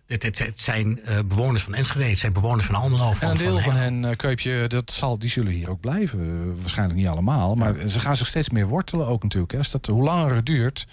Het, 0.08 0.24
het, 0.24 0.40
het 0.40 0.60
zijn 0.60 1.04
eh, 1.04 1.18
bewoners 1.26 1.64
van 1.64 1.74
Enschede, 1.74 2.10
het 2.10 2.20
zijn 2.20 2.34
bewoners 2.34 2.66
van 2.66 2.76
Almelo. 2.76 3.14
En 3.20 3.30
een 3.30 3.38
deel 3.38 3.54
van 3.60 3.62
van 3.62 3.76
hen, 3.76 4.06
eh, 4.06 4.16
Keupje, 4.16 4.68
dat 4.68 4.92
zal, 4.92 5.20
die 5.20 5.30
zullen 5.30 5.52
hier 5.52 5.70
ook 5.70 5.80
blijven. 5.80 6.20
Eh, 6.20 6.60
Waarschijnlijk 6.62 7.00
niet 7.00 7.08
allemaal. 7.08 7.56
Maar 7.56 7.76
ze 7.88 8.00
gaan 8.00 8.18
zich 8.18 8.28
steeds 8.28 8.50
meer 8.50 8.68
wortelen 8.68 9.08
ook 9.08 9.24
natuurlijk. 9.24 9.52
Hè. 9.54 9.60
Dat, 9.72 9.86
hoe 9.86 10.04
langer 10.04 10.36
het 10.36 10.46
duurt, 10.46 10.88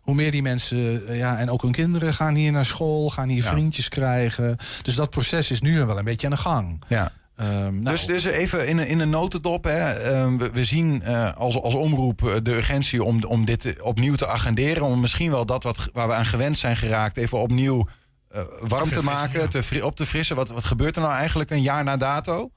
hoe 0.00 0.14
meer 0.14 0.30
die 0.30 0.42
mensen... 0.42 1.16
ja, 1.16 1.38
en 1.38 1.50
ook 1.50 1.62
hun 1.62 1.72
kinderen 1.72 2.14
gaan 2.14 2.34
hier 2.34 2.52
naar 2.52 2.64
school, 2.66 3.10
gaan 3.10 3.28
hier 3.28 3.42
Ja. 3.42 3.50
vriendjes 3.50 3.88
krijgen. 3.88 4.56
Dus 4.82 4.94
dat 4.94 5.10
proces 5.10 5.50
is 5.50 5.60
nu 5.60 5.84
wel 5.84 5.98
een 5.98 6.04
beetje 6.04 6.26
aan 6.26 6.32
de 6.32 6.38
gang. 6.38 6.82
Ja. 6.88 7.12
Ehm, 7.36 7.78
nou, 7.78 7.82
Dus, 7.96 8.06
dus 8.06 8.24
even 8.24 8.66
in, 8.68 8.78
een- 8.78 8.86
in 8.86 8.98
een 9.00 9.10
notendop. 9.10 9.64
Hè. 9.64 9.92
Ehm, 9.92 10.36
we, 10.36 10.50
we 10.50 10.64
zien 10.64 11.02
eh, 11.02 11.36
als, 11.36 11.60
als 11.60 11.74
omroep 11.74 12.26
eh, 12.28 12.34
de 12.42 12.54
urgentie 12.54 13.04
om, 13.04 13.24
om 13.24 13.44
dit 13.44 13.80
opnieuw 13.80 14.14
te 14.14 14.26
agenderen. 14.26 14.82
Om 14.82 15.00
misschien 15.00 15.30
wel 15.30 15.46
dat 15.46 15.62
wat, 15.62 15.88
waar 15.92 16.08
we 16.08 16.14
aan 16.14 16.26
gewend 16.26 16.58
zijn 16.58 16.76
geraakt... 16.76 17.16
even 17.16 17.38
opnieuw 17.38 17.86
eh, 18.28 18.42
warm 18.60 18.90
te 18.90 19.02
maken, 19.04 19.40
ja. 19.40 19.46
te 19.46 19.84
op 19.84 19.96
te 19.96 20.06
frissen. 20.06 20.36
Wat, 20.36 20.48
wat 20.48 20.64
gebeurt 20.64 20.96
er 20.96 21.02
nou 21.02 21.14
eigenlijk 21.14 21.50
een 21.50 21.62
jaar 21.62 21.84
na 21.84 21.96
dato? 21.96 22.50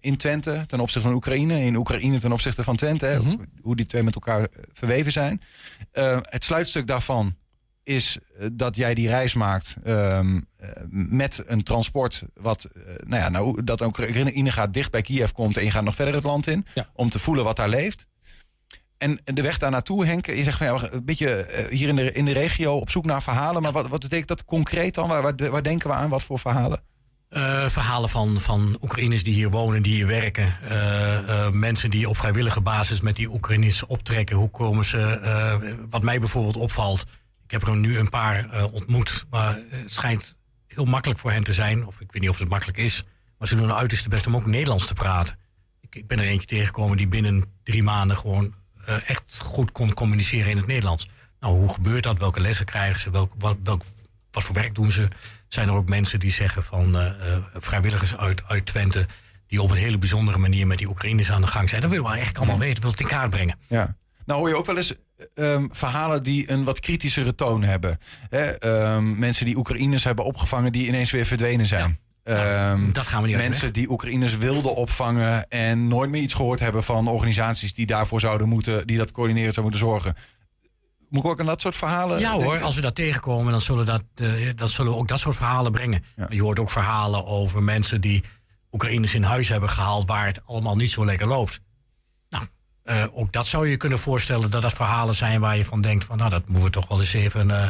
in 0.00 0.16
Twente 0.16 0.62
ten 0.66 0.80
opzichte 0.80 1.08
van 1.08 1.16
Oekraïne, 1.16 1.60
in 1.62 1.76
Oekraïne 1.76 2.18
ten 2.20 2.32
opzichte 2.32 2.64
van 2.64 2.76
Twente, 2.76 3.06
hè, 3.06 3.18
Mhm. 3.18 3.36
hoe 3.60 3.76
die 3.76 3.86
twee 3.86 4.02
met 4.02 4.14
elkaar 4.14 4.48
verweven 4.72 5.12
zijn. 5.12 5.42
Het 6.22 6.44
sluitstuk 6.44 6.86
daarvan 6.86 7.34
is 7.88 8.18
eh, 8.38 8.46
dat 8.52 8.76
jij 8.76 8.94
die 8.94 9.08
reis 9.08 9.34
maakt 9.34 9.76
ehm, 9.84 10.40
eh, 10.56 10.68
met 10.90 11.44
een 11.46 11.62
transport 11.62 12.22
wat, 12.34 12.64
eh, 12.64 12.82
nou 13.06 13.22
ja, 13.22 13.28
nou, 13.28 13.64
dat 13.64 13.80
Oekraïne 13.80 14.52
gaat 14.52 14.72
dicht 14.72 14.90
bij 14.90 15.02
Kiev 15.02 15.30
komt 15.30 15.56
en 15.56 15.64
je 15.64 15.70
gaat 15.70 15.84
nog 15.84 15.94
verder 15.94 16.14
het 16.14 16.24
land 16.24 16.46
in 16.46 16.66
om 16.94 17.08
te 17.08 17.18
voelen 17.18 17.44
wat 17.44 17.56
daar 17.56 17.68
leeft. 17.68 18.06
En 18.98 19.20
de 19.24 19.42
weg 19.42 19.58
daar 19.58 19.70
naartoe, 19.70 20.06
Henk, 20.06 20.26
je 20.26 20.42
zegt 20.42 20.58
van 20.58 20.66
ja, 20.66 20.88
een 20.90 21.04
beetje 21.04 21.66
hier 21.70 21.88
in 21.88 21.96
de, 21.96 22.12
in 22.12 22.24
de 22.24 22.32
regio 22.32 22.76
op 22.76 22.90
zoek 22.90 23.04
naar 23.04 23.22
verhalen. 23.22 23.62
Maar 23.62 23.72
wat, 23.72 23.88
wat 23.88 24.00
betekent 24.00 24.28
dat 24.28 24.44
concreet 24.44 24.94
dan? 24.94 25.08
Waar, 25.08 25.22
waar, 25.22 25.50
waar 25.50 25.62
denken 25.62 25.88
we 25.88 25.94
aan? 25.94 26.08
Wat 26.08 26.22
voor 26.22 26.38
verhalen? 26.38 26.82
Verhalen 27.68 28.08
van, 28.08 28.40
van 28.40 28.78
Oekraïners 28.82 29.24
die 29.24 29.34
hier 29.34 29.50
wonen, 29.50 29.82
die 29.82 29.94
hier 29.94 30.06
werken. 30.06 30.56
Mensen 31.52 31.90
die 31.90 32.08
op 32.08 32.16
vrijwillige 32.16 32.60
basis 32.60 33.00
met 33.00 33.16
die 33.16 33.30
Oekraïners 33.30 33.86
optrekken. 33.86 34.36
Hoe 34.36 34.50
komen 34.50 34.84
ze? 34.84 35.20
wat 35.90 36.02
mij 36.02 36.18
bijvoorbeeld 36.18 36.56
opvalt. 36.56 37.04
Ik 37.48 37.54
heb 37.54 37.66
er 37.66 37.76
nu 37.76 37.98
een 37.98 38.08
paar 38.08 38.50
eh, 38.50 38.72
ontmoet. 38.72 39.24
Maar 39.30 39.58
het 39.70 39.92
schijnt 39.92 40.36
heel 40.66 40.84
makkelijk 40.84 41.20
voor 41.20 41.30
hen 41.30 41.44
te 41.44 41.52
zijn. 41.52 41.86
Of 41.86 42.00
ik 42.00 42.12
weet 42.12 42.22
niet 42.22 42.30
of 42.30 42.38
het 42.38 42.48
makkelijk 42.48 42.78
is. 42.78 43.04
Maar 43.38 43.48
ze 43.48 43.54
doen 43.54 43.68
hun 43.68 43.76
uiterste 43.76 44.08
best 44.08 44.26
om 44.26 44.36
ook 44.36 44.46
Nederlands 44.46 44.86
te 44.86 44.94
praten. 44.94 45.36
Ik, 45.80 45.94
ik 45.94 46.06
ben 46.06 46.18
er 46.18 46.24
eentje 46.24 46.46
tegengekomen 46.46 46.96
die 46.96 47.08
binnen 47.08 47.44
drie 47.62 47.82
maanden 47.82 48.16
gewoon 48.16 48.54
eh, 48.84 49.10
echt 49.10 49.40
goed 49.42 49.72
kon 49.72 49.94
communiceren 49.94 50.50
in 50.50 50.56
het 50.56 50.66
Nederlands. 50.66 51.08
Nou, 51.40 51.54
hoe 51.54 51.72
gebeurt 51.72 52.02
dat? 52.02 52.18
Welke 52.18 52.40
lessen 52.40 52.66
krijgen 52.66 53.00
ze? 53.00 53.10
Welk, 53.10 53.32
wat, 53.38 53.56
welk, 53.62 53.82
wat 54.30 54.42
voor 54.42 54.54
werk 54.54 54.74
doen 54.74 54.92
ze? 54.92 55.08
Zijn 55.48 55.68
er 55.68 55.74
ook 55.74 55.88
mensen 55.88 56.20
die 56.20 56.30
zeggen 56.30 56.64
van 56.64 56.98
eh, 56.98 57.06
eh, 57.06 57.42
vrijwilligers 57.54 58.16
uit, 58.16 58.42
uit 58.46 58.66
Twente... 58.66 59.06
die 59.46 59.62
op 59.62 59.70
een 59.70 59.76
hele 59.76 59.98
bijzondere 59.98 60.38
manier 60.38 60.66
met 60.66 60.78
die 60.78 60.88
Oekraïners 60.88 61.30
aan 61.30 61.40
de 61.40 61.46
gang 61.46 61.68
zijn? 61.68 61.80
Dat 61.80 61.90
willen 61.90 62.04
we 62.04 62.10
eigenlijk 62.10 62.38
allemaal 62.38 62.66
weten. 62.66 62.82
Wil 62.82 62.90
het 62.90 63.00
in 63.00 63.06
kaart 63.06 63.30
brengen. 63.30 63.58
Ja. 63.66 63.96
Nou 64.28 64.40
hoor 64.40 64.48
je 64.48 64.56
ook 64.56 64.66
wel 64.66 64.76
eens 64.76 64.94
ehm, 65.34 65.66
verhalen 65.70 66.22
die 66.22 66.50
een 66.50 66.64
wat 66.64 66.80
kritischere 66.80 67.34
toon 67.34 67.62
hebben. 67.62 67.98
Hè, 68.28 68.44
ehm, 68.44 69.18
mensen 69.18 69.46
die 69.46 69.56
Oekraïners 69.56 70.04
hebben 70.04 70.24
opgevangen 70.24 70.72
die 70.72 70.86
ineens 70.86 71.10
weer 71.10 71.26
verdwenen 71.26 71.66
zijn. 71.66 71.98
Ehm, 72.22 72.92
dat 72.92 73.06
gaan 73.06 73.22
we 73.22 73.28
niet 73.28 73.36
Mensen 73.36 73.72
die 73.72 73.90
Oekraïners 73.90 74.36
wilden 74.36 74.74
opvangen 74.74 75.48
en 75.48 75.88
nooit 75.88 76.10
meer 76.10 76.22
iets 76.22 76.34
gehoord 76.34 76.60
hebben 76.60 76.82
van 76.82 77.08
organisaties 77.08 77.74
die 77.74 77.86
daarvoor 77.86 78.20
zouden 78.20 78.48
moeten, 78.48 78.86
die 78.86 78.96
dat 78.96 79.12
coördineren 79.12 79.52
zouden 79.52 79.72
moeten 79.72 79.90
zorgen. 79.90 80.14
Moet 81.08 81.24
ik 81.24 81.30
ook 81.30 81.40
aan 81.40 81.46
dat 81.46 81.60
soort 81.60 81.76
verhalen? 81.76 82.20
Ja 82.20 82.32
hoor, 82.32 82.60
als 82.60 82.74
we 82.74 82.80
dat 82.80 82.94
tegenkomen, 82.94 83.52
dan 83.52 83.60
zullen, 83.60 83.86
dat, 83.86 84.02
eh, 84.14 84.28
dan 84.54 84.68
zullen 84.68 84.92
we 84.92 84.98
ook 84.98 85.08
dat 85.08 85.18
soort 85.18 85.36
verhalen 85.36 85.72
brengen. 85.72 86.04
Je 86.28 86.42
hoort 86.42 86.58
ook 86.58 86.70
verhalen 86.70 87.26
over 87.26 87.62
mensen 87.62 88.00
die 88.00 88.24
Oekraïners 88.72 89.14
in 89.14 89.22
huis 89.22 89.48
hebben 89.48 89.70
gehaald... 89.70 90.06
waar 90.08 90.26
het 90.26 90.40
allemaal 90.46 90.76
niet 90.76 90.90
zo 90.90 91.04
lekker 91.04 91.26
loopt. 91.26 91.60
Eh, 92.88 93.04
ook 93.12 93.32
dat 93.32 93.46
zou 93.46 93.68
je 93.68 93.76
kunnen 93.76 93.98
voorstellen 93.98 94.50
dat 94.50 94.62
dat 94.62 94.72
verhalen 94.72 95.14
zijn... 95.14 95.40
waar 95.40 95.56
je 95.56 95.64
van 95.64 95.80
denkt, 95.80 96.04
van, 96.04 96.16
nou, 96.16 96.30
dat 96.30 96.42
moeten 96.46 96.64
we 96.64 96.70
toch 96.70 96.88
wel 96.88 97.00
eens 97.00 97.12
even 97.12 97.50
eh, 97.50 97.66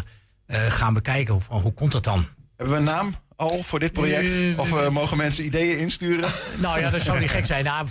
eh, 0.47 0.73
gaan 0.73 0.95
bekijken. 0.95 1.33
Hoe, 1.33 1.43
van, 1.43 1.61
hoe 1.61 1.73
komt 1.73 1.93
dat 1.93 2.05
dan? 2.05 2.27
Hebben 2.57 2.75
we 2.75 2.81
een 2.81 2.87
naam 2.87 3.15
al 3.37 3.63
voor 3.63 3.79
dit 3.79 3.93
project? 3.93 4.59
Of 4.59 4.91
mogen 4.91 5.17
mensen 5.17 5.45
ideeën 5.45 5.79
insturen? 5.79 6.31
Nou 6.59 6.81
ja, 6.81 6.91
dat 6.91 7.03
zou 7.03 7.21
niet 7.21 7.31
gek 7.31 7.47
zijn. 7.47 7.65
Nou, 7.65 7.87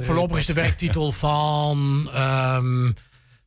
voorlopig 0.00 0.38
is 0.38 0.46
de 0.46 0.52
werktitel 0.52 1.12
van, 1.12 2.08
ehm, 2.14 2.92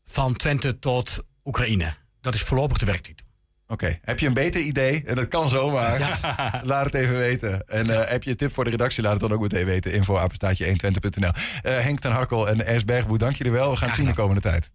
van 0.06 0.36
Twente 0.36 0.80
tot 0.80 1.24
Oekraïne. 1.44 1.94
Dat 2.22 2.34
is 2.34 2.42
voorlopig 2.42 2.78
de 2.78 2.86
werktitel. 2.86 3.26
Oké, 3.72 4.00
heb 4.02 4.20
je 4.20 4.28
een 4.28 4.34
beter 4.34 4.62
idee? 4.62 5.04
En 5.06 5.16
dat 5.16 5.28
kan 5.28 5.50
zomaar. 5.50 6.20
laat 6.64 6.86
het 6.86 6.94
even 6.94 7.18
weten. 7.18 7.64
En 7.68 7.90
eh, 7.90 8.10
heb 8.10 8.24
je 8.24 8.30
een 8.30 8.36
tip 8.36 8.54
voor 8.54 8.64
de 8.64 8.70
redactie? 8.70 9.04
Laat 9.04 9.12
het 9.12 9.22
dan 9.22 9.32
ook 9.32 9.42
meteen 9.42 9.66
weten. 9.66 9.94
Info 9.94 10.18
apenstaatje 10.18 10.66
120.nl. 10.66 11.32
Eh, 11.62 11.78
Henk 11.78 12.00
ten 12.00 12.12
Harkel 12.12 12.50
en 12.50 12.66
Ers 12.66 12.86
Bergboe, 12.86 13.18
dank 13.18 13.36
jullie 13.36 13.52
wel. 13.52 13.72
We 13.72 13.78
gaan 13.78 13.96
zien 13.96 14.06
de 14.06 14.14
komende 14.14 14.42
tijd. 14.42 14.72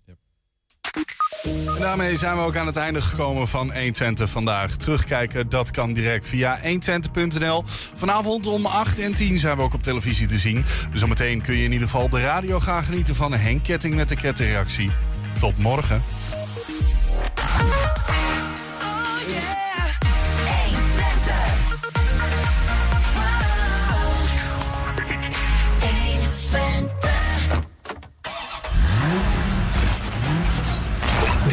En 1.45 1.81
daarmee 1.81 2.17
zijn 2.17 2.37
we 2.37 2.43
ook 2.43 2.57
aan 2.57 2.67
het 2.67 2.77
einde 2.77 3.01
gekomen 3.01 3.49
van 3.49 3.73
120 3.73 4.31
vandaag. 4.31 4.77
Terugkijken, 4.77 5.49
dat 5.49 5.71
kan 5.71 5.93
direct 5.93 6.27
via 6.27 6.61
120.nl. 6.63 7.63
Vanavond 7.95 8.47
om 8.47 8.67
8 8.67 8.99
en 8.99 9.15
10 9.15 9.39
zijn 9.39 9.57
we 9.57 9.63
ook 9.63 9.75
op 9.75 9.83
televisie 9.83 10.27
te 10.27 10.39
zien. 10.39 10.65
Dus 10.91 11.01
zometeen 11.01 11.43
kun 11.43 11.57
je 11.57 11.65
in 11.65 11.73
ieder 11.73 11.89
geval 11.89 12.09
de 12.09 12.21
radio 12.21 12.61
gaan 12.61 12.85
genieten 12.85 13.15
van 13.15 13.33
Henk 13.33 13.63
Ketting 13.63 13.95
met 13.95 14.09
de 14.09 14.17
kettingreactie. 14.17 14.91
Tot 15.39 15.59
morgen. 15.59 16.03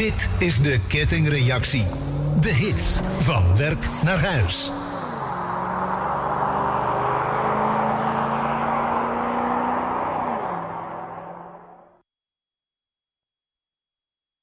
Dit 0.02 0.30
is 0.38 0.62
de 0.62 0.80
kettingreactie. 0.88 1.86
De 2.39 2.54
hits 2.54 2.99
van 3.20 3.58
werk 3.58 3.86
naar 4.04 4.20
huis. 4.20 4.72